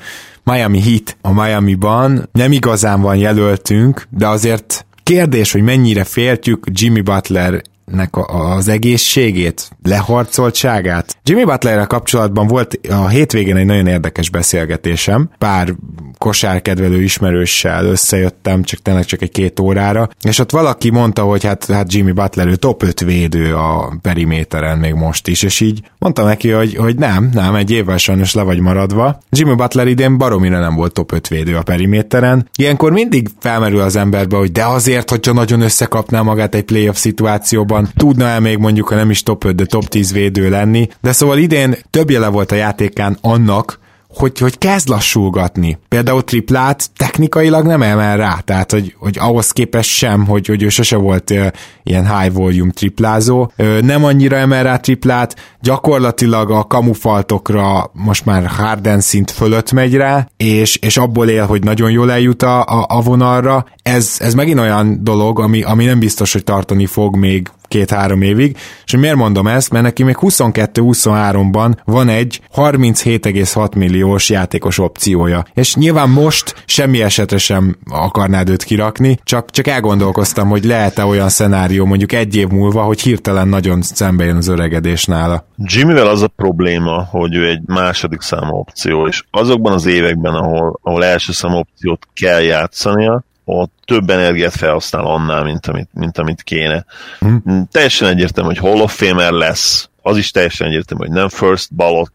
Miami 0.51 0.81
Heat 0.81 1.17
a 1.21 1.33
Miami-ban 1.33 2.29
nem 2.31 2.51
igazán 2.51 3.01
van 3.01 3.15
jelöltünk, 3.15 4.07
de 4.09 4.27
azért 4.27 4.85
kérdés, 5.03 5.51
hogy 5.51 5.61
mennyire 5.61 6.03
féltjük 6.03 6.65
Jimmy 6.71 7.01
Butler 7.01 7.61
nek 7.85 8.09
az 8.27 8.67
egészségét, 8.67 9.69
leharcoltságát. 9.83 11.17
Jimmy 11.23 11.43
butler 11.43 11.87
kapcsolatban 11.87 12.47
volt 12.47 12.79
a 12.89 13.07
hétvégén 13.07 13.55
egy 13.55 13.65
nagyon 13.65 13.87
érdekes 13.87 14.29
beszélgetésem, 14.29 15.29
pár 15.37 15.75
kosárkedvelő 16.19 17.01
ismerőssel 17.01 17.85
összejöttem, 17.85 18.63
csak 18.63 18.79
tényleg 18.81 19.05
csak 19.05 19.21
egy 19.21 19.31
két 19.31 19.59
órára, 19.59 20.09
és 20.21 20.39
ott 20.39 20.51
valaki 20.51 20.89
mondta, 20.89 21.23
hogy 21.23 21.43
hát, 21.43 21.65
hát 21.65 21.93
Jimmy 21.93 22.11
Butler 22.11 22.47
ő 22.47 22.55
top 22.55 22.83
5 22.83 22.99
védő 22.99 23.55
a 23.55 23.97
periméteren 24.01 24.77
még 24.77 24.93
most 24.93 25.27
is, 25.27 25.43
és 25.43 25.59
így 25.59 25.81
mondtam 25.97 26.25
neki, 26.25 26.49
hogy, 26.49 26.75
hogy 26.75 26.95
nem, 26.95 27.29
nem, 27.33 27.55
egy 27.55 27.71
évvel 27.71 27.97
sajnos 27.97 28.33
le 28.33 28.41
vagy 28.41 28.59
maradva. 28.59 29.19
Jimmy 29.29 29.55
Butler 29.55 29.87
idén 29.87 30.17
baromira 30.17 30.59
nem 30.59 30.75
volt 30.75 30.93
top 30.93 31.11
5 31.11 31.27
védő 31.27 31.55
a 31.55 31.63
periméteren. 31.63 32.49
Ilyenkor 32.55 32.91
mindig 32.91 33.27
felmerül 33.39 33.81
az 33.81 33.95
emberbe, 33.95 34.37
hogy 34.37 34.51
de 34.51 34.65
azért, 34.65 35.09
hogyha 35.09 35.33
nagyon 35.33 35.61
összekapná 35.61 36.21
magát 36.21 36.55
egy 36.55 36.63
playoff 36.63 36.95
szituációban, 36.95 37.89
tudna 37.95 38.25
el 38.25 38.39
még 38.39 38.57
mondjuk, 38.57 38.87
ha 38.87 38.95
nem 38.95 39.09
is 39.09 39.23
top 39.23 39.43
5, 39.43 39.55
de 39.55 39.65
top 39.65 39.87
10 39.87 40.13
védő 40.13 40.49
lenni. 40.49 40.87
De 41.01 41.11
szóval 41.11 41.37
idén 41.37 41.75
több 41.89 42.09
jele 42.09 42.27
volt 42.27 42.51
a 42.51 42.55
játékán 42.55 43.17
annak, 43.21 43.78
hogy, 44.13 44.39
hogy 44.39 44.57
kezd 44.57 44.89
lassulgatni. 44.89 45.77
Például 45.87 46.23
triplát 46.23 46.89
technikailag 46.97 47.65
nem 47.65 47.81
emel 47.81 48.17
rá, 48.17 48.39
tehát 48.39 48.71
hogy, 48.71 48.95
hogy 48.99 49.17
ahhoz 49.19 49.51
képest 49.51 49.89
sem, 49.89 50.25
hogy, 50.25 50.47
hogy 50.47 50.63
ő 50.63 50.69
sose 50.69 50.95
volt 50.95 51.29
uh, 51.29 51.47
ilyen 51.83 52.17
high 52.17 52.33
volume 52.33 52.71
triplázó. 52.71 53.51
Uh, 53.57 53.81
nem 53.81 54.03
annyira 54.03 54.35
emel 54.35 54.63
rá 54.63 54.77
triplát, 54.77 55.35
gyakorlatilag 55.61 56.51
a 56.51 56.63
kamufaltokra 56.63 57.91
most 57.93 58.25
már 58.25 58.45
Harden 58.45 58.99
szint 58.99 59.31
fölött 59.31 59.71
megy 59.71 59.95
rá, 59.95 60.27
és, 60.37 60.75
és 60.75 60.97
abból 60.97 61.29
él, 61.29 61.45
hogy 61.45 61.63
nagyon 61.63 61.91
jól 61.91 62.11
eljut 62.11 62.43
a, 62.43 62.63
a, 62.63 62.85
a 62.87 63.01
vonalra. 63.01 63.65
Ez, 63.83 64.15
ez 64.19 64.33
megint 64.33 64.59
olyan 64.59 65.03
dolog, 65.03 65.39
ami, 65.39 65.63
ami 65.63 65.85
nem 65.85 65.99
biztos, 65.99 66.33
hogy 66.33 66.43
tartani 66.43 66.85
fog 66.85 67.15
még 67.15 67.49
két-három 67.69 68.21
évig, 68.21 68.57
és 68.85 68.95
miért 68.95 69.15
mondom 69.15 69.47
ezt? 69.47 69.71
Mert 69.71 69.83
neki 69.83 70.03
még 70.03 70.15
22-23-ban 70.19 71.77
van 71.85 72.09
egy 72.09 72.41
37,6 72.55 73.75
milliós 73.75 74.29
játékos 74.29 74.79
opciója. 74.79 75.45
És 75.53 75.75
nyilván 75.75 76.09
most 76.09 76.63
semmi 76.65 77.01
esetre 77.01 77.37
sem 77.37 77.77
akarnád 77.91 78.49
őt 78.49 78.63
kirakni, 78.63 79.19
csak, 79.23 79.49
csak 79.49 79.67
elgondolkoztam, 79.67 80.49
hogy 80.49 80.63
lehet-e 80.63 81.05
olyan 81.05 81.29
szenárió 81.29 81.85
mondjuk 81.85 82.11
egy 82.11 82.35
év 82.35 82.47
múlva, 82.47 82.81
hogy 82.81 83.01
hirtelen 83.01 83.47
nagyon 83.47 83.81
szembe 83.81 84.23
jön 84.23 84.35
az 84.35 84.47
öregedés 84.47 85.05
nála. 85.05 85.45
Jimmyvel 85.57 86.07
az 86.07 86.21
a 86.21 86.27
probléma, 86.27 87.03
hogy 87.03 87.35
ő 87.35 87.47
egy 87.47 87.61
második 87.65 88.21
számú 88.21 88.55
opció, 88.55 89.07
és 89.07 89.23
azokban 89.31 89.73
az 89.73 89.85
években, 89.85 90.33
ahol, 90.33 90.79
ahol 90.83 91.05
első 91.05 91.31
számú 91.31 91.57
opciót 91.57 92.07
kell 92.13 92.41
játszania, 92.41 93.23
ott 93.57 93.73
több 93.85 94.09
energiát 94.09 94.55
felhasznál 94.55 95.05
annál, 95.05 95.43
mint 95.43 95.65
amit, 95.65 95.89
mint 95.93 96.17
amit 96.17 96.41
kéne. 96.41 96.85
Hmm. 97.19 97.67
Teljesen 97.71 98.07
egyértelmű, 98.07 98.49
hogy 98.49 98.69
Hall 98.69 98.81
of 98.81 98.95
Famer 98.95 99.31
lesz, 99.31 99.89
az 100.01 100.17
is 100.17 100.31
teljesen 100.31 100.67
egyértelmű, 100.67 101.05
hogy 101.05 101.15
nem 101.15 101.29
first 101.29 101.75
ballot, 101.75 102.11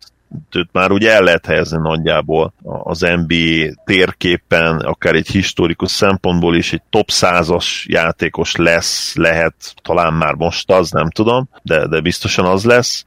őt 0.51 0.69
már 0.73 0.93
úgy 0.93 1.05
el 1.05 1.23
lehet 1.23 1.47
helyezni 1.47 1.79
nagyjából 1.79 2.53
az 2.83 3.01
NBA 3.01 3.83
térképen, 3.85 4.77
akár 4.77 5.15
egy 5.15 5.29
historikus 5.29 5.91
szempontból 5.91 6.57
is 6.57 6.73
egy 6.73 6.83
top 6.91 7.11
százas 7.11 7.87
játékos 7.89 8.57
lesz, 8.57 9.15
lehet, 9.15 9.75
talán 9.83 10.13
már 10.13 10.35
most 10.35 10.71
az, 10.71 10.91
nem 10.91 11.11
tudom, 11.11 11.49
de, 11.63 11.87
de 11.87 12.01
biztosan 12.01 12.45
az 12.45 12.65
lesz 12.65 13.07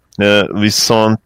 viszont, 0.53 1.22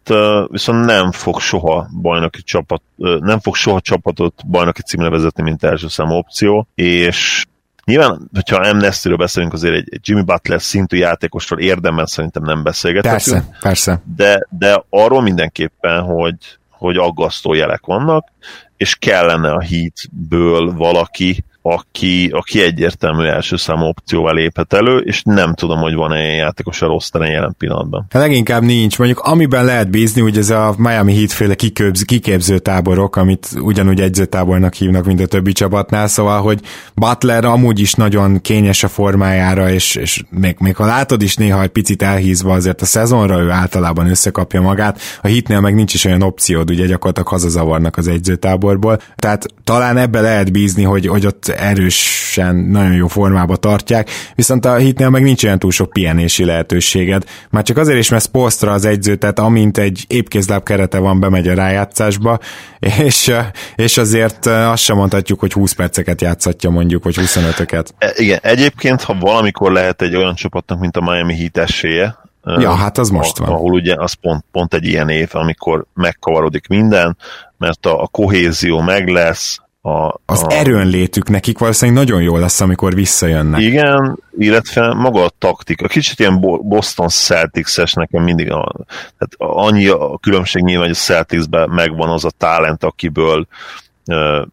viszont 0.46 0.84
nem 0.84 1.12
fog 1.12 1.40
soha 1.40 1.88
bajnoki 2.00 2.42
csapat, 2.42 2.82
nem 3.20 3.40
fog 3.40 3.54
soha 3.54 3.80
csapatot 3.80 4.42
bajnoki 4.46 4.82
címre 4.82 5.08
vezetni, 5.08 5.42
mint 5.42 5.64
első 5.64 5.88
számú 5.88 6.14
opció, 6.14 6.66
és 6.74 7.46
Nyilván, 7.84 8.28
hogyha 8.34 8.56
Amnesty-ről 8.56 9.16
beszélünk, 9.16 9.52
azért 9.52 9.74
egy 9.74 10.00
Jimmy 10.02 10.22
Butler 10.22 10.62
szintű 10.62 10.96
játékosról 10.96 11.60
érdemben 11.60 12.06
szerintem 12.06 12.42
nem 12.42 12.62
beszélgetünk. 12.62 13.12
Persze, 13.12 13.44
persze. 13.60 14.02
De, 14.16 14.46
de 14.50 14.84
arról 14.90 15.22
mindenképpen, 15.22 16.02
hogy, 16.02 16.36
hogy 16.70 16.96
aggasztó 16.96 17.54
jelek 17.54 17.86
vannak, 17.86 18.28
és 18.76 18.94
kellene 18.94 19.50
a 19.50 19.60
hitből 19.60 20.72
valaki, 20.72 21.44
aki, 21.62 22.28
aki 22.32 22.62
egyértelmű 22.62 23.24
első 23.24 23.56
számú 23.56 23.84
opcióval 23.84 24.34
léphet 24.34 24.72
elő, 24.72 24.98
és 24.98 25.22
nem 25.24 25.54
tudom, 25.54 25.78
hogy 25.78 25.94
van-e 25.94 26.22
ilyen 26.22 26.34
játékos 26.34 26.82
a 26.82 26.86
rosteren 26.86 27.30
jelen 27.30 27.54
pillanatban. 27.58 28.06
Hát 28.10 28.22
leginkább 28.22 28.62
nincs. 28.62 28.98
Mondjuk 28.98 29.20
amiben 29.20 29.64
lehet 29.64 29.90
bízni, 29.90 30.20
hogy 30.20 30.38
ez 30.38 30.50
a 30.50 30.74
Miami 30.78 31.14
Heat 31.16 31.32
féle 31.32 31.54
kiképz, 31.54 32.02
kiképző 32.02 32.58
táborok, 32.58 33.16
amit 33.16 33.48
ugyanúgy 33.60 34.00
egyzőtábornak 34.00 34.74
hívnak, 34.74 35.04
mint 35.04 35.20
a 35.20 35.26
többi 35.26 35.52
csapatnál, 35.52 36.08
szóval, 36.08 36.40
hogy 36.40 36.60
Butler 36.94 37.44
amúgy 37.44 37.80
is 37.80 37.94
nagyon 37.94 38.40
kényes 38.40 38.82
a 38.82 38.88
formájára, 38.88 39.70
és, 39.70 39.94
és 39.94 40.24
még, 40.30 40.56
még 40.58 40.76
ha 40.76 40.86
látod 40.86 41.22
is 41.22 41.36
néha 41.36 41.62
egy 41.62 41.68
picit 41.68 42.02
elhízva, 42.02 42.52
azért 42.52 42.82
a 42.82 42.84
szezonra 42.84 43.40
ő 43.40 43.50
általában 43.50 44.08
összekapja 44.08 44.60
magát, 44.60 45.00
a 45.22 45.26
hitnél 45.26 45.60
meg 45.60 45.74
nincs 45.74 45.94
is 45.94 46.04
olyan 46.04 46.22
opciód, 46.22 46.70
ugye 46.70 46.86
gyakorlatilag 46.86 47.28
hazazavarnak 47.28 47.96
az 47.96 48.08
egyzőtáborból. 48.08 49.00
Tehát 49.16 49.46
talán 49.64 49.96
ebbe 49.96 50.20
lehet 50.20 50.52
bízni, 50.52 50.82
hogy, 50.82 51.06
hogy 51.06 51.26
ott 51.26 51.51
erősen, 51.56 52.56
nagyon 52.56 52.92
jó 52.92 53.06
formába 53.06 53.56
tartják, 53.56 54.10
viszont 54.34 54.64
a 54.64 54.76
hitnél 54.76 55.08
meg 55.08 55.22
nincs 55.22 55.44
olyan 55.44 55.58
túl 55.58 55.70
sok 55.70 55.90
pihenési 55.90 56.44
lehetőséged. 56.44 57.24
Már 57.50 57.62
csak 57.62 57.76
azért 57.76 57.98
is, 57.98 58.08
mert 58.08 58.26
Postra 58.26 58.72
az 58.72 58.84
egyző, 58.84 59.16
tehát 59.16 59.38
amint 59.38 59.78
egy 59.78 60.04
épkézláb 60.08 60.62
kerete 60.62 60.98
van, 60.98 61.20
bemegy 61.20 61.48
a 61.48 61.54
rájátszásba, 61.54 62.38
és, 63.06 63.32
és 63.76 63.98
azért 63.98 64.46
azt 64.46 64.82
sem 64.82 64.96
mondhatjuk, 64.96 65.40
hogy 65.40 65.52
20 65.52 65.72
perceket 65.72 66.20
játszhatja 66.20 66.70
mondjuk, 66.70 67.04
vagy 67.04 67.14
25-öket. 67.18 67.86
E, 67.98 68.12
igen, 68.16 68.38
egyébként, 68.42 69.02
ha 69.02 69.16
valamikor 69.20 69.72
lehet 69.72 70.02
egy 70.02 70.16
olyan 70.16 70.34
csapatnak, 70.34 70.78
mint 70.78 70.96
a 70.96 71.00
Miami 71.00 71.36
Heat 71.36 71.56
esélye, 71.56 72.20
Ja, 72.44 72.74
hát 72.74 72.98
az 72.98 73.08
most 73.08 73.38
van. 73.38 73.48
Ahol 73.48 73.72
ugye 73.72 73.94
az 73.98 74.12
pont, 74.12 74.44
pont 74.52 74.74
egy 74.74 74.84
ilyen 74.84 75.08
év, 75.08 75.28
amikor 75.32 75.84
megkavarodik 75.94 76.66
minden, 76.66 77.16
mert 77.58 77.86
a, 77.86 78.02
a 78.02 78.06
kohézió 78.06 78.80
meg 78.80 79.08
lesz, 79.08 79.61
a, 79.84 80.20
az 80.26 80.42
a... 80.42 80.52
erőnlétük 80.52 81.28
nekik 81.28 81.58
valószínűleg 81.58 82.04
nagyon 82.04 82.22
jó 82.22 82.36
lesz, 82.36 82.60
amikor 82.60 82.94
visszajönnek. 82.94 83.60
Igen, 83.60 84.18
illetve 84.38 84.94
maga 84.94 85.24
a 85.24 85.30
taktika. 85.38 85.88
Kicsit 85.88 86.20
ilyen 86.20 86.40
Boston 86.62 87.08
Celtics-es 87.08 87.92
nekem 87.92 88.22
mindig, 88.22 88.50
a, 88.50 88.72
tehát 89.18 89.34
annyi 89.66 89.86
a 89.86 90.18
különbség 90.18 90.62
nyilván, 90.62 90.86
hogy 90.86 90.96
a 90.96 91.00
Celticsben 91.00 91.70
megvan 91.70 92.08
az 92.08 92.24
a 92.24 92.30
talent, 92.38 92.84
akiből 92.84 93.46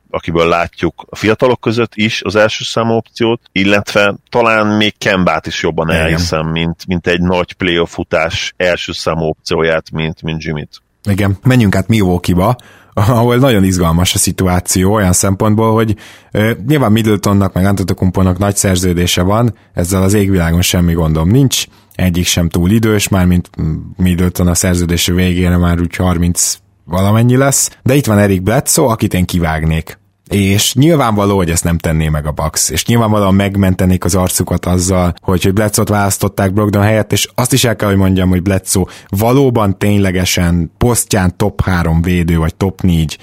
akiből 0.09 0.47
látjuk 0.47 1.05
a 1.09 1.15
fiatalok 1.15 1.61
között 1.61 1.91
is 1.95 2.21
az 2.21 2.35
első 2.35 2.63
számú 2.63 2.93
opciót, 2.93 3.41
illetve 3.51 4.15
talán 4.29 4.67
még 4.67 4.97
Kembát 4.97 5.47
is 5.47 5.63
jobban 5.63 5.91
elhiszem, 5.91 6.47
mint, 6.47 6.87
mint 6.87 7.07
egy 7.07 7.21
nagy 7.21 7.53
playoff 7.53 7.93
futás 7.93 8.53
első 8.57 8.91
számú 8.91 9.25
opcióját, 9.25 9.91
mint, 9.91 10.21
mint 10.21 10.43
Jimmy-t. 10.43 10.81
Igen, 11.09 11.37
menjünk 11.43 11.75
át 11.75 11.87
Milwaukee-ba, 11.87 12.55
ahol 12.93 13.35
nagyon 13.35 13.63
izgalmas 13.63 14.13
a 14.13 14.17
szituáció 14.17 14.93
olyan 14.93 15.13
szempontból, 15.13 15.73
hogy 15.73 15.95
ö, 16.31 16.51
nyilván 16.67 16.91
Middletonnak 16.91 17.53
meg 17.53 17.65
Antetokumponak 17.65 18.37
nagy 18.37 18.55
szerződése 18.55 19.21
van, 19.21 19.53
ezzel 19.73 20.03
az 20.03 20.13
égvilágon 20.13 20.61
semmi 20.61 20.93
gondom 20.93 21.29
nincs, 21.29 21.65
egyik 21.95 22.25
sem 22.25 22.49
túl 22.49 22.71
idős, 22.71 23.07
már 23.07 23.25
mint 23.25 23.49
Middleton 23.97 24.47
a 24.47 24.55
szerződése 24.55 25.13
végére 25.13 25.57
már 25.57 25.79
úgy 25.79 25.95
30 25.95 26.57
valamennyi 26.85 27.37
lesz, 27.37 27.77
de 27.83 27.95
itt 27.95 28.05
van 28.05 28.17
Eric 28.17 28.41
Bledsoe, 28.41 28.91
akit 28.91 29.13
én 29.13 29.25
kivágnék 29.25 29.97
és 30.29 30.73
nyilvánvaló, 30.73 31.35
hogy 31.35 31.49
ezt 31.49 31.63
nem 31.63 31.77
tenné 31.77 32.07
meg 32.09 32.25
a 32.25 32.31
Bucks, 32.31 32.69
és 32.69 32.85
nyilvánvalóan 32.85 33.35
megmentenék 33.35 34.03
az 34.03 34.15
arcukat 34.15 34.65
azzal, 34.65 35.13
hogy, 35.21 35.43
hogy 35.43 35.53
Bledsoe-t 35.53 35.89
választották 35.89 36.53
Brogdon 36.53 36.83
helyett, 36.83 37.11
és 37.11 37.29
azt 37.35 37.53
is 37.53 37.63
el 37.63 37.75
kell, 37.75 37.87
hogy 37.87 37.97
mondjam, 37.97 38.29
hogy 38.29 38.41
Bledsoe 38.41 38.85
valóban 39.07 39.77
ténylegesen 39.77 40.71
posztján 40.77 41.37
top 41.37 41.61
3 41.61 42.01
védő, 42.01 42.37
vagy 42.37 42.55
top 42.55 42.81
4 42.81 43.17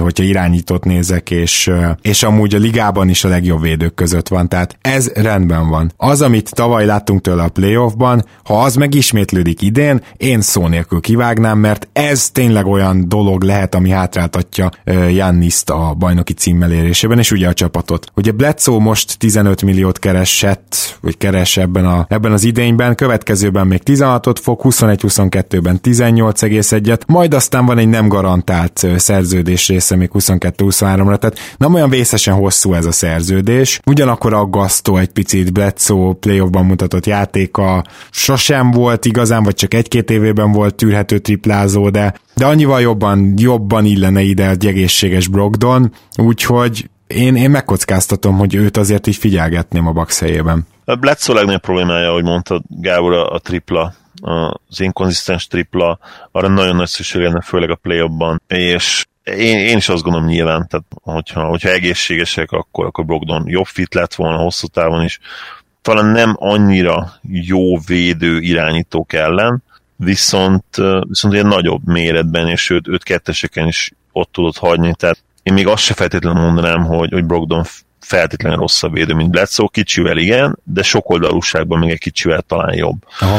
hogyha 0.00 0.24
irányított 0.24 0.84
nézek, 0.84 1.30
és, 1.30 1.70
és 2.02 2.22
amúgy 2.22 2.54
a 2.54 2.58
ligában 2.58 3.08
is 3.08 3.24
a 3.24 3.28
legjobb 3.28 3.60
védők 3.60 3.94
között 3.94 4.28
van, 4.28 4.48
tehát 4.48 4.76
ez 4.80 5.10
rendben 5.14 5.68
van. 5.68 5.92
Az, 5.96 6.22
amit 6.22 6.50
tavaly 6.54 6.86
láttunk 6.86 7.20
tőle 7.20 7.42
a 7.42 7.48
playoffban, 7.48 8.24
ha 8.44 8.62
az 8.62 8.74
megismétlődik 8.74 9.62
idén, 9.62 10.02
én 10.16 10.40
szó 10.40 10.66
nélkül 10.66 11.00
kivágnám, 11.00 11.58
mert 11.58 11.88
ez 11.92 12.30
tényleg 12.30 12.66
olyan 12.66 13.08
dolog 13.08 13.42
lehet, 13.42 13.74
ami 13.74 13.90
hátráltatja 13.90 14.70
Janniszt 15.10 15.70
a 15.70 15.94
bajnoki 15.98 16.32
címmelérésében, 16.32 17.18
és 17.18 17.30
ugye 17.30 17.48
a 17.48 17.52
csapatot. 17.52 18.06
Ugye 18.14 18.32
Bledsoe 18.32 18.78
most 18.78 19.18
15 19.18 19.62
milliót 19.62 19.98
keresett, 19.98 20.98
vagy 21.00 21.16
keres 21.16 21.56
ebben, 21.56 21.86
a, 21.86 22.06
ebben 22.08 22.32
az 22.32 22.44
idényben, 22.44 22.94
következőben 22.94 23.66
még 23.66 23.80
16-ot 23.84 24.36
fog, 24.42 24.60
21-22-ben 24.62 25.80
18,1-et, 25.82 27.06
majd 27.06 27.34
aztán 27.34 27.66
van 27.66 27.78
egy 27.78 27.88
nem 27.88 28.08
garantált 28.08 28.86
szerződés 28.96 29.68
része 29.82 29.96
még 29.96 30.10
22-23-ra, 30.12 31.18
tehát 31.18 31.38
nem 31.56 31.74
olyan 31.74 31.90
vészesen 31.90 32.34
hosszú 32.34 32.74
ez 32.74 32.86
a 32.86 32.92
szerződés. 32.92 33.80
Ugyanakkor 33.86 34.34
aggasztó 34.34 34.96
egy 34.96 35.08
picit 35.08 35.52
Bledsoe 35.52 36.14
playoffban 36.14 36.64
mutatott 36.64 37.06
játéka, 37.06 37.84
sosem 38.10 38.70
volt 38.70 39.04
igazán, 39.04 39.42
vagy 39.42 39.54
csak 39.54 39.74
egy-két 39.74 40.10
évében 40.10 40.52
volt 40.52 40.74
tűrhető 40.74 41.18
triplázó, 41.18 41.90
de, 41.90 42.14
de 42.34 42.46
annyival 42.46 42.80
jobban, 42.80 43.34
jobban 43.36 43.84
illene 43.84 44.20
ide 44.20 44.48
egy 44.48 44.66
egészséges 44.66 45.28
Brogdon, 45.28 45.92
úgyhogy 46.16 46.90
én, 47.06 47.36
én 47.36 47.50
megkockáztatom, 47.50 48.38
hogy 48.38 48.54
őt 48.54 48.76
azért 48.76 49.06
így 49.06 49.16
figyelgetném 49.16 49.86
a 49.86 49.92
Bucks 49.92 50.18
helyében. 50.18 50.66
Bledsoe 51.00 51.34
legnagyobb 51.34 51.60
problémája, 51.60 52.08
ahogy 52.08 52.24
mondta 52.24 52.62
Gábor, 52.68 53.12
a, 53.12 53.30
a 53.30 53.38
tripla 53.38 53.94
az 54.68 54.80
inkonzisztens 54.80 55.46
tripla, 55.46 55.98
arra 56.32 56.48
nagyon 56.48 56.76
nagy 56.76 56.88
szükség 56.88 57.22
lenne, 57.22 57.40
főleg 57.40 57.70
a 57.70 57.74
play 57.74 58.08
ban 58.08 58.42
és 58.46 59.06
én, 59.24 59.58
én 59.58 59.76
is 59.76 59.88
azt 59.88 60.02
gondolom 60.02 60.26
nyilván, 60.26 60.66
tehát 60.68 60.86
hogyha, 61.02 61.44
hogyha 61.44 61.68
egészségesek, 61.68 62.50
akkor, 62.50 62.86
akkor 62.86 63.04
Brogdon 63.04 63.44
jobb 63.46 63.66
fit 63.66 63.94
lett 63.94 64.14
volna 64.14 64.38
hosszú 64.38 64.66
távon 64.66 65.04
is. 65.04 65.18
Talán 65.82 66.06
nem 66.06 66.36
annyira 66.38 67.12
jó 67.22 67.78
védő 67.78 68.38
irányítók 68.38 69.12
ellen, 69.12 69.62
viszont, 69.96 70.64
viszont 71.08 71.34
ilyen 71.34 71.46
nagyobb 71.46 71.86
méretben, 71.86 72.48
és 72.48 72.70
őt, 72.70 72.88
őt 72.88 73.02
ketteseken 73.02 73.66
is 73.66 73.92
ott 74.12 74.32
tudott 74.32 74.56
hagyni, 74.56 74.94
tehát 74.94 75.24
én 75.42 75.52
még 75.52 75.66
azt 75.66 75.82
se 75.82 75.94
feltétlenül 75.94 76.42
mondanám, 76.42 76.84
hogy, 76.84 77.12
hogy 77.12 77.24
Brogdon 77.24 77.64
feltétlenül 78.00 78.58
rosszabb 78.58 78.92
védő, 78.92 79.14
mint 79.14 79.30
Bledsoe, 79.30 79.68
kicsivel 79.70 80.16
igen, 80.16 80.58
de 80.64 80.82
sok 80.82 81.10
oldalúságban 81.10 81.78
még 81.78 81.90
egy 81.90 81.98
kicsivel 81.98 82.42
talán 82.42 82.74
jobb. 82.74 83.04
Aha. 83.20 83.38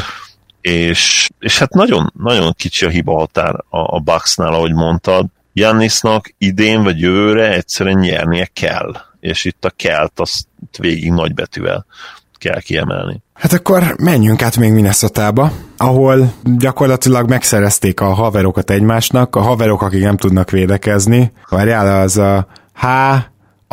És, 0.62 1.30
és 1.40 1.60
hát 1.60 1.74
nagyon, 1.74 2.14
nagyon 2.18 2.54
kicsi 2.58 2.86
a 2.86 2.90
hiba 2.90 3.18
határ 3.18 3.54
a, 3.54 3.96
a 3.96 4.00
Bucksnál, 4.00 4.54
ahogy 4.54 4.74
mondtad. 4.74 5.26
Jannisnak 5.54 6.34
idén 6.38 6.84
vagy 6.84 7.00
jövőre 7.00 7.54
egyszerűen 7.54 8.00
nyernie 8.00 8.50
kell, 8.54 8.96
és 9.20 9.46
itt 9.46 9.66
a 9.66 9.74
kelt 9.76 10.20
azt 10.20 10.48
végig 10.78 11.12
nagybetűvel 11.12 11.86
kell 12.38 12.60
kiemelni. 12.60 13.22
Hát 13.34 13.54
akkor 13.54 13.96
menjünk 13.98 14.42
át 14.42 14.58
még 14.58 14.72
minnesota 14.72 15.52
ahol 15.78 16.34
gyakorlatilag 16.44 17.30
megszerezték 17.30 18.00
a 18.00 18.14
haverokat 18.14 18.70
egymásnak, 18.70 19.36
a 19.36 19.42
haverok, 19.42 19.82
akik 19.82 20.04
nem 20.04 20.18
tudnak 20.18 20.50
védekezni. 20.50 21.32
Várjál, 21.50 22.02
az 22.02 22.18
a 22.18 22.48
H, 22.74 22.86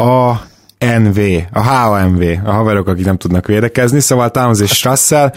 A, 0.02 0.40
NV, 0.98 1.18
a 1.52 1.60
HAMV, 1.60 2.22
a 2.44 2.50
haverok, 2.50 2.88
akik 2.88 3.04
nem 3.04 3.16
tudnak 3.16 3.46
védekezni, 3.46 4.00
szóval 4.00 4.30
Towns 4.30 4.60
és 4.60 4.84
Russell, 4.84 5.32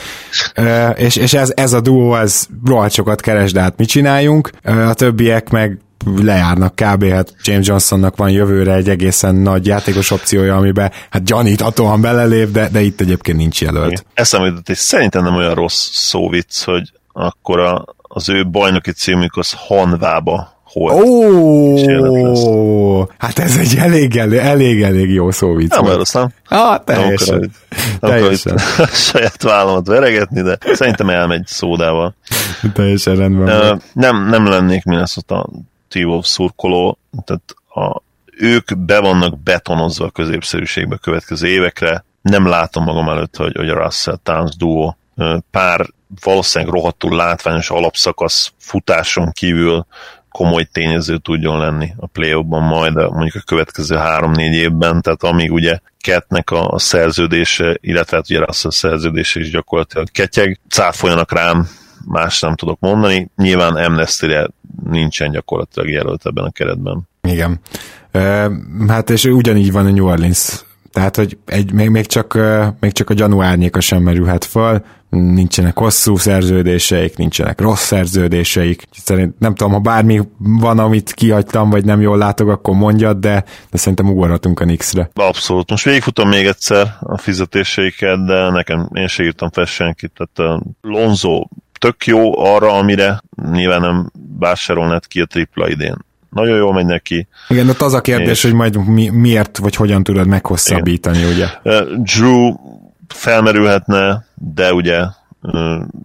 és, 0.96 1.16
és 1.16 1.34
ez, 1.34 1.52
ez 1.56 1.74
a 1.74 1.82
duó, 1.82 2.16
ez 2.16 2.48
rohadt 2.66 2.94
sokat 2.94 3.22
keres, 3.22 3.52
de 3.52 3.62
hát 3.62 3.78
mit 3.78 3.88
csináljunk? 3.88 4.50
A 4.64 4.94
többiek 4.94 5.50
meg 5.50 5.80
lejárnak 6.22 6.76
kb. 6.76 7.06
Hát 7.06 7.34
James 7.44 7.68
Johnsonnak 7.68 8.16
van 8.16 8.30
jövőre 8.30 8.74
egy 8.74 8.90
egészen 8.90 9.36
nagy 9.36 9.66
játékos 9.66 10.12
opciója, 10.12 10.56
amiben 10.56 10.92
hát 11.10 11.24
gyaníthatóan 11.24 12.02
belelép, 12.02 12.52
de, 12.52 12.70
de 12.70 12.82
itt 12.82 13.02
egyébként 13.02 13.38
nincs 13.38 13.62
jelölt. 13.62 14.06
Eszembe 14.14 14.48
jutott, 14.48 14.70
és 14.70 14.78
szerintem 14.78 15.24
nem 15.24 15.36
olyan 15.36 15.54
rossz 15.54 15.90
szóvic, 15.92 16.64
hogy 16.64 16.92
akkor 17.14 17.60
a, 17.60 17.86
az 18.02 18.30
ő 18.30 18.48
bajnoki 18.48 18.92
címük 18.92 19.38
az 19.38 19.54
Hanvába 19.58 20.54
Ó, 20.76 20.90
oh, 22.32 23.08
hát 23.18 23.40
ez 23.40 23.58
egy 23.58 23.76
elég, 23.78 24.16
elég, 24.16 24.40
elég, 24.40 24.82
elég 24.82 25.10
jó 25.10 25.30
vicc. 25.56 25.70
Nem 25.70 25.86
rossz, 25.86 26.14
nem? 26.14 26.34
Ah, 26.48 26.84
teljesen. 26.84 27.40
Nem 27.40 27.50
akarom, 28.00 28.22
teljesen. 28.22 28.58
saját 29.12 29.44
vállamat 29.44 29.88
veregetni, 29.88 30.42
de 30.42 30.58
szerintem 30.74 31.10
elmegy 31.10 31.46
szódával. 31.46 32.16
Teljesen 32.74 33.16
rendben. 33.16 33.72
Uh, 33.72 33.80
nem, 33.94 34.30
nem 34.30 34.48
lennék 34.48 34.84
Minnesota 34.84 35.50
T-Wolf 35.94 36.26
szurkoló, 36.26 36.98
tehát 37.26 37.56
a, 37.68 38.02
ők 38.38 38.78
be 38.78 39.00
vannak 39.00 39.40
betonozva 39.40 40.06
a 40.06 40.10
középszerűségbe 40.10 40.96
a 40.96 40.98
következő 40.98 41.48
évekre. 41.48 42.06
Nem 42.22 42.48
látom 42.48 42.84
magam 42.84 43.10
előtt, 43.10 43.36
hogy, 43.36 43.56
hogy 43.56 43.70
a 43.70 43.84
Russell 43.84 44.18
Towns 44.24 44.56
duo 44.56 44.94
pár 45.52 45.86
valószínűleg 46.24 46.74
rohadtul 46.74 47.16
látványos 47.16 47.70
alapszakasz 47.70 48.54
futáson 48.58 49.32
kívül 49.32 49.86
komoly 50.30 50.64
tényező 50.64 51.18
tudjon 51.18 51.58
lenni 51.58 51.94
a 51.98 52.08
play 52.08 52.44
majd 52.44 52.96
a, 52.98 53.10
mondjuk 53.10 53.36
a 53.36 53.46
következő 53.46 53.96
három-négy 53.96 54.54
évben, 54.54 55.02
tehát 55.02 55.24
amíg 55.24 55.52
ugye 55.52 55.80
Ketnek 56.00 56.52
a 56.52 56.80
szerződése, 56.80 57.78
illetve 57.82 58.18
hát 58.18 58.30
ugye 58.30 58.46
Russell 58.46 58.72
szerződése 58.72 59.40
is 59.40 59.50
gyakorlatilag 59.50 60.12
ketyeg, 60.12 60.60
cáfoljanak 60.70 61.32
rám, 61.32 61.68
más 62.06 62.40
nem 62.40 62.56
tudok 62.56 62.80
mondani. 62.80 63.30
Nyilván 63.36 63.76
amnesty 63.76 64.26
nincsen 64.90 65.32
gyakorlatilag 65.32 65.90
jelölt 65.90 66.26
ebben 66.26 66.44
a 66.44 66.52
keretben. 66.52 67.08
Igen. 67.22 67.60
Hát 68.88 69.10
és 69.10 69.26
ugyanígy 69.26 69.72
van 69.72 69.86
a 69.86 69.92
New 69.92 70.06
Orleans 70.06 70.66
tehát, 70.94 71.16
hogy 71.16 71.38
egy, 71.46 71.72
még, 71.72 71.90
még, 71.90 72.06
csak, 72.06 72.40
még 72.80 72.92
csak 72.92 73.10
a 73.10 73.14
gyanú 73.14 73.42
árnyéka 73.42 73.80
sem 73.80 74.02
merülhet 74.02 74.46
fel, 74.46 74.86
nincsenek 75.10 75.78
hosszú 75.78 76.18
szerződéseik, 76.18 77.18
nincsenek 77.18 77.62
rossz 77.62 77.84
szerződéseik. 77.84 78.88
Szerint 78.92 79.40
nem 79.40 79.56
tudom, 79.56 79.74
ha 79.74 79.80
bármi 79.80 80.22
van, 80.38 80.80
amit 80.80 81.14
kihagytam, 81.14 81.70
vagy 81.70 81.86
nem 81.86 82.02
jól 82.02 82.18
látok, 82.18 82.50
akkor 82.50 82.76
mondjad, 82.76 83.18
de, 83.18 83.44
de 83.72 83.78
szerintem 83.78 84.10
ugorhatunk 84.10 84.60
a 84.60 84.66
Nix-re. 84.66 85.10
Abszolút. 85.14 85.70
Most 85.70 85.86
végigfutom 85.86 86.30
még 86.30 86.46
egyszer 86.46 86.98
a 87.00 87.18
fizetéseiket, 87.18 88.26
de 88.26 88.50
nekem 88.50 88.90
én 88.94 89.08
se 89.08 89.24
írtam 89.24 89.50
fel 89.50 89.66
senkit. 89.66 90.12
Tehát 90.16 90.64
Lonzo 90.82 91.48
tök 91.84 92.06
jó 92.06 92.40
arra, 92.40 92.72
amire 92.72 93.22
nyilván 93.52 93.82
nem 93.82 94.12
vásárolnád 94.40 95.08
ki 95.08 95.20
a 95.22 95.26
tripla 95.26 95.70
idén 95.70 95.96
nagyon 96.30 96.58
jól 96.58 96.74
megy 96.74 96.86
neki. 96.86 97.28
Igen, 97.48 97.66
de 97.66 97.74
az 97.78 97.94
a 97.94 98.02
kérdés, 98.02 98.38
és... 98.38 98.44
hogy 98.44 98.54
majd 98.54 98.88
mi, 98.88 99.10
miért, 99.10 99.58
vagy 99.58 99.76
hogyan 99.76 100.04
tudod 100.04 100.28
meghosszabbítani, 100.28 101.18
Igen. 101.18 101.32
ugye? 101.32 101.48
Drew 101.98 102.56
felmerülhetne, 103.08 104.26
de 104.36 104.74
ugye 104.74 105.02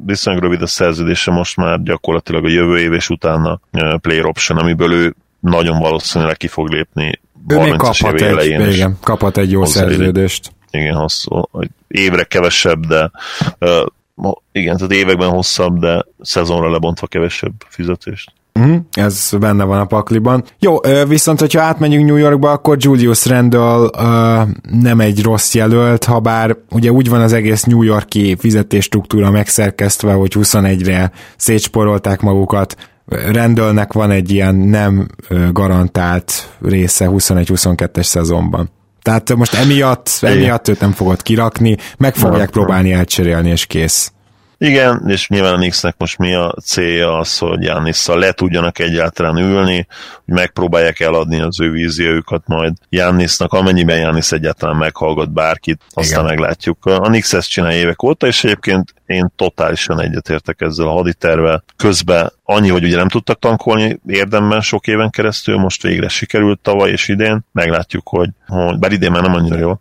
viszonylag 0.06 0.42
rövid 0.42 0.62
a 0.62 0.66
szerződése 0.66 1.30
most 1.30 1.56
már 1.56 1.82
gyakorlatilag 1.82 2.44
a 2.44 2.48
jövő 2.48 2.78
év 2.78 2.92
és 2.92 3.08
utána 3.08 3.60
player 4.00 4.24
option, 4.24 4.58
amiből 4.58 4.92
ő 4.92 5.14
nagyon 5.40 5.78
valószínűleg 5.78 6.36
ki 6.36 6.46
fog 6.46 6.68
lépni 6.68 7.20
ő 7.48 7.58
még 7.58 7.76
kaphat 7.76 8.20
egy, 8.20 8.72
igen, 8.72 8.96
kaphat 9.00 9.36
egy 9.36 9.50
jó 9.50 9.64
szerződést. 9.64 10.52
Igen, 10.70 10.94
hosszú, 10.94 11.48
évre 11.88 12.24
kevesebb, 12.24 12.86
de 12.86 13.10
uh, 14.18 14.32
igen, 14.52 14.76
tehát 14.76 14.92
években 14.92 15.28
hosszabb, 15.28 15.78
de 15.78 16.04
szezonra 16.20 16.70
lebontva 16.70 17.06
kevesebb 17.06 17.52
fizetést. 17.68 18.32
Uh-huh, 18.54 18.76
ez 18.92 19.30
benne 19.40 19.64
van 19.64 19.80
a 19.80 19.84
pakliban. 19.84 20.44
Jó, 20.58 20.76
viszont 21.08 21.40
hogyha 21.40 21.60
átmegyünk 21.60 22.06
New 22.06 22.16
Yorkba, 22.16 22.50
akkor 22.50 22.76
Julius 22.80 23.26
Randall 23.26 23.80
uh, 23.82 24.48
nem 24.80 25.00
egy 25.00 25.22
rossz 25.22 25.54
jelölt, 25.54 26.04
ha 26.04 26.20
bár 26.20 26.56
ugye 26.70 26.90
úgy 26.90 27.08
van 27.08 27.20
az 27.20 27.32
egész 27.32 27.62
New 27.62 27.82
Yorki 27.82 28.36
fizetésstruktúra 28.38 29.30
megszerkesztve, 29.30 30.12
hogy 30.12 30.32
21-re 30.34 31.12
szétsporolták 31.36 32.20
magukat, 32.20 32.76
Randallnek 33.32 33.92
van 33.92 34.10
egy 34.10 34.30
ilyen 34.30 34.54
nem 34.54 35.08
garantált 35.52 36.56
része 36.60 37.08
21-22-es 37.10 38.02
szezonban. 38.02 38.70
Tehát 39.08 39.34
most 39.34 39.54
emiatt, 39.54 40.10
emiatt 40.20 40.68
őt 40.68 40.80
nem 40.80 40.92
fogod 40.92 41.22
kirakni, 41.22 41.76
meg 41.98 42.14
fogják 42.14 42.50
próbálni 42.50 42.92
elcserélni, 42.92 43.50
és 43.50 43.66
kész. 43.66 44.12
Igen, 44.58 45.02
és 45.06 45.28
nyilván 45.28 45.54
a 45.54 45.56
Knicksnek 45.56 45.94
most 45.98 46.18
mi 46.18 46.34
a 46.34 46.54
célja 46.64 47.18
az, 47.18 47.38
hogy 47.38 47.62
Jannisszal 47.62 48.18
le 48.18 48.32
tudjanak 48.32 48.78
egyáltalán 48.78 49.36
ülni, 49.36 49.86
hogy 50.24 50.34
megpróbálják 50.34 51.00
eladni 51.00 51.40
az 51.40 51.60
ő 51.60 51.70
víziójukat 51.70 52.42
majd 52.46 52.72
Jannisnak, 52.88 53.52
amennyiben 53.52 53.98
Jannis 53.98 54.32
egyáltalán 54.32 54.76
meghallgat 54.76 55.32
bárkit, 55.32 55.80
aztán 55.90 56.24
Igen. 56.24 56.36
meglátjuk. 56.36 56.84
A 56.84 57.00
Knicks 57.00 57.32
ezt 57.32 57.50
csinálja 57.50 57.78
évek 57.78 58.02
óta, 58.02 58.26
és 58.26 58.44
egyébként 58.44 58.94
én 59.08 59.32
totálisan 59.36 60.00
egyetértek 60.00 60.60
ezzel 60.60 60.86
a 60.86 60.92
haditervel. 60.92 61.64
Közben 61.76 62.32
annyi, 62.44 62.68
hogy 62.68 62.84
ugye 62.84 62.96
nem 62.96 63.08
tudtak 63.08 63.38
tankolni 63.38 64.00
érdemben 64.06 64.60
sok 64.60 64.86
éven 64.86 65.10
keresztül, 65.10 65.56
most 65.56 65.82
végre 65.82 66.08
sikerült 66.08 66.60
tavaly 66.60 66.90
és 66.90 67.08
idén. 67.08 67.44
Meglátjuk, 67.52 68.08
hogy, 68.08 68.30
hogy 68.46 68.78
bár 68.78 68.92
idén 68.92 69.10
már 69.10 69.22
nem 69.22 69.34
annyira 69.34 69.58
jó, 69.58 69.78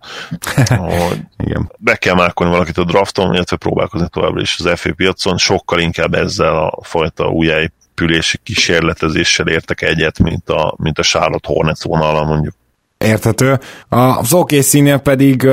hogy 0.78 1.20
Igen. 1.46 1.72
be 1.78 1.96
kell 1.96 2.16
mákolni 2.16 2.52
valakit 2.52 2.78
a 2.78 2.84
drafton, 2.84 3.34
illetve 3.34 3.56
próbálkozni 3.56 4.08
továbbra 4.10 4.42
is 4.42 4.56
az 4.60 4.80
FA 4.80 4.94
piacon, 4.94 5.38
sokkal 5.38 5.80
inkább 5.80 6.14
ezzel 6.14 6.58
a 6.58 6.80
fajta 6.82 7.28
újjáépülési 7.28 8.38
kísérletezéssel 8.44 9.48
értek 9.48 9.82
egyet, 9.82 10.20
mint 10.20 10.50
a, 10.50 10.76
mint 10.78 11.00
a 11.00 11.04
Charlotte 11.04 11.48
Hornets 11.48 11.84
vonala 11.84 12.24
mondjuk. 12.24 12.54
Érthető. 12.98 13.60
Az 13.90 14.34
okc 14.34 15.02
pedig 15.04 15.50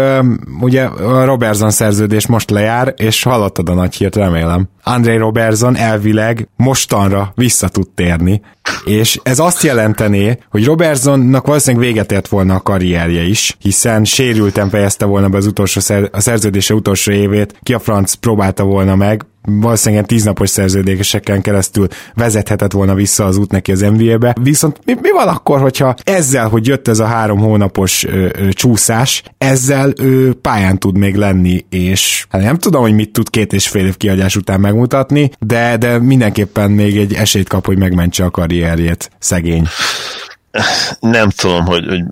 ugye 0.60 0.84
a 0.84 1.24
Robertson 1.24 1.70
szerződés 1.70 2.26
most 2.26 2.50
lejár, 2.50 2.94
és 2.96 3.22
hallottad 3.22 3.68
a 3.68 3.74
nagy 3.74 3.94
hírt, 3.94 4.16
remélem. 4.16 4.68
André 4.82 5.16
Robertson 5.16 5.76
elvileg 5.76 6.48
mostanra 6.56 7.32
vissza 7.34 7.68
tud 7.68 7.88
térni, 7.94 8.40
és 8.84 9.20
ez 9.22 9.38
azt 9.38 9.62
jelentené, 9.62 10.38
hogy 10.50 10.64
Robertsonnak 10.64 11.46
valószínűleg 11.46 11.86
véget 11.86 12.12
ért 12.12 12.28
volna 12.28 12.54
a 12.54 12.60
karrierje 12.60 13.22
is, 13.22 13.56
hiszen 13.58 14.04
sérülten 14.04 14.68
fejezte 14.68 15.04
volna 15.04 15.28
be 15.28 15.36
az 15.36 15.46
utolsó 15.46 15.80
szer- 15.80 16.14
a 16.14 16.20
szerződése 16.20 16.74
utolsó 16.74 17.12
évét, 17.12 17.58
ki 17.62 17.74
a 17.74 17.78
franc 17.78 18.14
próbálta 18.14 18.64
volna 18.64 18.94
meg, 18.94 19.26
valószínűleg 19.44 20.06
tíznapos 20.06 20.50
szerződéseken 20.50 21.42
keresztül 21.42 21.86
vezethetett 22.14 22.72
volna 22.72 22.94
vissza 22.94 23.24
az 23.24 23.36
út 23.36 23.50
neki 23.50 23.72
az 23.72 23.80
NBA-be. 23.80 24.34
Viszont 24.40 24.78
mi, 24.84 24.94
mi 25.00 25.10
van 25.10 25.28
akkor, 25.28 25.60
hogyha 25.60 25.94
ezzel, 26.02 26.48
hogy 26.48 26.66
jött 26.66 26.88
ez 26.88 26.98
a 26.98 27.06
három 27.06 27.38
hónapos 27.38 28.04
ö, 28.04 28.28
ö, 28.38 28.48
csúszás, 28.48 29.22
ezzel 29.38 29.92
ő 30.00 30.32
pályán 30.32 30.78
tud 30.78 30.98
még 30.98 31.14
lenni, 31.14 31.64
és 31.70 32.26
hát 32.28 32.42
nem 32.42 32.58
tudom, 32.58 32.82
hogy 32.82 32.94
mit 32.94 33.12
tud 33.12 33.30
két 33.30 33.52
és 33.52 33.68
fél 33.68 33.86
év 33.86 33.96
kiadás 33.96 34.36
után 34.36 34.60
megmutatni, 34.60 35.30
de, 35.38 35.76
de 35.76 35.98
mindenképpen 35.98 36.70
még 36.70 36.96
egy 36.96 37.12
esélyt 37.12 37.48
kap, 37.48 37.66
hogy 37.66 37.78
megmentse 37.78 38.24
a 38.24 38.30
karrierjét, 38.30 39.10
szegény 39.18 39.68
nem 41.00 41.28
tudom, 41.30 41.64
hogy, 41.64 41.86
hogy 41.86 42.02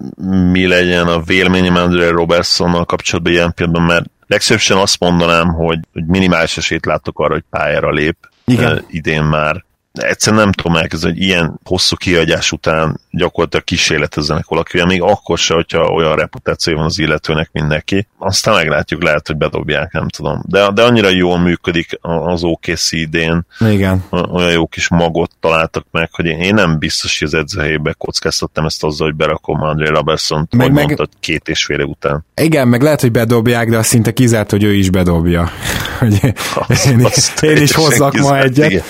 mi 0.50 0.66
legyen 0.66 1.06
a 1.06 1.20
véleményem 1.20 1.76
André 1.76 2.08
Robertsonnal 2.08 2.84
kapcsolatban 2.84 3.32
ilyen 3.32 3.52
pillanatban, 3.54 3.86
mert 3.86 4.10
legszívesen 4.32 4.76
azt 4.76 5.00
mondanám, 5.00 5.48
hogy, 5.48 5.78
hogy 5.92 6.06
minimális 6.06 6.56
esélyt 6.56 6.86
látok 6.86 7.18
arra, 7.18 7.32
hogy 7.32 7.44
pályára 7.50 7.90
lép 7.90 8.16
Igen. 8.44 8.72
Uh, 8.72 8.78
idén 8.88 9.22
már. 9.22 9.64
Egyszerűen 9.92 10.42
nem 10.42 10.52
tudom 10.52 10.76
elkezdeni, 10.76 11.12
hogy 11.12 11.22
ilyen 11.22 11.60
hosszú 11.64 11.96
kiadás 11.96 12.52
után 12.52 13.00
gyakorlatilag 13.10 13.64
kísérletezzenek 13.64 14.44
valakivel, 14.48 14.86
még 14.86 15.02
akkor 15.02 15.38
se, 15.38 15.54
hogyha 15.54 15.92
olyan 15.92 16.16
reputáció 16.16 16.76
van 16.76 16.84
az 16.84 16.98
illetőnek, 16.98 17.48
mint 17.52 17.68
neki. 17.68 18.06
Aztán 18.18 18.54
meglátjuk, 18.54 19.02
lehet, 19.02 19.26
hogy 19.26 19.36
bedobják, 19.36 19.92
nem 19.92 20.08
tudom. 20.08 20.42
De, 20.46 20.70
de 20.70 20.82
annyira 20.82 21.08
jól 21.08 21.38
működik 21.38 21.98
az 22.00 22.42
OKC 22.42 22.92
idén. 22.92 23.46
Igen. 23.60 24.04
Olyan 24.10 24.52
jó 24.52 24.66
kis 24.66 24.88
magot 24.88 25.30
találtak 25.40 25.86
meg, 25.90 26.08
hogy 26.12 26.26
én, 26.26 26.38
én 26.38 26.54
nem 26.54 26.78
biztos, 26.78 27.18
hogy 27.18 27.28
az 27.28 27.34
edzőhelyébe 27.34 27.92
kockáztattam 27.98 28.64
ezt 28.64 28.84
azzal, 28.84 29.06
hogy 29.06 29.16
berakom 29.16 29.62
André 29.62 29.88
Robertson, 29.88 30.48
meg, 30.56 30.72
meg... 30.72 30.84
mondtad, 30.84 31.08
két 31.20 31.48
és 31.48 31.64
fél 31.64 31.80
után. 31.82 32.24
Igen, 32.34 32.68
meg 32.68 32.82
lehet, 32.82 33.00
hogy 33.00 33.12
bedobják, 33.12 33.70
de 33.70 33.76
azt 33.76 33.88
szinte 33.88 34.12
kizárt, 34.12 34.50
hogy 34.50 34.62
ő 34.62 34.74
is 34.74 34.90
bedobja. 34.90 35.50
Hogy 35.98 36.34
azt, 36.68 36.86
én, 36.86 37.04
azt 37.04 37.42
én 37.42 37.56
is 37.56 37.74
hozzak 37.74 38.14
ma 38.14 38.38
egyet. 38.38 38.70
Igen. 38.70 38.82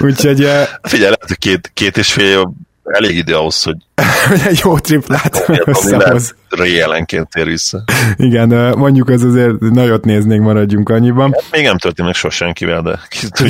Úgyhogy... 0.00 0.36
Figyelj, 0.82 1.10
lehet, 1.10 1.24
hogy 1.26 1.38
két, 1.38 1.70
két 1.74 1.96
és 1.96 2.12
fél 2.12 2.54
elég 2.86 3.16
idő 3.16 3.34
ahhoz, 3.34 3.62
hogy 3.62 3.76
egy 4.48 4.60
jó 4.64 4.78
triplát 4.78 5.44
összehoz. 5.64 6.34
Réjelenként 6.48 7.28
tér 7.28 7.46
vissza. 7.46 7.84
Igen, 8.16 8.48
mondjuk 8.78 9.10
ez 9.10 9.22
azért 9.22 9.60
nagyot 9.60 10.04
néznénk, 10.04 10.42
maradjunk 10.42 10.88
annyiban. 10.88 11.32
Hát, 11.32 11.44
még 11.50 11.64
nem 11.64 11.78
történik 11.78 12.10
meg 12.10 12.14
sosem 12.14 12.52
de 12.82 13.00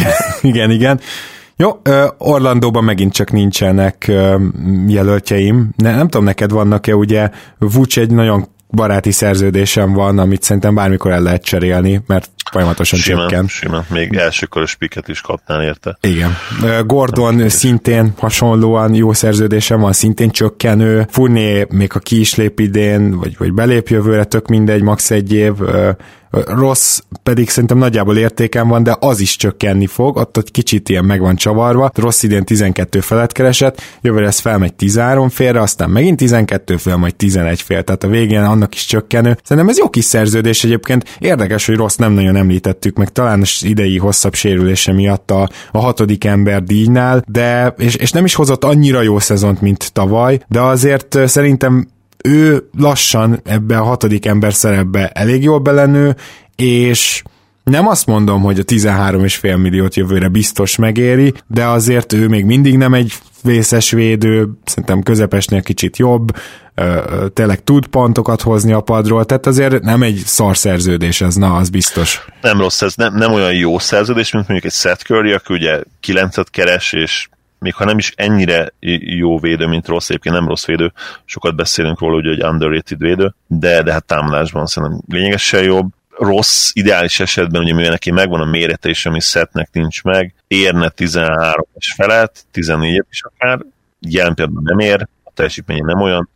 igen, 0.41 0.71
igen. 0.71 1.01
Jó, 1.57 1.81
Orlandóban 2.19 2.85
megint 2.85 3.13
csak 3.13 3.31
nincsenek 3.31 4.13
jelöltjeim. 4.87 5.71
Ne, 5.77 5.95
nem 5.95 6.09
tudom, 6.09 6.25
neked 6.25 6.51
vannak-e, 6.51 6.95
ugye 6.95 7.31
Vucs 7.59 7.99
egy 7.99 8.11
nagyon 8.11 8.49
baráti 8.71 9.13
szerződésem 9.13 9.93
van, 9.93 10.19
amit 10.19 10.43
szerintem 10.43 10.75
bármikor 10.75 11.11
el 11.11 11.23
lehet 11.23 11.45
cserélni, 11.45 12.03
mert 12.07 12.31
folyamatosan 12.51 12.99
simán, 12.99 13.29
csökken. 13.29 13.47
Simán, 13.49 13.85
még 13.89 14.15
elsőkörös 14.15 14.75
piket 14.75 15.09
is 15.09 15.21
kapnál 15.21 15.63
érte. 15.63 15.99
Igen. 16.01 16.37
Gordon 16.87 17.35
Nem 17.35 17.49
szintén 17.49 18.13
hasonlóan 18.19 18.95
jó 18.95 19.13
szerződésem 19.13 19.81
van, 19.81 19.93
szintén 19.93 20.31
csökkenő. 20.31 21.07
Furné 21.11 21.67
még 21.69 21.91
a 21.95 21.99
ki 21.99 22.21
is 22.21 22.35
lép 22.35 22.61
idén, 22.61 23.17
vagy, 23.17 23.37
vagy 23.39 23.53
belép 23.53 23.89
jövőre, 23.89 24.25
tök 24.25 24.47
mindegy, 24.47 24.83
max. 24.83 25.11
egy 25.11 25.33
év. 25.33 25.53
Rossz 26.31 27.01
pedig 27.23 27.49
szerintem 27.49 27.79
nagyjából 27.79 28.17
értéken 28.17 28.69
van, 28.69 28.83
de 28.83 28.97
az 29.01 29.21
is 29.21 29.37
csökkenni 29.37 29.87
fog, 29.87 30.17
ott 30.17 30.37
egy 30.37 30.51
kicsit 30.51 30.89
ilyen 30.89 31.05
meg 31.05 31.21
van 31.21 31.37
csavarva. 31.37 31.91
Rossz 31.95 32.23
idén 32.23 32.45
12 32.45 33.01
felett 33.01 33.33
keresett, 33.33 33.83
jövőre 34.01 34.27
ez 34.27 34.39
felmegy 34.39 34.75
13 34.75 35.29
félre, 35.29 35.61
aztán 35.61 35.91
megint 35.91 36.17
12 36.17 36.77
fél, 36.77 36.97
majd 36.97 37.15
11 37.15 37.63
fél, 37.63 37.83
tehát 37.83 38.05
a 38.05 38.09
végén 38.09 38.43
annak 38.43 38.75
is 38.75 38.85
csökkenő. 38.85 39.39
Szerintem 39.43 39.69
ez 39.69 39.79
jó 39.79 39.91
kis 39.91 40.05
szerződés 40.05 40.65
egyébként. 40.65 41.17
Érdekes, 41.19 41.67
hogy 41.67 41.77
Rossz 41.77 41.97
nem 41.97 42.13
nagyon 42.13 42.37
említettük 42.37 42.97
meg, 42.97 43.13
talán 43.13 43.41
az 43.41 43.65
idei 43.65 43.99
hosszabb 43.99 44.35
sérülése 44.35 44.93
miatt 44.93 45.31
a, 45.31 45.49
a 45.73 45.79
hatodik 45.79 46.25
ember 46.25 46.63
díjnál, 46.63 47.23
de 47.27 47.75
és, 47.79 47.95
és 47.95 48.11
nem 48.11 48.25
is 48.25 48.35
hozott 48.35 48.65
annyira 48.65 49.03
jó 49.03 49.19
szezont, 49.19 49.61
mint 49.61 49.93
tavaly, 49.93 50.41
de 50.49 50.61
azért 50.61 51.19
szerintem 51.27 51.87
ő 52.27 52.69
lassan 52.79 53.41
ebbe 53.45 53.79
a 53.79 53.85
hatodik 53.85 54.27
ember 54.27 54.55
szerepbe 54.55 55.09
elég 55.09 55.43
jól 55.43 55.59
belenő, 55.59 56.17
és 56.57 57.23
nem 57.65 57.89
azt 57.89 58.07
mondom, 58.07 58.43
hogy 58.43 58.59
a 58.59 58.63
13,5 58.63 59.61
milliót 59.61 59.95
jövőre 59.95 60.29
biztos 60.29 60.77
megéri, 60.77 61.35
de 61.47 61.65
azért 61.65 62.13
ő 62.13 62.29
még 62.29 62.45
mindig 62.45 62.77
nem 62.77 62.95
egy 62.95 63.13
vészes 63.43 63.91
védő, 63.91 64.49
szerintem 64.65 65.03
közepesnél 65.03 65.63
kicsit 65.63 65.97
jobb, 65.97 66.37
tényleg 67.33 67.65
tud 67.65 67.87
pontokat 67.87 68.43
hozni 68.43 68.73
a 68.73 68.81
padról, 68.81 69.25
tehát 69.25 69.47
azért 69.47 69.83
nem 69.83 70.03
egy 70.03 70.23
szar 70.25 70.57
szerződés 70.57 71.21
ez, 71.21 71.35
na, 71.35 71.55
az 71.55 71.69
biztos. 71.69 72.25
Nem 72.41 72.59
rossz, 72.59 72.83
ez 72.83 72.95
nem, 72.95 73.15
nem 73.15 73.33
olyan 73.33 73.55
jó 73.55 73.79
szerződés, 73.79 74.33
mint 74.33 74.49
mondjuk 74.49 74.73
egy 74.73 74.79
Seth 74.79 75.05
Curry, 75.05 75.33
aki 75.33 75.53
ugye 75.53 75.83
9 76.01 76.51
keres, 76.51 76.93
és 76.93 77.29
még 77.59 77.75
ha 77.75 77.85
nem 77.85 77.99
is 77.99 78.13
ennyire 78.17 78.73
jó 79.01 79.39
védő, 79.39 79.67
mint 79.67 79.89
rossz, 79.89 80.09
egyébként 80.09 80.35
nem 80.35 80.49
rossz 80.49 80.67
védő, 80.67 80.93
sokat 81.25 81.57
beszélünk 81.57 82.01
róla, 82.01 82.15
hogy 82.15 82.27
egy 82.27 82.43
underrated 82.43 82.99
védő, 82.99 83.35
de, 83.47 83.83
de 83.83 83.93
hát 83.93 84.05
támadásban 84.05 84.67
szerintem 84.67 85.01
lényegesen 85.09 85.63
jobb. 85.63 85.89
Rossz, 86.19 86.71
ideális 86.73 87.21
esetben, 87.21 87.63
ugye 87.63 87.75
mivel 87.75 87.91
neki 87.91 88.11
megvan 88.11 88.41
a 88.41 88.45
mérete 88.45 88.89
is, 88.89 89.07
ami 89.07 89.21
szetnek 89.21 89.69
nincs 89.73 90.03
meg, 90.03 90.35
érne 90.47 90.89
13 90.89 91.67
és 91.75 91.93
felett, 91.97 92.45
14 92.51 93.05
is 93.11 93.23
akár, 93.23 93.61
jelen 94.01 94.35
például 94.35 94.61
nem 94.63 94.79
ér, 94.79 95.09
a 95.25 95.31
teljesítménye 95.35 95.85
nem 95.85 96.01
olyan, 96.01 96.29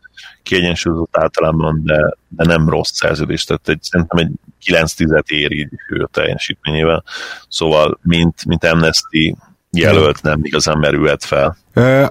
kiegyensúlyozott 0.42 1.16
általában, 1.16 1.80
de, 1.84 2.16
de 2.28 2.44
nem 2.44 2.68
rossz 2.68 2.90
szerződés, 2.92 3.44
tehát 3.44 3.68
egy, 3.68 3.82
szerintem 3.82 4.18
egy 4.18 4.30
9-10-et 4.66 5.26
ér 5.26 5.52
így 5.52 5.68
ő 5.88 6.02
a 6.02 6.06
teljesítményével. 6.06 7.04
Szóval, 7.48 7.98
mint, 8.02 8.44
mint 8.44 8.64
Amnesty 8.64 9.34
jelölt 9.72 10.22
nem 10.22 10.40
igazán 10.42 10.78
merülhet 10.78 11.24
fel. 11.24 11.56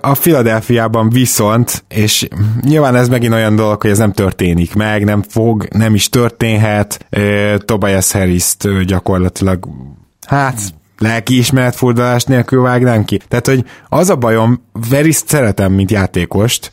A 0.01 0.15
Filadelfiában 0.15 1.09
viszont, 1.09 1.83
és 1.87 2.27
nyilván 2.61 2.95
ez 2.95 3.09
megint 3.09 3.33
olyan 3.33 3.55
dolog, 3.55 3.81
hogy 3.81 3.91
ez 3.91 3.97
nem 3.97 4.11
történik 4.11 4.75
meg, 4.75 5.03
nem 5.03 5.21
fog, 5.21 5.67
nem 5.71 5.93
is 5.93 6.09
történhet. 6.09 7.05
Tobias 7.65 8.11
harris 8.11 8.55
gyakorlatilag, 8.85 9.67
hát 10.27 10.61
lelkiismeret 10.97 11.75
fordulás 11.75 12.23
nélkül 12.23 12.61
vágnánk 12.61 13.05
ki. 13.05 13.19
Tehát, 13.27 13.47
hogy 13.47 13.65
az 13.89 14.09
a 14.09 14.15
bajom, 14.15 14.63
Veriszt 14.89 15.27
szeretem, 15.27 15.71
mint 15.73 15.91
játékost, 15.91 16.71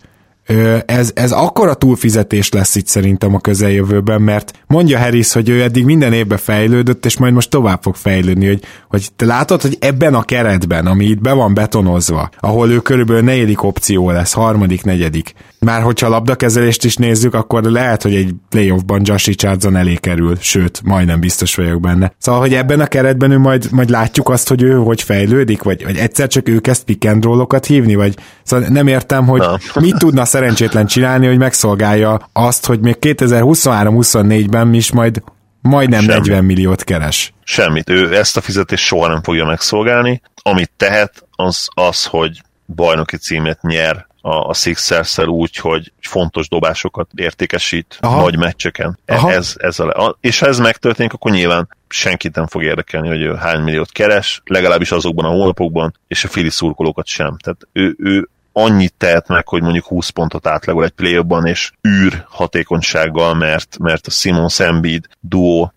ez, 0.87 1.11
ez 1.15 1.33
akkora 1.33 1.75
túlfizetés 1.75 2.51
lesz 2.51 2.75
itt 2.75 2.87
szerintem 2.87 3.35
a 3.35 3.41
közeljövőben, 3.41 4.23
mert 4.23 4.53
mondja 4.67 4.99
Harris, 4.99 5.33
hogy 5.33 5.49
ő 5.49 5.63
eddig 5.63 5.85
minden 5.85 6.13
évben 6.13 6.39
fejlődött, 6.39 7.07
és 7.07 7.19
majd 7.19 7.33
most 7.33 7.51
tovább 7.51 7.83
fog 7.83 7.95
fejlődni, 7.95 8.47
hogy, 8.47 8.63
hogy 8.89 9.09
te 9.17 9.25
látod, 9.25 9.63
hogy 9.63 9.77
ebben 9.81 10.15
a 10.15 10.23
keretben, 10.23 10.87
ami 10.87 11.05
itt 11.05 11.21
be 11.21 11.33
van 11.33 11.55
betonozva, 11.55 12.31
ahol 12.41 12.71
ő 12.71 12.79
körülbelül 12.79 13.23
negyedik 13.23 13.63
opció 13.63 14.11
lesz, 14.11 14.33
harmadik, 14.33 14.85
negyedik, 14.85 15.35
már 15.61 15.83
hogyha 15.83 16.09
labdakezelést 16.09 16.85
is 16.85 16.97
nézzük, 16.97 17.35
akkor 17.35 17.63
lehet, 17.63 18.03
hogy 18.03 18.15
egy 18.15 18.35
playoffban 18.49 19.01
Josh 19.05 19.27
Richardson 19.27 19.77
elé 19.77 19.95
kerül, 19.95 20.37
sőt, 20.41 20.81
majdnem 20.85 21.21
biztos 21.21 21.55
vagyok 21.55 21.81
benne. 21.81 22.13
Szóval, 22.19 22.41
hogy 22.41 22.55
ebben 22.55 22.81
a 22.81 22.87
keretben 22.87 23.31
ő 23.31 23.39
majd, 23.39 23.69
majd 23.71 23.91
látjuk 23.91 24.29
azt, 24.29 24.49
hogy 24.49 24.63
ő 24.63 24.75
hogy 24.75 25.03
fejlődik, 25.03 25.63
vagy, 25.63 25.85
vagy 25.85 25.97
egyszer 25.97 26.29
csak 26.29 26.49
ő 26.49 26.59
kezd 26.61 26.85
pick 26.85 27.67
hívni, 27.67 27.95
vagy 27.95 28.15
szóval 28.43 28.69
nem 28.69 28.87
értem, 28.87 29.27
hogy 29.27 29.43
mit 29.75 29.99
tudna 29.99 30.25
szerencsétlen 30.37 30.87
csinálni, 30.87 31.27
hogy 31.27 31.39
megszolgálja 31.39 32.29
azt, 32.33 32.67
hogy 32.67 32.81
még 32.81 32.97
2023-24-ben 33.01 34.75
is 34.75 34.93
majd 34.93 35.23
majdnem 35.61 36.01
Semmi. 36.01 36.13
40 36.13 36.45
milliót 36.45 36.85
keres. 36.85 37.33
Semmit. 37.45 37.91
Ő 37.91 38.17
ezt 38.17 38.37
a 38.37 38.41
fizetést 38.41 38.85
soha 38.85 39.09
nem 39.09 39.23
fogja 39.23 39.45
megszolgálni. 39.45 40.23
Amit 40.43 40.71
tehet, 40.77 41.27
az 41.31 41.69
az, 41.75 42.05
hogy 42.05 42.43
bajnoki 42.67 43.17
címet 43.17 43.63
nyer 43.63 44.07
a, 44.21 44.49
a 44.49 44.55
sixers 44.55 45.19
úgy, 45.19 45.57
hogy 45.57 45.93
fontos 46.01 46.49
dobásokat 46.49 47.09
értékesít 47.15 47.99
Aha. 48.01 48.21
nagy 48.21 48.39
meccseken. 48.39 48.99
E, 49.05 49.15
Aha. 49.15 49.33
Ez, 49.33 49.55
ez 49.57 49.79
a, 49.79 50.17
és 50.21 50.39
ha 50.39 50.47
ez 50.47 50.59
megtörténik, 50.59 51.13
akkor 51.13 51.31
nyilván 51.31 51.69
senkit 51.89 52.35
nem 52.35 52.47
fog 52.47 52.63
érdekelni, 52.63 53.09
hogy 53.09 53.21
ő 53.21 53.35
hány 53.35 53.61
milliót 53.61 53.93
keres, 53.93 54.43
legalábbis 54.45 54.91
azokban 54.91 55.25
a 55.25 55.29
hónapokban, 55.29 55.95
és 56.09 56.25
a 56.25 56.29
fili 56.29 56.51
szurkolókat 56.51 57.07
sem. 57.07 57.37
Tehát 57.39 57.69
ő, 57.73 57.97
ő 57.99 58.29
annyit 58.59 58.95
tehet 58.97 59.29
meg, 59.29 59.49
hogy 59.49 59.63
mondjuk 59.63 59.85
20 59.85 60.09
pontot 60.09 60.47
átlagol 60.47 60.85
egy 60.85 60.91
play 60.91 61.23
és 61.45 61.73
űr 61.89 62.27
hatékonysággal, 62.29 63.35
mert, 63.35 63.79
mert 63.79 64.07
a 64.07 64.11
Simon 64.11 64.49
Embiid 64.59 65.07
duó 65.21 65.73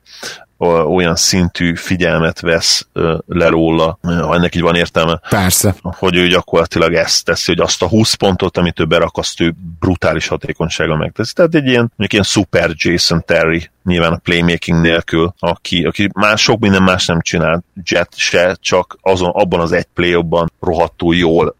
olyan 0.67 1.15
szintű 1.15 1.75
figyelmet 1.75 2.39
vesz 2.39 2.87
le 3.27 3.47
róla, 3.47 3.99
ha 4.01 4.35
ennek 4.35 4.55
így 4.55 4.61
van 4.61 4.75
értelme. 4.75 5.21
Persze. 5.29 5.75
Hogy 5.81 6.15
ő 6.15 6.27
gyakorlatilag 6.27 6.93
ezt 6.93 7.25
teszi, 7.25 7.51
hogy 7.51 7.59
azt 7.61 7.81
a 7.81 7.87
20 7.87 8.13
pontot, 8.13 8.57
amit 8.57 8.79
ő 8.79 8.85
berakaszt, 8.85 9.41
ő 9.41 9.55
brutális 9.79 10.27
hatékonysággal 10.27 10.97
megteszi. 10.97 11.33
Tehát 11.33 11.55
egy 11.55 11.65
ilyen, 11.65 11.79
mondjuk 11.81 12.13
ilyen 12.13 12.23
super 12.23 12.71
Jason 12.73 13.23
Terry 13.25 13.69
nyilván 13.83 14.13
a 14.13 14.17
playmaking 14.17 14.81
nélkül, 14.81 15.33
aki, 15.39 15.83
aki 15.83 16.09
már 16.13 16.37
sok 16.37 16.59
minden 16.59 16.83
más 16.83 17.05
nem 17.05 17.21
csinál, 17.21 17.63
Jet 17.83 18.09
se, 18.15 18.57
csak 18.61 18.97
azon, 19.01 19.29
abban 19.29 19.59
az 19.59 19.71
egy 19.71 19.87
play 19.93 20.25
rohadtul 20.59 21.15
jól, 21.15 21.55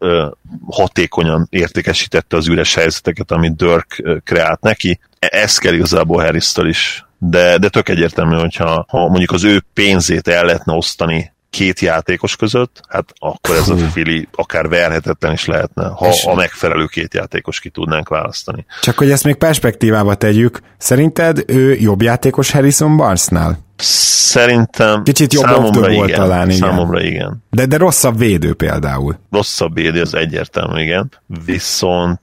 hatékonyan 0.70 1.46
értékesítette 1.50 2.36
az 2.36 2.48
üres 2.48 2.74
helyzeteket, 2.74 3.30
amit 3.30 3.56
Dirk 3.56 4.02
kreált 4.24 4.60
neki. 4.60 5.00
E, 5.18 5.28
ez 5.30 5.58
kell 5.58 5.72
igazából 5.72 6.22
harris 6.22 6.52
is 6.56 7.04
de, 7.22 7.58
de 7.58 7.68
tök 7.68 7.88
egyértelmű, 7.88 8.36
hogyha 8.36 8.84
ha 8.88 9.08
mondjuk 9.08 9.30
az 9.30 9.44
ő 9.44 9.64
pénzét 9.74 10.28
el 10.28 10.44
lehetne 10.44 10.72
osztani 10.72 11.32
két 11.50 11.80
játékos 11.80 12.36
között, 12.36 12.80
hát 12.88 13.12
akkor 13.18 13.54
ez 13.56 13.68
a 13.68 13.76
fili 13.76 14.28
akár 14.32 14.68
verhetetlen 14.68 15.32
is 15.32 15.44
lehetne, 15.44 15.86
ha 15.86 16.08
És 16.08 16.24
a 16.24 16.34
megfelelő 16.34 16.86
két 16.86 17.14
játékos 17.14 17.60
ki 17.60 17.68
tudnánk 17.68 18.08
választani. 18.08 18.64
Csak 18.82 18.98
hogy 18.98 19.10
ezt 19.10 19.24
még 19.24 19.34
perspektívába 19.34 20.14
tegyük, 20.14 20.60
szerinted 20.78 21.44
ő 21.46 21.74
jobb 21.74 22.02
játékos 22.02 22.50
Harrison 22.50 22.96
Barnesnál? 22.96 23.58
Szerintem 23.82 25.02
Kicsit 25.02 25.32
jobb 25.32 25.44
számomra 25.44 25.90
igen, 25.90 25.94
volt 25.94 26.12
talán, 26.12 26.48
igen. 26.50 26.58
Számomra 26.58 27.02
igen. 27.02 27.44
De, 27.50 27.66
de 27.66 27.76
rosszabb 27.76 28.18
védő 28.18 28.54
például. 28.54 29.18
Rosszabb 29.30 29.74
védő, 29.74 30.00
az 30.00 30.14
egyértelmű, 30.14 30.82
igen. 30.82 31.10
Viszont 31.44 32.20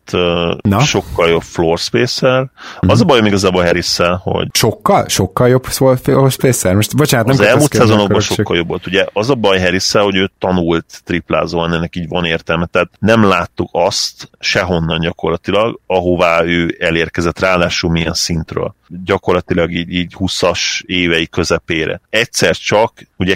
Na? 0.62 0.80
sokkal 0.80 1.30
jobb 1.30 1.42
floor 1.42 1.78
spacer. 1.78 2.40
Mm. 2.86 2.90
Az 2.90 3.02
a 3.02 3.06
baj 3.06 3.22
még 3.22 3.34
az 3.34 3.44
a 3.44 3.52
harris 3.52 3.98
hogy... 4.24 4.48
Sokkal? 4.52 5.08
Sokkal 5.08 5.48
jobb 5.48 5.64
floor 5.64 6.00
spacer? 6.30 6.76
Most 6.76 6.96
bocsánat, 6.96 7.26
nem 7.26 7.36
Az 7.36 7.42
elmúlt 7.42 7.74
szezonokban 7.74 8.20
sokkal 8.20 8.58
jobb 8.58 8.68
volt. 8.68 8.88
Ugye 8.88 9.06
az 9.14 9.30
a 9.30 9.36
baj 9.36 9.60
harris 9.60 9.92
hogy 9.92 10.16
ő 10.16 10.32
tanult 10.40 11.02
triplázóan, 11.06 11.74
ennek 11.74 11.96
így 11.96 12.08
van 12.08 12.26
értelme. 12.26 12.66
Tehát 12.66 12.90
nem 13.00 13.24
láttuk 13.24 13.70
azt 13.72 14.30
sehonnan 14.40 15.00
gyakorlatilag, 15.00 15.80
ahová 15.88 16.44
ő 16.44 16.76
elérkezett, 16.80 17.40
ráadásul 17.40 17.92
milyen 17.92 18.14
szintről. 18.14 18.76
Gyakorlatilag 18.88 19.72
így, 19.72 19.90
így 19.90 20.14
20-as 20.18 20.82
évei 20.86 21.28
közepére. 21.28 22.02
Egyszer 22.10 22.56
csak, 22.56 23.08
ugye 23.18 23.36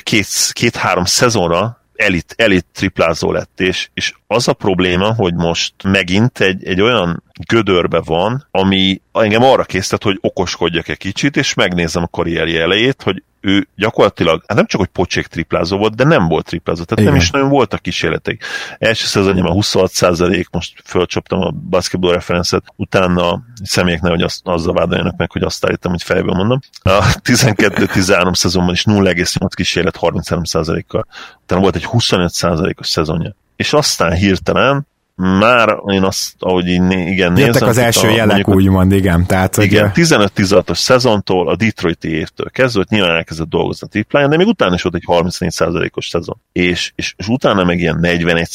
két-három 0.54 1.04
két, 1.04 1.14
szezonra 1.14 1.82
elit, 2.02 2.34
elit 2.38 2.66
triplázó 2.74 3.32
lett, 3.32 3.60
és, 3.60 3.90
és 3.94 4.14
az 4.28 4.48
a 4.48 4.54
probléma, 4.54 5.14
hogy 5.14 5.34
most 5.34 5.74
megint 5.84 6.40
egy, 6.40 6.66
egy 6.66 6.82
olyan 6.82 7.24
gödörbe 7.48 8.02
van, 8.02 8.48
ami 8.52 9.02
engem 9.12 9.44
arra 9.44 9.64
készített, 9.64 10.04
hogy 10.04 10.18
okoskodjak 10.22 10.88
egy 10.88 10.98
kicsit, 10.98 11.38
és 11.38 11.54
megnézem 11.54 12.04
a 12.04 12.08
karrierje 12.08 12.62
elejét, 12.62 13.02
hogy 13.02 13.24
ő 13.42 13.68
gyakorlatilag, 13.76 14.44
hát 14.48 14.58
nem 14.58 14.66
csak, 14.66 14.80
hogy 14.80 14.90
pocsék 14.90 15.28
triplázó 15.28 15.78
volt, 15.78 15.96
de 15.96 16.04
nem 16.04 16.28
volt 16.28 16.46
triplázó, 16.46 16.84
tehát 16.84 17.00
Igen. 17.00 17.12
nem 17.12 17.22
is 17.22 17.32
nagyon 17.32 17.50
voltak 17.50 17.82
kísérletek. 17.82 18.44
Első 18.78 19.06
szezonjában 19.06 19.52
26 19.52 19.92
százalék, 19.92 20.50
most 20.52 20.82
fölcsaptam 20.86 21.42
a 21.42 21.52
basketball 21.52 22.14
referencet, 22.14 22.64
utána 22.76 23.30
a 23.32 23.42
személyeknek, 23.64 24.12
hogy 24.12 24.22
azt, 24.22 24.40
azzal 24.44 24.74
vádoljanak 24.74 25.18
meg, 25.18 25.32
hogy 25.32 25.44
azt 25.44 25.66
állítom, 25.66 25.92
hogy 25.92 26.04
fejből 26.04 26.36
mondom. 26.36 26.60
A 26.82 27.16
12-13 27.24 28.36
szezonban 28.36 28.74
is 28.74 28.84
0,8 28.84 29.50
kísérlet 29.56 29.96
33 29.96 30.44
százalékkal. 30.44 31.06
Utána 31.44 31.62
volt 31.62 31.76
egy 31.76 31.86
25 31.86 32.34
százalékos 32.34 32.88
szezonja. 32.88 33.36
És 33.56 33.74
aztán 33.74 34.14
hirtelen 34.14 34.88
már 35.22 35.78
én 35.88 36.04
azt, 36.04 36.34
ahogy 36.40 36.68
én 36.68 36.92
igen 36.92 37.32
nézem. 37.32 37.48
Jöttek 37.48 37.68
az 37.68 37.78
első 37.78 38.08
a, 38.08 38.12
jelek, 38.12 38.46
mondjuk, 38.46 38.56
úgymond, 38.56 38.92
igen. 38.92 39.26
Tehát, 39.26 39.58
igen, 39.58 39.92
15-16-os 39.96 40.78
szezontól, 40.78 41.50
a 41.50 41.56
Detroiti 41.56 42.10
évtől 42.10 42.50
kezdve, 42.50 42.86
nyilván 42.90 43.16
elkezdett 43.16 43.50
dolgozni 43.50 43.88
a 43.88 43.90
tripláján, 43.90 44.30
de 44.30 44.38
még 44.38 44.48
utána 44.48 44.74
is 44.74 44.82
volt 44.82 44.96
egy 44.96 45.04
34%-os 45.08 46.08
szezon. 46.08 46.42
És, 46.52 46.92
és, 46.96 47.14
és 47.18 47.28
utána 47.28 47.64
meg 47.64 47.80
ilyen 47.80 47.98
41 48.00 48.48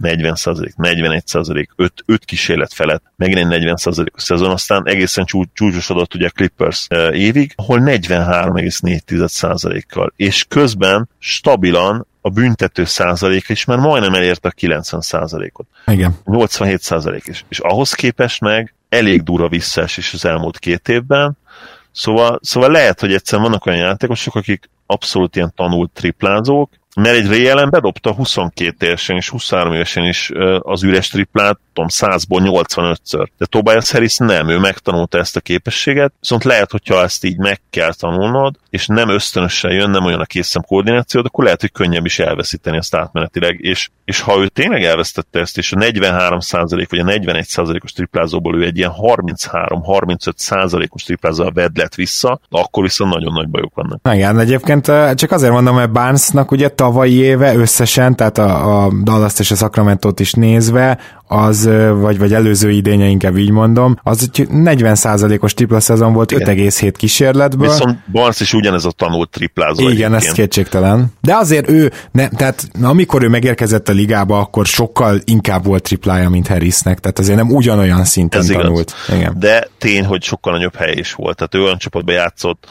40 0.00 0.34
százalék, 0.34 0.74
41 0.76 1.26
százalék, 1.26 1.70
5, 1.76 1.92
5 2.06 2.24
kísérlet 2.24 2.72
felett, 2.72 3.02
megint 3.16 3.38
egy 3.38 3.46
40 3.46 3.76
százalékos 3.76 4.22
szezon, 4.22 4.50
aztán 4.50 4.82
egészen 4.86 5.24
csú, 5.24 5.42
csúcsosodott 5.52 6.14
ugye 6.14 6.26
a 6.26 6.30
Clippers 6.30 6.86
uh, 6.90 7.16
évig, 7.16 7.52
ahol 7.56 7.80
43,4 7.84 9.28
százalékkal, 9.28 10.12
és 10.16 10.44
közben 10.48 11.08
stabilan 11.18 12.06
a 12.20 12.28
büntető 12.28 12.84
százalék 12.84 13.48
is 13.48 13.64
már 13.64 13.78
majdnem 13.78 14.14
elérte 14.14 14.48
a 14.48 14.50
90 14.50 15.00
százalékot. 15.00 15.66
Igen. 15.86 16.18
87 16.24 16.82
százalék 16.82 17.26
is. 17.26 17.44
És 17.48 17.58
ahhoz 17.58 17.92
képest 17.92 18.40
meg 18.40 18.74
elég 18.88 19.22
durva 19.22 19.48
visszaesés 19.48 20.12
az 20.12 20.24
elmúlt 20.24 20.58
két 20.58 20.88
évben, 20.88 21.38
Szóval, 21.92 22.38
szóval 22.42 22.70
lehet, 22.70 23.00
hogy 23.00 23.12
egyszerűen 23.12 23.48
vannak 23.48 23.66
olyan 23.66 23.78
játékosok, 23.78 24.34
akik 24.34 24.70
abszolút 24.86 25.36
ilyen 25.36 25.52
tanult 25.56 25.90
triplázók, 25.90 26.70
mert 26.96 27.16
egy 27.16 27.26
Ray 27.26 27.68
bedobta 27.70 28.12
22 28.12 28.86
évesen 28.86 29.16
és 29.16 29.28
23 29.28 29.72
évesen 29.72 30.04
is 30.04 30.30
az 30.58 30.82
üres 30.82 31.08
triplát, 31.08 31.58
tudom, 31.88 32.12
100-ból 32.12 32.64
85-ször. 32.74 33.26
De 33.38 33.46
Tobias 33.46 33.90
Harris 33.90 34.16
nem, 34.16 34.48
ő 34.48 34.58
megtanulta 34.58 35.18
ezt 35.18 35.36
a 35.36 35.40
képességet, 35.40 36.12
viszont 36.20 36.44
lehet, 36.44 36.70
hogyha 36.70 37.02
ezt 37.02 37.24
így 37.24 37.36
meg 37.36 37.60
kell 37.70 37.94
tanulnod, 37.94 38.56
és 38.70 38.86
nem 38.86 39.08
ösztönösen 39.08 39.72
jön, 39.72 39.90
nem 39.90 40.04
olyan 40.04 40.20
a 40.20 40.24
készszem 40.24 40.62
koordináció, 40.62 41.22
akkor 41.24 41.44
lehet, 41.44 41.60
hogy 41.60 41.72
könnyebb 41.72 42.04
is 42.04 42.18
elveszíteni 42.18 42.76
ezt 42.76 42.94
átmenetileg, 42.94 43.58
és, 43.60 43.88
és 44.04 44.20
ha 44.20 44.38
ő 44.38 44.48
tényleg 44.48 44.84
elvesztette 44.84 45.40
ezt, 45.40 45.58
és 45.58 45.72
a 45.72 45.76
43% 45.76 46.86
vagy 46.88 46.98
a 46.98 47.04
41%-os 47.04 47.92
triplázóból 47.92 48.56
ő 48.56 48.64
egy 48.64 48.76
ilyen 48.76 48.92
33-35%-os 48.96 51.02
triplázóval 51.02 51.52
vedlet 51.52 51.94
vissza, 51.94 52.40
akkor 52.50 52.82
viszont 52.82 53.14
nagyon 53.14 53.32
nagy 53.32 53.48
bajok 53.48 53.74
vannak. 53.74 54.00
Igen, 54.12 54.38
egyébként 54.38 54.84
csak 55.14 55.30
azért 55.30 55.52
mondom, 55.52 55.74
mert 55.74 55.92
Barnesnak 55.92 56.50
ugye 56.50 56.68
tavalyi 56.68 57.16
éve 57.16 57.54
összesen, 57.54 58.16
tehát 58.16 58.38
a, 58.38 58.84
a 58.84 58.92
Dallas 59.02 59.38
és 59.38 59.50
a 59.50 59.54
sacramento 59.54 60.10
is 60.16 60.32
nézve, 60.32 60.98
az, 61.32 61.70
vagy, 62.00 62.18
vagy 62.18 62.32
előző 62.32 62.70
idénye 62.70 63.06
inkább 63.06 63.36
így 63.36 63.50
mondom, 63.50 63.98
az 64.02 64.30
40%-os 64.34 65.54
tripla 65.54 65.80
szezon 65.80 66.12
volt 66.12 66.32
5,7 66.32 66.92
kísérletből. 66.96 67.68
Viszont 67.68 67.98
Barnes 68.12 68.40
is 68.40 68.52
ugyanez 68.52 68.84
a 68.84 68.90
tanult 68.90 69.30
triplázó. 69.30 69.88
Igen, 69.88 70.14
ez 70.14 70.32
kétségtelen. 70.32 71.06
De 71.20 71.34
azért 71.34 71.70
ő, 71.70 71.92
ne, 72.12 72.28
tehát 72.28 72.68
amikor 72.82 73.22
ő 73.22 73.28
megérkezett 73.28 73.88
a 73.88 73.92
ligába, 73.92 74.38
akkor 74.38 74.66
sokkal 74.66 75.20
inkább 75.24 75.64
volt 75.64 75.82
triplája, 75.82 76.28
mint 76.28 76.46
Harrisnek, 76.46 76.98
tehát 76.98 77.18
azért 77.18 77.36
nem 77.36 77.50
ugyanolyan 77.50 78.04
szinten 78.04 78.40
ez 78.40 78.46
tanult. 78.46 78.94
Igen. 79.14 79.36
De 79.38 79.68
tény, 79.78 80.04
hogy 80.04 80.22
sokkal 80.22 80.52
nagyobb 80.52 80.74
hely 80.74 80.92
is 80.92 81.12
volt, 81.12 81.36
tehát 81.36 81.54
ő 81.54 81.62
olyan 81.62 81.78
csapatban 81.78 82.14
játszott, 82.14 82.66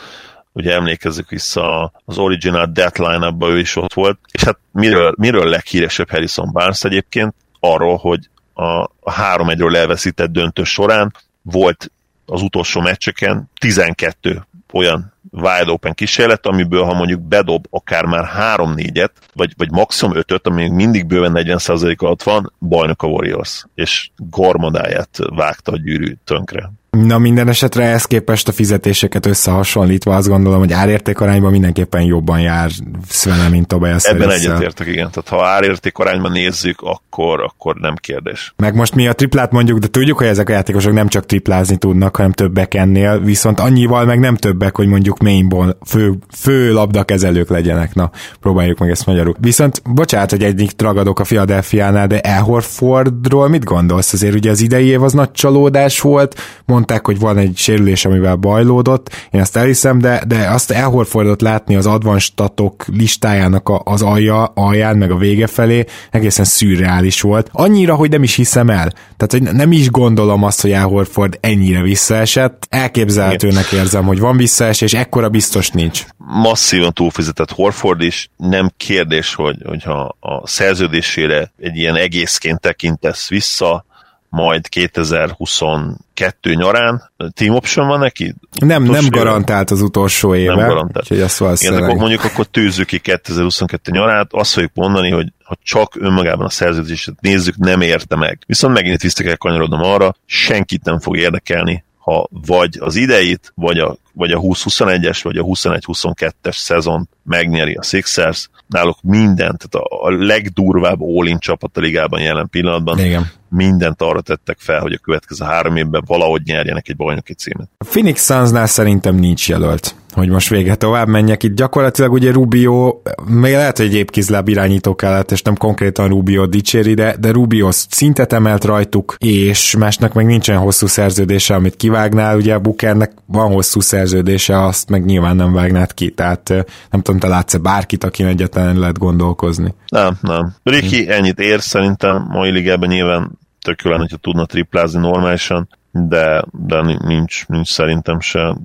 ugye 0.53 0.73
emlékezzük 0.73 1.29
vissza 1.29 1.91
az 2.05 2.17
original 2.17 2.69
deadline 2.73 3.25
abban 3.25 3.51
ő 3.51 3.59
is 3.59 3.75
ott 3.75 3.93
volt, 3.93 4.19
és 4.31 4.43
hát 4.43 4.57
miről, 4.71 5.13
miről 5.17 5.49
leghíresebb 5.49 6.09
Harrison 6.09 6.49
Barnes 6.51 6.83
egyébként? 6.83 7.33
Arról, 7.59 7.97
hogy 7.97 8.29
a, 8.59 8.81
a 8.99 9.13
3-1-ről 9.13 9.75
elveszített 9.75 10.31
döntő 10.31 10.63
során 10.63 11.13
volt 11.41 11.91
az 12.25 12.41
utolsó 12.41 12.81
meccseken 12.81 13.49
12 13.59 14.47
olyan 14.73 15.13
wide 15.31 15.71
open 15.71 15.93
kísérlet, 15.93 16.45
amiből 16.45 16.83
ha 16.83 16.93
mondjuk 16.93 17.21
bedob 17.21 17.65
akár 17.69 18.05
már 18.05 18.29
3-4-et, 18.57 19.11
vagy, 19.33 19.53
vagy 19.57 19.71
maximum 19.71 20.13
5-öt, 20.15 20.47
ami 20.47 20.61
még 20.61 20.71
mindig 20.71 21.05
bőven 21.05 21.31
40% 21.35 21.97
alatt 21.97 22.23
van, 22.23 22.53
bajnok 22.59 23.03
a 23.03 23.07
Warriors, 23.07 23.65
és 23.75 24.09
gormodáját 24.17 25.17
vágta 25.35 25.71
a 25.71 25.77
gyűrű 25.77 26.15
tönkre. 26.23 26.71
Na 26.89 27.17
minden 27.17 27.47
esetre 27.47 27.83
ehhez 27.83 28.05
képest 28.05 28.47
a 28.47 28.51
fizetéseket 28.51 29.25
összehasonlítva 29.25 30.15
azt 30.15 30.27
gondolom, 30.27 30.59
hogy 30.59 30.73
árértékarányban 30.73 31.51
mindenképpen 31.51 32.01
jobban 32.01 32.39
jár 32.39 32.69
Svene, 33.09 33.49
mint 33.49 33.67
Tobias 33.67 34.03
Ebben 34.03 34.29
egyetértek, 34.31 34.87
igen. 34.87 35.09
Tehát 35.11 35.29
ha 35.29 35.45
árértékarányban 35.45 36.31
nézzük, 36.31 36.81
akkor, 36.81 37.41
akkor 37.41 37.75
nem 37.75 37.95
kérdés. 37.95 38.53
Meg 38.55 38.75
most 38.75 38.95
mi 38.95 39.07
a 39.07 39.13
triplát 39.13 39.51
mondjuk, 39.51 39.79
de 39.79 39.87
tudjuk, 39.87 40.17
hogy 40.17 40.27
ezek 40.27 40.49
a 40.49 40.51
játékosok 40.51 40.93
nem 40.93 41.07
csak 41.07 41.25
triplázni 41.25 41.77
tudnak, 41.77 42.15
hanem 42.15 42.31
többek 42.31 42.73
ennél, 42.73 43.19
viszont 43.19 43.59
annyival 43.59 44.05
meg 44.05 44.19
nem 44.19 44.35
többek, 44.35 44.75
hogy 44.75 44.87
mondjuk 44.87 45.19
mainból 45.19 45.77
fő, 45.85 46.13
fő 46.37 46.73
labdakezelők 46.73 47.49
legyenek. 47.49 47.93
Na, 47.93 48.11
próbáljuk 48.39 48.77
meg 48.77 48.89
ezt 48.89 49.05
magyarul. 49.05 49.35
Viszont 49.39 49.81
bocsánat, 49.85 50.29
hogy 50.29 50.43
egyik 50.43 50.71
ragadok 50.77 51.19
a 51.19 51.23
Philadelphia-nál, 51.23 52.07
de 52.07 52.19
Elhorfordról 52.19 53.47
mit 53.47 53.63
gondolsz? 53.63 54.13
Azért 54.13 54.35
ugye 54.35 54.49
az 54.49 54.61
idei 54.61 54.85
év 54.85 55.03
az 55.03 55.13
nagy 55.13 55.31
csalódás 55.31 56.01
volt, 56.01 56.35
mondták, 56.79 57.05
hogy 57.05 57.19
van 57.19 57.37
egy 57.37 57.57
sérülés, 57.57 58.05
amivel 58.05 58.35
bajlódott, 58.35 59.27
én 59.31 59.41
azt 59.41 59.57
elhiszem, 59.57 59.99
de, 59.99 60.23
de 60.27 60.49
azt 60.49 60.71
elhorfordott 60.71 61.41
látni 61.41 61.75
az 61.75 61.85
advanstatok 61.85 62.85
listájának 62.87 63.69
a, 63.69 63.81
az 63.83 64.01
alja, 64.01 64.43
alján, 64.45 64.97
meg 64.97 65.11
a 65.11 65.17
vége 65.17 65.47
felé, 65.47 65.85
egészen 66.11 66.45
szürreális 66.45 67.21
volt. 67.21 67.49
Annyira, 67.51 67.95
hogy 67.95 68.09
nem 68.09 68.23
is 68.23 68.35
hiszem 68.35 68.69
el. 68.69 68.93
Tehát, 69.17 69.31
hogy 69.31 69.41
nem 69.41 69.71
is 69.71 69.89
gondolom 69.89 70.43
azt, 70.43 70.61
hogy 70.61 70.71
Elhorford 70.71 71.37
ennyire 71.41 71.81
visszaesett. 71.81 72.67
Elképzelhetőnek 72.69 73.71
érzem, 73.71 74.05
hogy 74.05 74.19
van 74.19 74.37
visszaesés, 74.37 74.93
ekkora 74.93 75.29
biztos 75.29 75.69
nincs. 75.69 76.05
Masszívan 76.17 76.93
túlfizetett 76.93 77.51
Horford 77.51 78.01
is, 78.01 78.29
nem 78.37 78.71
kérdés, 78.77 79.33
hogy, 79.35 79.57
hogyha 79.65 80.15
a 80.19 80.47
szerződésére 80.47 81.51
egy 81.59 81.75
ilyen 81.75 81.95
egészként 81.95 82.59
tekintesz 82.59 83.29
vissza, 83.29 83.85
majd 84.29 84.69
2022 84.69 86.53
nyarán. 86.53 87.11
Team 87.33 87.55
option 87.55 87.87
van 87.87 87.99
neki? 87.99 88.35
Nem, 88.59 88.83
nem 88.83 89.05
garantált 89.09 89.71
az 89.71 89.81
utolsó 89.81 90.35
éve. 90.35 90.55
Nem 90.55 90.67
garantált. 90.67 91.11
Úgyhogy 91.11 91.21
azt 91.21 91.63
Igen, 91.63 91.83
akkor 91.83 91.95
mondjuk 91.95 92.23
akkor 92.23 92.45
tűzzük 92.45 92.87
ki 92.87 92.99
2022 92.99 93.91
nyarát, 93.91 94.27
azt 94.31 94.53
fogjuk 94.53 94.71
mondani, 94.73 95.11
hogy 95.11 95.33
ha 95.43 95.55
csak 95.63 95.95
önmagában 95.95 96.45
a 96.45 96.49
szerződést 96.49 97.13
nézzük, 97.19 97.57
nem 97.57 97.81
érte 97.81 98.15
meg. 98.15 98.39
Viszont 98.47 98.73
megint 98.73 99.01
vissza 99.01 99.23
kell 99.23 99.35
kanyarodnom 99.35 99.81
arra, 99.81 100.15
senkit 100.25 100.83
nem 100.83 100.99
fog 100.99 101.17
érdekelni, 101.17 101.83
ha 101.97 102.27
vagy 102.45 102.77
az 102.79 102.95
idejét, 102.95 103.51
vagy 103.55 103.77
a, 103.79 103.97
vagy 104.13 104.31
a 104.31 104.39
20-21-es, 104.39 105.19
vagy 105.23 105.37
a 105.37 105.43
21-22-es 105.43 106.57
szezon 106.57 107.09
megnyeri 107.23 107.73
a 107.73 107.83
Sixers, 107.83 108.49
náluk 108.69 108.97
mindent, 109.01 109.67
tehát 109.69 109.87
a 109.89 110.09
legdurvább 110.25 111.01
all 111.01 111.37
csapat 111.37 111.77
a 111.77 111.79
ligában 111.79 112.21
jelen 112.21 112.49
pillanatban, 112.49 112.99
Igen. 112.99 113.31
mindent 113.49 114.01
arra 114.01 114.21
tettek 114.21 114.57
fel, 114.59 114.79
hogy 114.79 114.93
a 114.93 114.97
következő 114.97 115.45
három 115.45 115.75
évben 115.75 116.03
valahogy 116.05 116.41
nyerjenek 116.45 116.89
egy 116.89 116.95
bajnoki 116.95 117.33
címet. 117.33 117.69
A 117.77 117.85
Phoenix 117.85 118.25
Sunsnál 118.25 118.67
szerintem 118.67 119.15
nincs 119.15 119.49
jelölt 119.49 119.95
hogy 120.19 120.29
most 120.29 120.49
vége 120.49 120.75
tovább 120.75 121.07
menjek. 121.07 121.43
Itt 121.43 121.55
gyakorlatilag 121.55 122.11
ugye 122.11 122.31
Rubio, 122.31 123.01
még 123.25 123.53
lehet, 123.53 123.77
hogy 123.77 123.85
egy 123.85 123.95
épkizláb 123.95 124.47
irányító 124.47 124.95
kellett, 124.95 125.31
és 125.31 125.41
nem 125.41 125.55
konkrétan 125.55 126.07
Rubio 126.07 126.45
dicséri, 126.45 126.93
de, 126.93 127.15
de 127.19 127.31
Rubio 127.31 127.71
szintet 127.71 128.33
emelt 128.33 128.63
rajtuk, 128.63 129.15
és 129.17 129.75
másnak 129.75 130.13
meg 130.13 130.25
nincsen 130.25 130.57
hosszú 130.57 130.87
szerződése, 130.87 131.55
amit 131.55 131.75
kivágnál, 131.75 132.37
ugye 132.37 132.53
a 132.53 132.59
Bukernek 132.59 133.11
van 133.25 133.51
hosszú 133.51 133.79
szerződése, 133.79 134.63
azt 134.63 134.89
meg 134.89 135.05
nyilván 135.05 135.35
nem 135.35 135.53
vágnád 135.53 135.93
ki, 135.93 136.09
tehát 136.09 136.49
nem 136.89 137.01
tudom, 137.01 137.19
te 137.19 137.27
látsz-e 137.27 137.57
bárkit, 137.57 138.03
akin 138.03 138.25
egyetlen 138.25 138.79
lehet 138.79 138.97
gondolkozni. 138.97 139.73
Nem, 139.87 140.17
nem. 140.21 140.53
Ricky 140.63 141.05
hm. 141.05 141.11
ennyit 141.11 141.39
ér 141.39 141.61
szerintem, 141.61 142.27
mai 142.29 142.51
ligában 142.51 142.89
nyilván 142.89 143.37
tök 143.61 143.81
jó 143.81 143.89
lenne, 143.89 144.01
hogyha 144.01 144.17
tudna 144.17 144.45
triplázni 144.45 144.99
normálisan, 144.99 145.69
de, 145.91 146.43
de 146.51 146.97
nincs, 147.05 147.47
nincs 147.47 147.67
szerintem 147.67 148.19
se. 148.19 148.57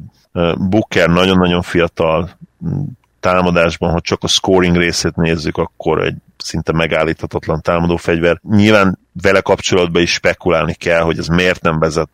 Booker 0.58 1.08
nagyon-nagyon 1.08 1.62
fiatal, 1.62 2.30
támadásban, 3.20 3.90
ha 3.90 4.00
csak 4.00 4.22
a 4.22 4.26
scoring 4.26 4.76
részét 4.76 5.16
nézzük, 5.16 5.56
akkor 5.56 6.02
egy 6.02 6.16
szinte 6.36 6.72
megállíthatatlan 6.72 7.60
támadó 7.60 7.96
fegyver. 7.96 8.40
Nyilván 8.48 8.98
vele 9.22 9.40
kapcsolatban 9.40 10.02
is 10.02 10.12
spekulálni 10.12 10.74
kell, 10.74 11.00
hogy 11.00 11.18
ez 11.18 11.26
miért 11.26 11.62
nem 11.62 11.78
vezet 11.78 12.08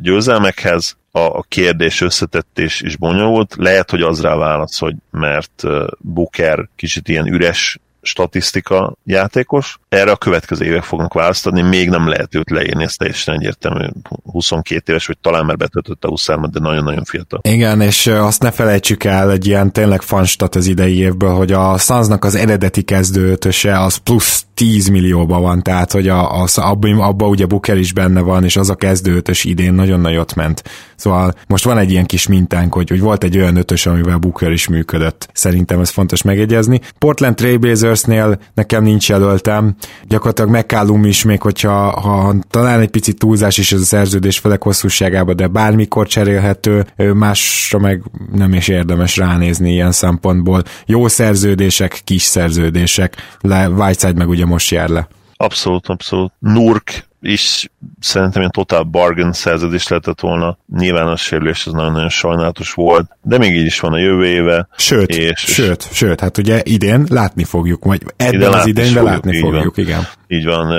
győzelmekhez. 0.00 0.98
A, 1.12 1.42
kérdés 1.42 2.00
összetett 2.00 2.58
és, 2.58 2.80
és 2.80 2.96
bonyolult. 2.96 3.54
Lehet, 3.58 3.90
hogy 3.90 4.02
az 4.02 4.20
rá 4.20 4.36
válasz, 4.36 4.78
hogy 4.78 4.94
mert 5.10 5.62
Booker 5.98 6.68
kicsit 6.76 7.08
ilyen 7.08 7.26
üres 7.26 7.78
statisztika 8.02 8.96
játékos. 9.04 9.78
Erre 9.88 10.10
a 10.10 10.16
következő 10.16 10.64
évek 10.64 10.82
fognak 10.82 11.14
választani, 11.14 11.62
még 11.62 11.88
nem 11.88 12.08
lehet 12.08 12.34
őt 12.34 12.50
leírni, 12.50 12.82
ez 12.82 12.94
teljesen 12.94 13.34
egyértelmű. 13.34 13.86
22 14.32 14.92
éves, 14.92 15.06
vagy 15.06 15.18
talán 15.18 15.44
már 15.44 15.56
betöltötte 15.56 16.06
a 16.06 16.10
23 16.10 16.50
de 16.50 16.60
nagyon-nagyon 16.60 17.04
fiatal. 17.04 17.40
Igen, 17.42 17.80
és 17.80 18.06
azt 18.06 18.42
ne 18.42 18.50
felejtsük 18.50 19.04
el, 19.04 19.30
egy 19.30 19.46
ilyen 19.46 19.72
tényleg 19.72 20.02
fanstat 20.02 20.54
az 20.54 20.66
idei 20.66 20.98
évből, 20.98 21.34
hogy 21.34 21.52
a 21.52 21.78
Sunsnak 21.78 22.24
az 22.24 22.34
eredeti 22.34 22.82
kezdőtöse 22.82 23.80
az 23.80 23.96
plusz 23.96 24.44
10 24.54 24.88
millióban 24.88 25.42
van, 25.42 25.62
tehát 25.62 25.92
hogy 25.92 26.08
a, 26.08 26.42
a, 26.42 26.46
abban 26.54 27.00
abba 27.00 27.26
ugye 27.26 27.46
Booker 27.46 27.76
is 27.76 27.92
benne 27.92 28.20
van, 28.20 28.44
és 28.44 28.56
az 28.56 28.70
a 28.70 28.74
kezdőtös 28.74 29.44
idén 29.44 29.74
nagyon 29.74 30.00
nagyot 30.00 30.34
ment. 30.34 30.62
Szóval 30.96 31.34
most 31.46 31.64
van 31.64 31.78
egy 31.78 31.90
ilyen 31.90 32.06
kis 32.06 32.26
mintánk, 32.26 32.74
hogy, 32.74 32.88
hogy 32.88 33.00
volt 33.00 33.24
egy 33.24 33.36
olyan 33.36 33.56
ötös, 33.56 33.86
amivel 33.86 34.16
Booker 34.16 34.50
is 34.50 34.68
működött. 34.68 35.28
Szerintem 35.32 35.80
ez 35.80 35.90
fontos 35.90 36.22
megegyezni. 36.22 36.80
Portland 36.98 37.34
Trailblazersnél 37.90 38.38
nekem 38.54 38.82
nincs 38.82 39.08
jelöltem. 39.08 39.74
Gyakorlatilag 40.04 40.50
McCallum 40.50 41.04
is, 41.04 41.24
még 41.24 41.42
hogyha 41.42 42.00
ha 42.00 42.34
talán 42.50 42.80
egy 42.80 42.90
picit 42.90 43.18
túlzás 43.18 43.58
is 43.58 43.72
ez 43.72 43.80
a 43.80 43.84
szerződés 43.84 44.38
felek 44.38 44.62
hosszúságába, 44.62 45.34
de 45.34 45.46
bármikor 45.46 46.06
cserélhető, 46.06 46.86
másra 46.96 47.78
meg 47.78 48.02
nem 48.32 48.54
is 48.54 48.68
érdemes 48.68 49.16
ránézni 49.16 49.72
ilyen 49.72 49.92
szempontból. 49.92 50.62
Jó 50.86 51.08
szerződések, 51.08 52.00
kis 52.04 52.22
szerződések, 52.22 53.16
le 53.40 53.68
Whiteside 53.68 54.18
meg 54.18 54.28
ugye 54.28 54.46
most 54.46 54.70
jár 54.70 54.88
le. 54.88 55.08
Abszolút, 55.36 55.86
abszolút. 55.86 56.32
Nurk 56.38 57.08
is 57.20 57.70
szerintem 58.00 58.40
ilyen 58.40 58.52
total 58.52 58.82
bargain 58.82 59.32
szerződés 59.32 59.88
lehetett 59.88 60.20
volna. 60.20 60.58
Nyilván 60.76 61.06
a 61.06 61.16
sérülés 61.16 61.66
az 61.66 61.72
nagyon-nagyon 61.72 62.08
sajnálatos 62.08 62.72
volt, 62.72 63.10
de 63.22 63.38
még 63.38 63.56
így 63.56 63.66
is 63.66 63.80
van 63.80 63.92
a 63.92 63.98
jövő 63.98 64.26
éve. 64.26 64.68
Sőt, 64.76 65.08
és, 65.08 65.40
sőt, 65.40 65.92
sőt, 65.92 66.20
hát 66.20 66.38
ugye 66.38 66.60
idén 66.64 67.06
látni 67.08 67.44
fogjuk, 67.44 67.84
vagy 67.84 68.02
ebben 68.16 68.52
az 68.52 68.66
idényben 68.66 69.04
látni 69.04 69.38
fogjuk, 69.38 69.76
van, 69.76 69.84
igen. 69.84 70.06
Így 70.26 70.44
van, 70.44 70.72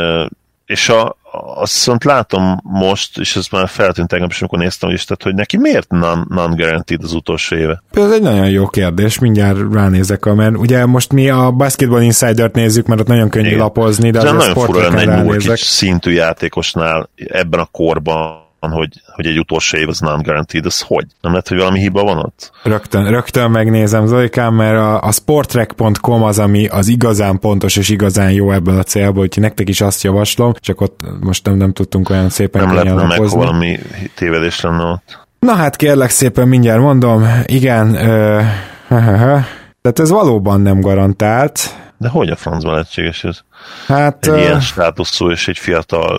és 0.71 0.89
a, 0.89 1.17
azt 1.55 1.73
viszont 1.73 2.03
látom 2.03 2.59
most, 2.63 3.17
és 3.17 3.35
ez 3.35 3.47
már 3.51 3.67
feltűnt 3.67 4.07
tegnap 4.07 4.31
is, 4.31 4.39
amikor 4.39 4.59
néztem 4.59 4.89
is, 4.89 5.05
tehát, 5.05 5.23
hogy 5.23 5.35
neki 5.35 5.57
miért 5.57 5.89
non, 5.89 6.25
non-guaranteed 6.29 7.03
az 7.03 7.13
utolsó 7.13 7.55
éve? 7.55 7.83
Ez 7.91 8.11
egy 8.11 8.21
nagyon 8.21 8.49
jó 8.49 8.67
kérdés, 8.67 9.19
mindjárt 9.19 9.59
ránézek, 9.73 10.25
mert 10.25 10.57
ugye 10.57 10.85
most 10.85 11.13
mi 11.13 11.29
a 11.29 11.51
Basketball 11.51 12.01
Insider-t 12.01 12.55
nézzük, 12.55 12.85
mert 12.85 12.99
ott 13.01 13.07
nagyon 13.07 13.29
könnyű 13.29 13.47
Igen. 13.47 13.59
lapozni, 13.59 14.11
de, 14.11 14.19
de 14.19 14.29
az 14.29 14.35
nagyon 14.35 14.65
fura 14.65 14.89
lenne 14.89 15.33
egy 15.33 15.57
szintű 15.57 16.11
játékosnál 16.11 17.09
ebben 17.15 17.59
a 17.59 17.67
korban 17.71 18.49
hogy, 18.69 19.01
hogy 19.15 19.25
egy 19.25 19.39
utolsó 19.39 19.77
év 19.77 19.87
az 19.87 19.99
non-guaranteed, 19.99 20.65
az 20.65 20.81
hogy? 20.81 21.05
Nem 21.21 21.31
lehet, 21.31 21.47
hogy 21.47 21.57
valami 21.57 21.79
hiba 21.79 22.03
van 22.03 22.17
ott? 22.17 22.51
Rögtön, 22.63 23.09
rögtön 23.09 23.51
megnézem, 23.51 24.05
Zolikám, 24.05 24.53
mert 24.53 24.77
a, 24.77 25.01
a 25.01 25.11
sportrek.com 25.11 26.23
az, 26.23 26.39
ami 26.39 26.67
az 26.67 26.87
igazán 26.87 27.39
pontos 27.39 27.75
és 27.75 27.89
igazán 27.89 28.31
jó 28.31 28.51
ebből 28.51 28.77
a 28.77 28.83
célból, 28.83 29.23
úgyhogy 29.23 29.43
nektek 29.43 29.69
is 29.69 29.81
azt 29.81 30.03
javaslom, 30.03 30.53
csak 30.59 30.81
ott 30.81 30.99
most 31.19 31.45
nem, 31.45 31.55
nem 31.55 31.73
tudtunk 31.73 32.09
olyan 32.09 32.29
szépen 32.29 32.65
Nem 32.65 32.75
lehetne 32.75 33.05
meg, 33.05 33.29
valami 33.29 33.79
tévedés 34.15 34.61
lenne 34.61 34.83
ott. 34.83 35.19
Na 35.39 35.55
hát 35.55 35.75
kérlek 35.75 36.09
szépen, 36.09 36.47
mindjárt 36.47 36.81
mondom, 36.81 37.43
igen, 37.45 37.95
ö, 37.95 38.41
tehát 39.81 39.99
ez 39.99 40.09
valóban 40.09 40.61
nem 40.61 40.81
garantált. 40.81 41.75
De 41.97 42.09
hogy 42.09 42.29
a 42.29 42.35
francban 42.35 42.71
lehetséges 42.71 43.23
ez? 43.23 43.39
Hát, 43.87 44.25
egy 44.25 44.33
uh, 44.33 44.39
ilyen 44.39 44.59
státuszú 44.59 45.29
és 45.29 45.47
egy 45.47 45.57
fiatal 45.57 46.17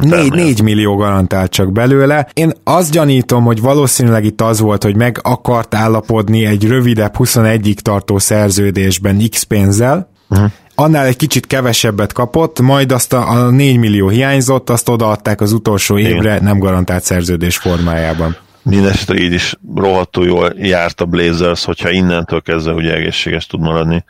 Négy, 0.00 0.32
négy 0.32 0.62
millió 0.62 0.96
garantált 0.96 1.50
csak 1.50 1.72
belőle. 1.72 2.28
Én 2.32 2.52
azt 2.64 2.92
gyanítom, 2.92 3.44
hogy 3.44 3.60
valószínűleg 3.60 4.24
itt 4.24 4.40
az 4.40 4.60
volt, 4.60 4.82
hogy 4.82 4.96
meg 4.96 5.18
akart 5.22 5.74
állapodni 5.74 6.44
egy 6.44 6.68
rövidebb 6.68 7.14
21-ig 7.18 7.74
tartó 7.74 8.18
szerződésben 8.18 9.28
X 9.30 9.42
pénzzel, 9.42 10.10
uh-huh. 10.28 10.50
annál 10.74 11.06
egy 11.06 11.16
kicsit 11.16 11.46
kevesebbet 11.46 12.12
kapott, 12.12 12.60
majd 12.60 12.92
azt 12.92 13.12
a, 13.12 13.28
a 13.28 13.50
4 13.50 13.78
millió 13.78 14.08
hiányzott, 14.08 14.70
azt 14.70 14.88
odaadták 14.88 15.40
az 15.40 15.52
utolsó 15.52 15.98
évre 15.98 16.40
nem 16.40 16.58
garantált 16.58 17.04
szerződés 17.04 17.56
formájában. 17.56 18.36
Mindenesetre 18.62 19.16
így 19.16 19.32
is 19.32 19.54
rohadtul 19.74 20.26
jól 20.26 20.52
járt 20.56 21.00
a 21.00 21.04
Blazers, 21.04 21.64
hogyha 21.64 21.90
innentől 21.90 22.40
kezdve 22.40 22.72
ugye 22.72 22.94
egészséges 22.94 23.46
tud 23.46 23.60
maradni. 23.60 24.04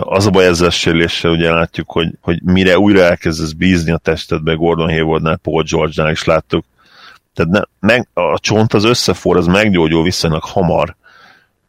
Az 0.00 0.26
a 0.26 0.30
baj 0.30 0.46
ezzel 0.46 0.70
sérüléssel, 0.70 1.30
ugye 1.30 1.50
látjuk, 1.50 1.90
hogy, 1.90 2.10
hogy 2.20 2.42
mire 2.42 2.78
újra 2.78 3.02
elkezdesz 3.02 3.52
bízni 3.52 3.92
a 3.92 3.96
testedbe, 3.96 4.54
Gordon 4.54 4.88
Haywardnál, 4.88 5.36
Paul 5.36 5.62
George-nál 5.62 6.10
is 6.10 6.24
láttuk. 6.24 6.64
Tehát 7.34 7.52
ne, 7.52 7.60
meg, 7.88 8.08
a 8.14 8.38
csont 8.38 8.74
az 8.74 8.84
összefor, 8.84 9.36
az 9.36 9.46
meggyógyul 9.46 10.02
viszonylag 10.02 10.42
hamar, 10.42 10.96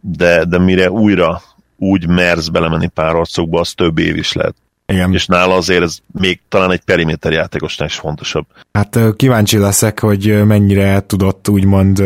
de, 0.02 0.46
de 0.46 0.58
mire 0.58 0.92
újra 0.92 1.42
úgy 1.78 2.08
mersz 2.08 2.48
belemenni 2.48 2.88
pár 2.88 3.16
arcokba, 3.16 3.60
az 3.60 3.74
több 3.74 3.98
év 3.98 4.16
is 4.16 4.34
lehet. 4.34 4.56
Igen. 4.90 5.14
És 5.14 5.26
nála 5.26 5.56
azért 5.56 5.82
ez 5.82 5.98
még 6.12 6.40
talán 6.50 6.72
egy 6.72 6.82
periméter 6.82 7.32
játékosnál 7.32 7.88
is 7.88 7.96
fontosabb. 7.96 8.46
Hát 8.72 9.00
kíváncsi 9.16 9.58
leszek, 9.58 10.00
hogy 10.00 10.46
mennyire 10.46 11.00
tudott 11.00 11.50
úgymond 11.50 12.04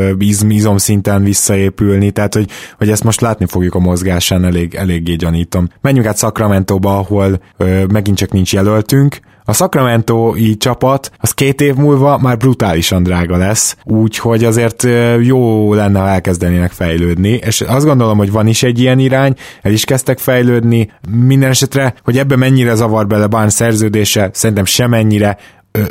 izom 0.49 0.77
szinten 0.77 1.23
visszaépülni, 1.23 2.11
tehát 2.11 2.33
hogy, 2.33 2.49
hogy 2.77 2.89
ezt 2.89 3.03
most 3.03 3.21
látni 3.21 3.45
fogjuk 3.45 3.75
a 3.75 3.79
mozgásán, 3.79 4.45
elég, 4.45 4.75
eléggé 4.75 5.15
gyanítom. 5.15 5.69
Menjünk 5.81 6.07
át 6.07 6.17
Sacramento-ba, 6.17 6.97
ahol 6.97 7.41
ö, 7.57 7.85
megint 7.85 8.17
csak 8.17 8.31
nincs 8.31 8.53
jelöltünk, 8.53 9.19
a 9.45 9.53
Sacramento-i 9.53 10.57
csapat 10.57 11.11
az 11.17 11.31
két 11.31 11.61
év 11.61 11.75
múlva 11.75 12.17
már 12.17 12.37
brutálisan 12.37 13.03
drága 13.03 13.37
lesz, 13.37 13.75
úgyhogy 13.83 14.43
azért 14.43 14.87
jó 15.21 15.73
lenne, 15.73 15.99
ha 15.99 16.07
elkezdenének 16.07 16.71
fejlődni, 16.71 17.29
és 17.29 17.61
azt 17.61 17.85
gondolom, 17.85 18.17
hogy 18.17 18.31
van 18.31 18.47
is 18.47 18.63
egy 18.63 18.79
ilyen 18.79 18.99
irány, 18.99 19.33
el 19.61 19.71
is 19.71 19.85
kezdtek 19.85 20.19
fejlődni, 20.19 20.91
minden 21.09 21.49
esetre, 21.49 21.93
hogy 22.03 22.17
ebbe 22.17 22.35
mennyire 22.35 22.75
zavar 22.75 23.07
bele 23.07 23.27
Barnes 23.27 23.53
szerződése, 23.53 24.29
szerintem 24.33 24.65
semennyire, 24.65 25.37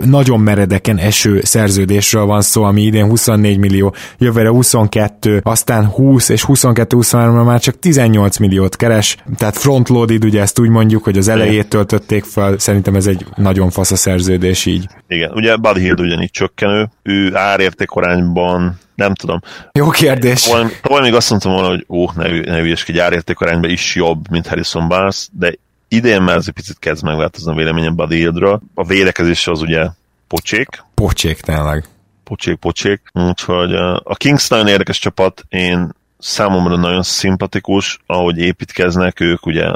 nagyon 0.05 0.41
meredeken 0.41 0.99
eső 0.99 1.41
szerződésről 1.43 2.25
van 2.25 2.41
szó, 2.41 2.63
ami 2.63 2.83
idén 2.83 3.07
24 3.07 3.59
millió, 3.59 3.95
jövőre 4.19 4.49
22, 4.49 5.41
aztán 5.45 5.87
20 5.87 6.29
és 6.29 6.45
22-23-ra 6.49 7.45
már 7.45 7.61
csak 7.61 7.79
18 7.79 8.37
milliót 8.37 8.77
keres, 8.77 9.17
tehát 9.37 9.57
frontloaded, 9.57 10.25
ugye 10.25 10.41
ezt 10.41 10.59
úgy 10.59 10.69
mondjuk, 10.69 11.05
hogy 11.05 11.19
az 11.19 11.29
elejét 11.29 11.69
töltötték 11.69 12.25
fel, 12.25 12.59
szerintem 12.59 12.95
ez 12.95 13.07
egy 13.07 13.27
nagyon 13.37 13.71
fasz 13.71 13.91
a 13.91 13.97
szerződés 13.97 14.67
így. 14.67 14.87
Igen, 15.09 15.31
ugye 15.35 15.57
Buddy 15.57 15.81
Hield 15.81 16.01
ugyanígy 16.01 16.31
csökkenő, 16.31 16.89
ő 17.03 17.37
árértékorányban 17.37 18.79
nem 18.95 19.15
tudom. 19.15 19.41
Jó 19.73 19.89
kérdés. 19.89 20.43
Tavaly 20.83 21.01
még 21.01 21.15
azt 21.15 21.31
mondtam 21.31 21.53
volna, 21.53 21.69
hogy 21.69 21.85
ó, 21.89 22.11
ne, 22.15 22.41
ne 22.41 22.61
ügyeskedj, 22.61 23.01
árértékarányban 23.01 23.71
is 23.71 23.95
jobb, 23.95 24.31
mint 24.31 24.47
Harrison 24.47 24.89
Barnes, 24.89 25.29
de 25.33 25.55
idén 25.93 26.23
már 26.23 26.37
ez 26.37 26.45
egy 26.47 26.55
picit 26.55 26.79
kezd 26.79 27.05
megváltozni 27.05 27.53
a 27.53 27.55
véleményem 27.55 27.95
Buddy 27.95 28.17
Hieldről. 28.17 28.61
A 28.75 28.85
védekezés 28.85 29.47
az 29.47 29.61
ugye 29.61 29.87
pocsék. 30.27 30.69
Pocsék 30.95 31.41
tényleg. 31.41 31.89
Pocsék, 32.25 32.57
pocsék. 32.57 33.01
Úgyhogy 33.13 33.75
a 34.03 34.15
Kings 34.15 34.49
nagyon 34.49 34.69
érdekes 34.69 34.99
csapat, 34.99 35.45
én 35.49 35.93
számomra 36.23 36.77
nagyon 36.77 37.03
szimpatikus, 37.03 37.99
ahogy 38.07 38.39
építkeznek 38.39 39.21
ők, 39.21 39.47
ugye, 39.47 39.67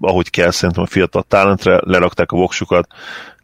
ahogy 0.00 0.30
kell 0.30 0.50
szerintem 0.50 0.82
a 0.82 0.86
fiatal 0.86 1.24
talentre, 1.28 1.80
lerakták 1.84 2.32
a 2.32 2.36
voksukat, 2.36 2.88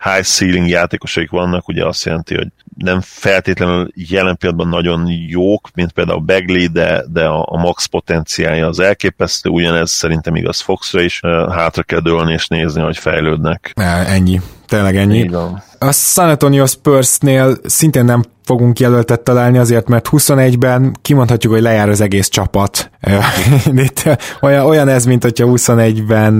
high 0.03 0.25
ceiling 0.25 0.69
játékosaik 0.69 1.31
vannak, 1.31 1.69
ugye 1.69 1.87
azt 1.87 2.05
jelenti, 2.05 2.35
hogy 2.35 2.49
nem 2.77 3.01
feltétlenül 3.01 3.89
jelen 3.95 4.37
pillanatban 4.37 4.69
nagyon 4.69 5.07
jók, 5.29 5.69
mint 5.75 5.93
például 5.93 6.21
Bagley, 6.21 6.67
de, 6.67 7.05
de 7.09 7.25
a, 7.25 7.47
a 7.49 7.57
max 7.57 7.85
potenciálja 7.85 8.67
az 8.67 8.81
elképesztő, 8.81 9.51
ugyanez 9.51 9.91
szerintem 9.91 10.37
igaz 10.37 10.61
Foxra 10.61 11.01
is, 11.01 11.21
hátra 11.51 11.83
kell 11.83 12.01
dőlni 12.01 12.33
és 12.33 12.49
nézni, 12.49 12.81
hogy 12.81 12.99
fejlődnek. 12.99 13.73
Ennyi 14.07 14.41
tényleg 14.69 14.97
ennyi. 14.97 15.31
A 15.79 15.93
San 15.93 16.29
Antonio 16.29 16.67
Spursnél 16.67 17.57
szintén 17.65 18.05
nem 18.05 18.23
fogunk 18.45 18.81
jelöltet 18.81 19.21
találni 19.21 19.59
azért, 19.59 19.89
mert 19.89 20.09
21-ben 20.11 20.97
kimondhatjuk, 21.03 21.53
hogy 21.53 21.63
lejár 21.63 21.89
az 21.89 22.01
egész 22.01 22.29
csapat. 22.29 22.91
Itt 23.77 24.03
olyan, 24.41 24.67
olyan 24.67 24.89
ez, 24.89 25.05
mint 25.05 25.23
hogyha 25.23 25.47
21-ben 25.49 26.35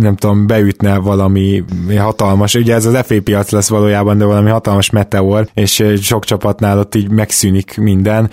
nem 0.00 0.16
tudom, 0.16 0.46
beütne 0.46 0.96
valami 0.96 1.64
hatalmas, 1.96 2.54
ugye 2.54 2.74
ez 2.74 2.86
az 2.86 2.98
FA 3.06 3.14
piac 3.24 3.50
lesz 3.50 3.68
valójában, 3.68 4.18
de 4.18 4.24
valami 4.24 4.50
hatalmas 4.50 4.90
meteor, 4.90 5.48
és 5.54 5.84
sok 6.00 6.24
csapatnál 6.24 6.78
ott 6.78 6.94
így 6.94 7.10
megszűnik 7.10 7.76
minden. 7.76 8.30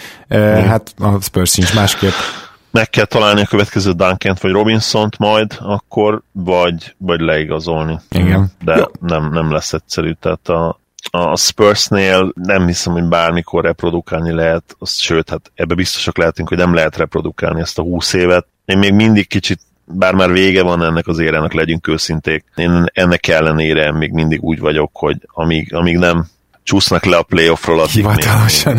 Hát 0.67 0.93
a 0.99 1.22
Spurs 1.22 1.51
sincs 1.51 1.76
másképp 1.76 2.13
meg 2.72 2.89
kell 2.89 3.05
találni 3.05 3.41
a 3.41 3.45
következő 3.45 3.91
duncan 3.91 4.36
vagy 4.41 4.51
Robinson-t 4.51 5.17
majd, 5.17 5.57
akkor 5.59 6.22
vagy, 6.32 6.95
vagy 6.97 7.20
leigazolni. 7.20 7.99
Igen. 8.09 8.51
De 8.63 8.88
nem, 8.99 9.30
nem 9.32 9.51
lesz 9.51 9.74
egyszerű, 9.74 10.11
tehát 10.20 10.49
a, 10.49 10.80
a 11.11 11.38
Spursnél 11.38 12.32
nem 12.34 12.65
hiszem, 12.65 12.93
hogy 12.93 13.03
bármikor 13.03 13.63
reprodukálni 13.63 14.32
lehet, 14.32 14.76
azt, 14.80 14.99
sőt, 14.99 15.30
hát 15.30 15.51
ebbe 15.55 15.76
biztosak 15.76 16.17
lehetünk, 16.17 16.47
hogy 16.47 16.57
nem 16.57 16.74
lehet 16.74 16.97
reprodukálni 16.97 17.59
ezt 17.59 17.80
a 17.80 17.82
20 17.82 18.13
évet. 18.13 18.45
Én 18.65 18.78
még 18.78 18.93
mindig 18.93 19.28
kicsit 19.28 19.59
bár 19.91 20.13
már 20.13 20.32
vége 20.32 20.63
van 20.63 20.84
ennek 20.84 21.07
az 21.07 21.20
érának, 21.20 21.53
legyünk 21.53 21.88
őszinték. 21.88 22.45
Én 22.55 22.86
ennek 22.93 23.28
ellenére 23.28 23.91
még 23.91 24.11
mindig 24.11 24.43
úgy 24.43 24.59
vagyok, 24.59 24.89
hogy 24.93 25.17
amíg, 25.28 25.74
amíg 25.74 25.97
nem 25.97 26.28
csúsznak 26.63 27.05
le 27.05 27.17
a 27.17 27.24
playoffról, 27.24 27.80
addig 27.80 28.05
még, 28.05 28.17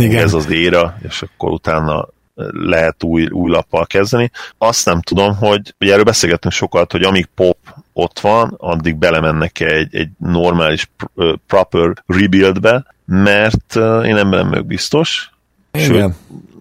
igen. 0.00 0.22
ez 0.22 0.34
az 0.34 0.50
éra, 0.50 0.98
és 1.08 1.22
akkor 1.22 1.50
utána 1.50 2.08
lehet 2.50 3.02
új, 3.02 3.26
új 3.26 3.50
lappal 3.50 3.86
kezdeni. 3.86 4.30
Azt 4.58 4.86
nem 4.86 5.00
tudom, 5.00 5.36
hogy 5.36 5.74
ugye 5.80 5.92
erről 5.92 6.04
beszélgettünk 6.04 6.54
sokat, 6.54 6.92
hogy 6.92 7.02
amíg 7.02 7.28
pop 7.34 7.58
ott 7.92 8.18
van, 8.18 8.54
addig 8.56 8.96
belemennek 8.96 9.60
egy, 9.60 9.94
egy 9.94 10.08
normális, 10.18 10.90
proper 11.46 11.92
rebuildbe, 12.06 12.84
mert 13.04 13.76
én 13.76 14.16
ebben 14.16 14.28
nem 14.28 14.48
vagyok 14.48 14.66
biztos. 14.66 15.30
Igen. 15.72 15.86
Sőt, 15.86 16.14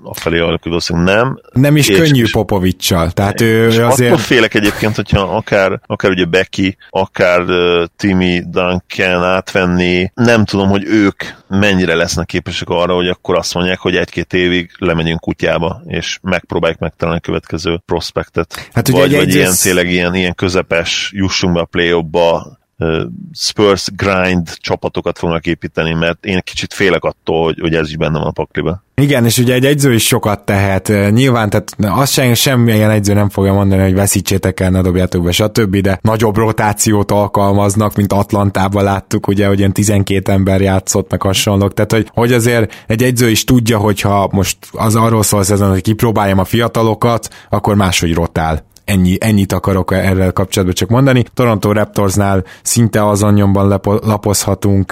afelé 0.04 0.40
alakuló 0.40 0.80
nem. 0.88 1.40
Nem 1.52 1.78
is 1.78 1.88
és, 1.88 1.98
könnyű 1.98 2.24
Popovicsal, 2.32 3.12
tehát 3.12 3.42
ő 3.42 3.68
és 3.68 3.78
azért... 3.78 4.12
Attól 4.12 4.24
félek 4.24 4.54
egyébként, 4.54 4.96
hogyha 4.96 5.20
akár, 5.20 5.80
akár 5.86 6.12
ugye 6.12 6.26
Becky, 6.26 6.78
akár 6.90 7.42
uh, 7.42 7.86
Timmy 7.98 8.44
Duncan 8.48 9.24
átvenni, 9.24 10.12
nem 10.14 10.46
tudom, 10.46 10.70
hogy 10.70 10.84
ők 10.86 11.24
mennyire 11.48 11.96
lesznek 11.96 12.26
képesek 12.26 12.70
arra, 12.70 12.94
hogy 12.94 13.08
akkor 13.08 13.38
azt 13.38 13.54
mondják, 13.54 13.80
hogy 13.80 13.96
egy-két 13.96 14.34
évig 14.34 14.72
lemegyünk 14.78 15.20
kutyába, 15.20 15.82
és 15.86 16.20
megpróbáljuk 16.22 16.80
megtalálni 16.80 17.20
a 17.20 17.26
következő 17.26 17.82
prospektet. 17.86 18.70
Hát 18.74 18.88
ugye 18.88 19.00
vagy, 19.00 19.16
vagy 19.16 19.34
ilyen 19.34 19.54
tényleg 19.62 19.92
ilyen, 19.92 20.16
ilyen 20.16 20.36
közepes, 20.36 21.12
jussunk 21.16 21.54
be 21.54 21.60
a 21.60 21.66
play 21.66 21.92
Spurs 23.34 23.88
grind 23.96 24.50
csapatokat 24.58 25.18
fognak 25.18 25.46
építeni, 25.46 25.94
mert 25.94 26.26
én 26.26 26.42
kicsit 26.44 26.74
félek 26.74 27.04
attól, 27.04 27.44
hogy, 27.44 27.60
hogy 27.60 27.76
ez 27.76 27.90
is 27.90 27.98
benne 27.98 28.18
van 28.18 28.28
a 28.28 28.32
pakliba. 28.32 28.84
Igen, 28.96 29.26
és 29.26 29.38
ugye 29.38 29.54
egy 29.54 29.66
egyző 29.66 29.94
is 29.94 30.06
sokat 30.06 30.46
tehet. 30.46 30.88
Nyilván, 31.12 31.50
tehát 31.50 31.76
azt 31.80 32.12
sem, 32.12 32.34
semmilyen 32.34 32.90
egyző 32.90 33.14
nem 33.14 33.30
fogja 33.30 33.54
mondani, 33.54 33.82
hogy 33.82 33.94
veszítsétek 33.94 34.60
el, 34.60 34.70
ne 34.70 34.82
dobjátok 34.82 35.24
be, 35.24 35.32
stb., 35.32 35.76
de 35.78 36.00
nagyobb 36.02 36.36
rotációt 36.36 37.12
alkalmaznak, 37.12 37.96
mint 37.96 38.14
Atlantában 38.14 38.84
láttuk, 38.84 39.28
ugye, 39.28 39.48
hogy 39.48 39.60
ilyen 39.60 39.74
12 39.74 40.32
ember 40.32 40.62
játszott, 40.62 41.12
meg 41.12 41.22
hasonlók. 41.22 41.74
Tehát, 41.74 41.92
hogy, 41.92 42.10
hogy 42.14 42.34
azért 42.34 42.84
egy 42.88 43.04
egyző 43.04 43.30
is 43.30 43.44
tudja, 43.44 43.78
hogyha 43.78 44.30
most 44.32 44.58
az 44.72 44.96
arról 44.96 45.24
szól 45.24 45.40
ezen, 45.40 45.70
hogy 45.70 45.82
kipróbáljam 45.82 46.40
a 46.40 46.46
fiatalokat, 46.46 47.30
akkor 47.50 47.76
máshogy 47.76 48.14
rotál 48.14 48.68
ennyi, 48.90 49.18
ennyit 49.20 49.54
akarok 49.54 49.94
erről 49.94 50.32
kapcsolatban 50.32 50.76
csak 50.78 50.90
mondani. 50.90 51.24
Toronto 51.34 51.72
Raptorsnál 51.72 52.44
szinte 52.62 53.08
azon 53.08 53.34
nyomban 53.34 53.68
lapo, 53.68 53.94
lapozhatunk, 53.94 54.92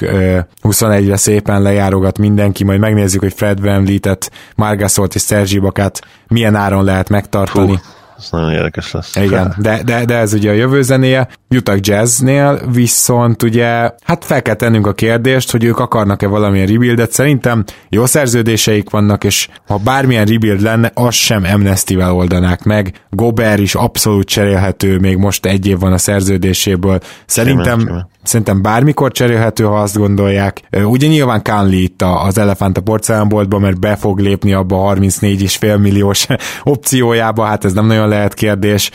21-re 0.64 1.18
szépen 1.18 1.62
lejárogat 1.62 2.18
mindenki, 2.18 2.64
majd 2.64 2.80
megnézzük, 2.80 3.22
hogy 3.22 3.34
Fred 3.34 3.62
VanVleet-et, 3.62 4.32
Margasolt 4.56 5.16
és 5.16 5.22
Sergi 5.22 5.60
Bakát 5.60 6.02
milyen 6.28 6.56
áron 6.56 6.84
lehet 6.84 7.10
megtartani. 7.10 7.68
Hú 7.68 7.80
ez 8.18 8.28
nagyon 8.32 8.52
érdekes 8.52 8.92
lesz. 8.92 9.16
Igen, 9.16 9.56
de, 9.58 9.84
de, 9.84 10.06
de 10.06 10.16
ez 10.16 10.34
ugye 10.34 10.50
a 10.50 10.54
jövő 10.54 10.82
zenéje. 10.82 11.28
Utah 11.50 11.78
Jazznél 11.80 12.62
viszont 12.72 13.44
ugye, 13.44 13.92
hát 14.04 14.26
fel 14.26 14.42
kell 14.42 14.56
tennünk 14.56 14.88
a 14.88 14.94
kérdést, 14.94 15.52
hogy 15.52 15.64
ők 15.64 15.80
akarnak-e 15.80 16.28
valamilyen 16.28 16.68
rebuildet. 16.68 17.12
Szerintem 17.12 17.64
jó 17.90 18.06
szerződéseik 18.06 18.90
vannak, 18.90 19.24
és 19.24 19.48
ha 19.68 19.78
bármilyen 19.78 20.26
rebuild 20.26 20.62
lenne, 20.62 20.92
az 20.94 21.14
sem 21.14 21.44
Amnesty-vel 21.54 22.14
oldanák 22.14 22.64
meg. 22.64 22.94
Gober 23.10 23.60
is 23.60 23.76
abszolút 23.76 24.28
cserélhető, 24.28 24.98
még 24.98 25.18
most 25.18 25.46
egy 25.46 25.68
év 25.68 25.80
van 25.80 25.94
a 25.94 25.98
szerződéséből. 25.98 27.00
Szerintem, 27.26 27.80
Simán, 27.80 28.10
szerintem 28.24 28.62
bármikor 28.62 29.12
cserélhető, 29.12 29.64
ha 29.64 29.82
azt 29.82 29.98
gondolják. 29.98 30.62
Ugye 30.84 31.08
nyilván 31.08 31.42
Kánli 31.42 31.84
itt 31.84 32.02
az 32.02 32.38
elefánt 32.38 32.78
a 32.78 32.82
porcelánboltba, 32.82 33.60
mert 33.60 33.80
be 33.80 33.96
fog 33.96 34.20
lépni 34.20 34.54
abba 34.54 34.88
a 34.88 34.96
34,5 34.96 35.80
milliós 35.80 36.28
opciójába, 36.64 37.46
hát 37.46 37.66
ez 37.66 37.74
nem 37.74 37.86
nagyon 37.86 38.08
lehet 38.08 38.34
kérdés, 38.34 38.92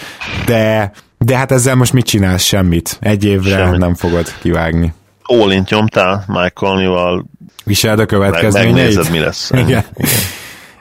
de, 0.46 0.92
de 1.18 1.36
hát 1.36 1.52
ezzel 1.52 1.74
most 1.74 1.92
mit 1.92 2.06
csinálsz? 2.06 2.42
Semmit. 2.42 2.98
Egy 3.00 3.24
évre 3.24 3.56
Semmit. 3.56 3.78
nem 3.78 3.94
fogod 3.94 4.26
kivágni. 4.40 4.92
Ólint 5.32 5.70
nyomtál 5.70 6.24
Mike 6.26 6.52
Conley-val. 6.54 7.24
Viseld 7.64 7.98
a 7.98 8.06
következményeit. 8.06 8.74
Megnézed, 8.74 9.10
mi 9.10 9.18
lesz. 9.18 9.50
Igen. 9.50 9.66
Igen. 9.66 9.84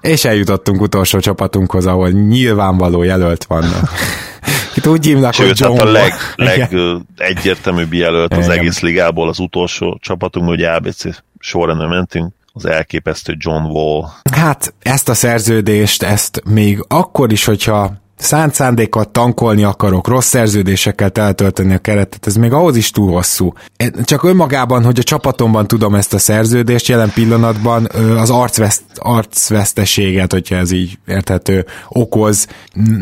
És 0.01 0.25
eljutottunk 0.25 0.81
utolsó 0.81 1.19
csapatunkhoz, 1.19 1.85
ahol 1.85 2.09
nyilvánvaló 2.09 3.03
jelölt 3.03 3.43
vannak. 3.43 3.89
Itt 4.75 4.87
úgy 4.87 5.05
hívnak, 5.05 5.35
hogy 5.35 5.51
John 5.59 5.79
a 5.79 5.91
leg, 5.91 6.13
leg 6.35 6.75
egyértelműbb 7.17 7.93
jelölt 7.93 8.33
az 8.33 8.45
Igen. 8.45 8.57
egész 8.57 8.79
ligából 8.79 9.29
az 9.29 9.39
utolsó 9.39 9.97
csapatunk, 10.01 10.47
hogy 10.47 10.63
ABC 10.63 11.03
sorrendben 11.39 11.89
mentünk, 11.89 12.33
az 12.53 12.65
elképesztő 12.65 13.35
John 13.37 13.63
Wall. 13.63 14.09
Hát 14.31 14.73
ezt 14.81 15.09
a 15.09 15.13
szerződést, 15.13 16.03
ezt 16.03 16.41
még 16.45 16.85
akkor 16.87 17.31
is, 17.31 17.45
hogyha 17.45 18.00
szánt 18.21 18.53
szándékkal 18.53 19.11
tankolni 19.11 19.63
akarok, 19.63 20.07
rossz 20.07 20.27
szerződésekkel 20.27 21.09
teltölteni 21.09 21.73
a 21.73 21.77
keretet, 21.77 22.27
ez 22.27 22.35
még 22.35 22.51
ahhoz 22.53 22.75
is 22.75 22.91
túl 22.91 23.11
hosszú. 23.11 23.53
Csak 24.03 24.23
önmagában, 24.23 24.83
hogy 24.83 24.99
a 24.99 25.03
csapatomban 25.03 25.67
tudom 25.67 25.95
ezt 25.95 26.13
a 26.13 26.17
szerződést, 26.17 26.87
jelen 26.87 27.11
pillanatban 27.13 27.87
az 28.17 28.29
arcveszt, 28.29 28.83
arcveszteséget, 28.95 30.31
hogyha 30.31 30.55
ez 30.55 30.71
így 30.71 30.97
érthető, 31.07 31.65
okoz, 31.89 32.47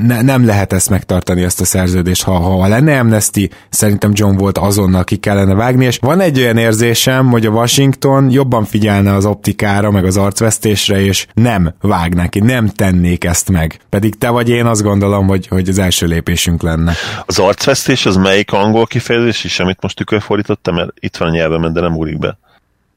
ne, 0.05 0.21
nem 0.21 0.45
lehet 0.45 0.73
ezt 0.73 0.89
megtartani, 0.89 1.43
ezt 1.43 1.61
a 1.61 1.65
szerződést. 1.65 2.23
Ha, 2.23 2.39
ha 2.39 2.67
lenne 2.67 2.99
Amnesty, 2.99 3.49
szerintem 3.69 4.11
John 4.13 4.37
volt 4.37 4.57
azonnal 4.57 5.03
ki 5.03 5.15
kellene 5.15 5.53
vágni, 5.53 5.85
és 5.85 5.97
van 6.01 6.19
egy 6.19 6.39
olyan 6.39 6.57
érzésem, 6.57 7.27
hogy 7.27 7.45
a 7.45 7.49
Washington 7.49 8.31
jobban 8.31 8.65
figyelne 8.65 9.13
az 9.13 9.25
optikára, 9.25 9.91
meg 9.91 10.05
az 10.05 10.17
arcvesztésre, 10.17 11.01
és 11.01 11.27
nem 11.33 11.73
vág 11.81 12.15
neki, 12.15 12.39
nem 12.39 12.67
tennék 12.67 13.23
ezt 13.23 13.49
meg. 13.49 13.79
Pedig 13.89 14.17
te 14.17 14.29
vagy 14.29 14.49
én 14.49 14.65
azt 14.65 14.81
gondolom, 14.81 15.08
gondolom, 15.09 15.27
hogy, 15.27 15.47
hogy 15.47 15.69
az 15.69 15.79
első 15.79 16.05
lépésünk 16.07 16.61
lenne. 16.61 16.93
Az 17.25 17.39
arcvesztés 17.39 18.05
az 18.05 18.15
melyik 18.15 18.51
angol 18.51 18.85
kifejezés 18.85 19.43
is, 19.43 19.59
amit 19.59 19.81
most 19.81 19.95
tükörfordítottam, 19.95 20.75
mert 20.75 20.89
itt 20.99 21.17
van 21.17 21.27
a 21.27 21.31
nyelvemen, 21.31 21.73
de 21.73 21.81
nem 21.81 21.95
úrik 21.95 22.19
be. 22.19 22.37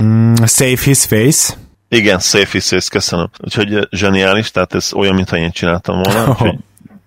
Mm, 0.04 0.34
save 0.46 0.82
his 0.84 1.04
face. 1.04 1.54
Igen, 1.88 2.18
save 2.18 2.48
his 2.52 2.68
face, 2.68 2.88
köszönöm. 2.90 3.30
Úgyhogy 3.38 3.88
zseniális, 3.90 4.50
tehát 4.50 4.74
ez 4.74 4.92
olyan, 4.92 5.14
mintha 5.14 5.36
én 5.36 5.50
csináltam 5.50 6.02
volna, 6.02 6.28
úgyhogy 6.28 6.58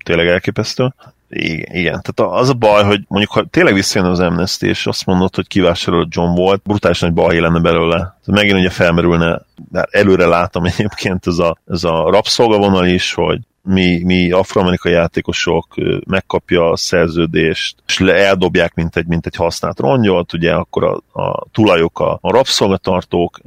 tényleg 0.05 0.27
elképesztő. 0.27 0.93
Igen, 1.29 1.75
igen, 1.75 2.01
tehát 2.01 2.33
az 2.41 2.49
a 2.49 2.53
baj, 2.53 2.83
hogy 2.83 3.01
mondjuk 3.07 3.31
ha 3.31 3.45
tényleg 3.49 3.73
visszajön 3.73 4.07
az 4.07 4.19
Amnesty, 4.19 4.61
és 4.63 4.85
azt 4.85 5.05
mondod, 5.05 5.35
hogy 5.35 5.47
kivásárolod 5.47 6.07
John 6.09 6.35
volt, 6.35 6.61
brutális 6.63 6.99
nagy 6.99 7.13
baj 7.13 7.39
lenne 7.39 7.59
belőle. 7.59 8.17
Megint 8.25 8.59
ugye 8.59 8.69
felmerülne, 8.69 9.41
de 9.71 9.87
előre 9.91 10.25
látom 10.25 10.65
egyébként 10.65 11.27
ez 11.27 11.37
a, 11.37 11.57
ez 11.67 11.83
a 11.83 12.09
rabszolgavonal 12.09 12.85
is, 12.85 13.13
hogy 13.13 13.39
mi, 13.65 14.03
mi 14.03 14.31
afroamerikai 14.31 14.91
játékosok 14.91 15.75
megkapja 16.07 16.69
a 16.69 16.77
szerződést, 16.77 17.75
és 17.87 17.99
eldobják, 17.99 18.73
mint 18.73 18.95
egy, 18.95 19.07
mint 19.07 19.25
egy 19.25 19.35
használt 19.35 19.79
rongyot, 19.79 20.33
ugye 20.33 20.53
akkor 20.53 20.83
a, 20.83 21.21
a 21.21 21.45
tulajok 21.51 21.99
a, 21.99 22.17
a 22.21 22.31
rabszolgatartók, 22.31 23.39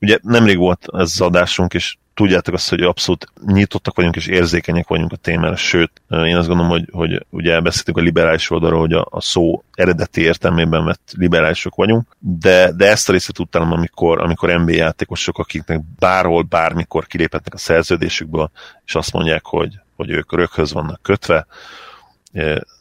ugye 0.00 0.18
nemrég 0.22 0.58
volt 0.58 0.86
ez 0.92 1.00
az 1.00 1.20
adásunk, 1.20 1.74
és 1.74 1.96
tudjátok 2.14 2.54
azt, 2.54 2.68
hogy 2.68 2.82
abszolút 2.82 3.26
nyitottak 3.46 3.96
vagyunk 3.96 4.16
és 4.16 4.26
érzékenyek 4.26 4.88
vagyunk 4.88 5.12
a 5.12 5.16
témára, 5.16 5.56
sőt, 5.56 5.90
én 6.08 6.36
azt 6.36 6.48
gondolom, 6.48 6.70
hogy, 6.70 6.88
hogy 6.92 7.26
ugye 7.30 7.60
beszéltünk 7.60 7.96
a 7.96 8.00
liberális 8.00 8.50
oldalról, 8.50 8.80
hogy 8.80 8.92
a, 8.92 9.06
a 9.10 9.20
szó 9.20 9.64
eredeti 9.72 10.20
értelmében 10.20 10.84
vett 10.84 11.12
liberálisok 11.16 11.74
vagyunk, 11.74 12.16
de, 12.18 12.72
de 12.72 12.90
ezt 12.90 13.08
a 13.08 13.12
részét 13.12 13.34
tudtam, 13.34 13.72
amikor, 13.72 14.20
amikor 14.20 14.60
NBA 14.60 14.72
játékosok, 14.72 15.38
akiknek 15.38 15.80
bárhol, 15.98 16.42
bármikor 16.42 17.06
kiléphetnek 17.06 17.54
a 17.54 17.58
szerződésükből, 17.58 18.50
és 18.84 18.94
azt 18.94 19.12
mondják, 19.12 19.44
hogy, 19.44 19.78
hogy 19.96 20.10
ők 20.10 20.32
röghöz 20.32 20.72
vannak 20.72 21.02
kötve, 21.02 21.46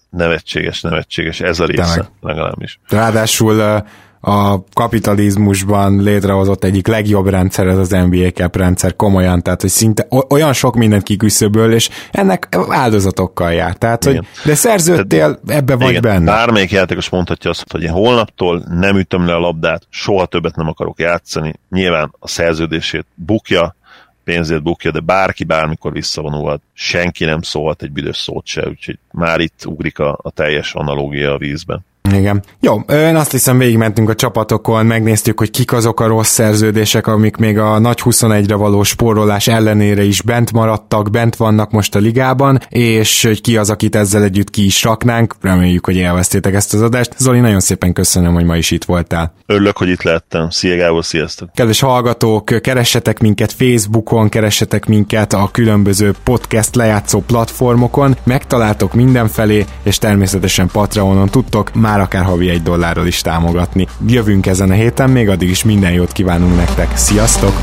nevetséges, 0.09 0.81
nevetséges 0.81 1.39
ez 1.39 1.59
a 1.59 1.65
része 1.65 1.84
Tényleg. 1.84 2.11
legalábbis. 2.21 2.79
Ráadásul 2.88 3.84
a 4.26 4.63
kapitalizmusban 4.74 6.01
létrehozott 6.01 6.63
egyik 6.63 6.88
legjobb 6.88 7.28
rendszer 7.28 7.67
ez 7.67 7.78
az 7.78 7.89
NBA 7.89 8.30
Cap 8.30 8.55
rendszer, 8.55 8.95
komolyan, 8.95 9.41
tehát 9.41 9.61
hogy 9.61 9.69
szinte 9.69 10.07
olyan 10.30 10.53
sok 10.53 10.76
mindent 10.76 11.03
kiküszöböl, 11.03 11.74
és 11.74 11.89
ennek 12.11 12.47
áldozatokkal 12.69 13.53
jár. 13.53 13.76
Tehát, 13.76 14.03
hogy 14.03 14.19
de 14.45 14.55
szerződtél, 14.55 15.39
ebbe 15.47 15.76
vagy 15.76 15.89
igen, 15.89 16.01
benne. 16.01 16.26
Bármelyik 16.26 16.71
játékos 16.71 17.09
mondhatja 17.09 17.49
azt, 17.49 17.71
hogy 17.71 17.84
én 17.84 17.91
holnaptól 17.91 18.63
nem 18.69 18.97
ütöm 18.97 19.26
le 19.26 19.34
a 19.34 19.39
labdát, 19.39 19.88
soha 19.89 20.26
többet 20.26 20.55
nem 20.55 20.67
akarok 20.67 20.99
játszani. 20.99 21.53
Nyilván 21.69 22.15
a 22.19 22.28
szerződését 22.28 23.05
bukja, 23.15 23.76
pénzét 24.24 24.63
bukja, 24.63 24.91
de 24.91 24.99
bárki 24.99 25.43
bármikor 25.43 25.91
visszavonulhat, 25.91 26.61
senki 26.74 27.26
nem 27.26 27.41
szólhat 27.41 27.82
egy 27.82 27.91
büdös 27.91 28.17
szót 28.17 28.45
se, 28.45 28.67
úgyhogy 28.67 28.99
már 29.11 29.39
itt 29.39 29.65
ugrik 29.65 29.99
a, 29.99 30.19
a 30.21 30.32
teljes 30.32 30.74
analógia 30.74 31.34
a 31.34 31.38
vízben. 31.38 31.86
Igen. 32.11 32.43
Jó, 32.59 32.79
én 32.79 33.15
azt 33.15 33.31
hiszem 33.31 33.57
végigmentünk 33.57 34.09
a 34.09 34.15
csapatokon, 34.15 34.85
megnéztük, 34.85 35.39
hogy 35.39 35.51
kik 35.51 35.73
azok 35.73 35.99
a 35.99 36.07
rossz 36.07 36.31
szerződések, 36.31 37.07
amik 37.07 37.37
még 37.37 37.57
a 37.57 37.79
nagy 37.79 37.99
21-re 38.03 38.55
való 38.55 38.83
spórolás 38.83 39.47
ellenére 39.47 40.03
is 40.03 40.21
bent 40.21 40.51
maradtak, 40.51 41.09
bent 41.09 41.35
vannak 41.35 41.71
most 41.71 41.95
a 41.95 41.99
ligában, 41.99 42.59
és 42.69 43.23
hogy 43.23 43.41
ki 43.41 43.57
az, 43.57 43.69
akit 43.69 43.95
ezzel 43.95 44.23
együtt 44.23 44.49
ki 44.49 44.65
is 44.65 44.83
raknánk. 44.83 45.35
Reméljük, 45.41 45.85
hogy 45.85 45.95
élveztétek 45.95 46.53
ezt 46.53 46.73
az 46.73 46.81
adást. 46.81 47.13
Zoli, 47.17 47.39
nagyon 47.39 47.59
szépen 47.59 47.93
köszönöm, 47.93 48.33
hogy 48.33 48.45
ma 48.45 48.57
is 48.57 48.71
itt 48.71 48.83
voltál. 48.83 49.33
Örülök, 49.45 49.77
hogy 49.77 49.89
itt 49.89 50.03
lettem. 50.03 50.49
Szia 50.49 50.75
Gábor, 50.75 51.05
sziasztok! 51.05 51.49
Kedves 51.53 51.79
hallgatók, 51.79 52.45
keressetek 52.61 53.19
minket 53.19 53.53
Facebookon, 53.53 54.29
keressetek 54.29 54.85
minket 54.85 55.33
a 55.33 55.49
különböző 55.51 56.13
podcast 56.23 56.75
lejátszó 56.75 57.19
platformokon, 57.19 58.17
megtaláltok 58.23 58.93
mindenfelé, 58.93 59.65
és 59.83 59.97
természetesen 59.97 60.67
Patreonon 60.71 61.29
tudtok 61.29 61.73
már 61.73 61.92
akár 61.99 62.23
havi 62.23 62.49
egy 62.49 62.63
dollárral 62.63 63.07
is 63.07 63.21
támogatni. 63.21 63.87
Jövünk 64.07 64.45
ezen 64.45 64.69
a 64.69 64.73
héten, 64.73 65.09
még 65.09 65.29
addig 65.29 65.49
is 65.49 65.63
minden 65.63 65.91
jót 65.91 66.11
kívánunk 66.11 66.55
nektek. 66.55 66.97
Sziasztok! 66.97 67.53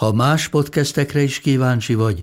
Ha 0.00 0.12
más 0.12 0.48
podcastekre 0.48 1.22
is 1.22 1.40
kíváncsi 1.40 1.94
vagy, 1.94 2.22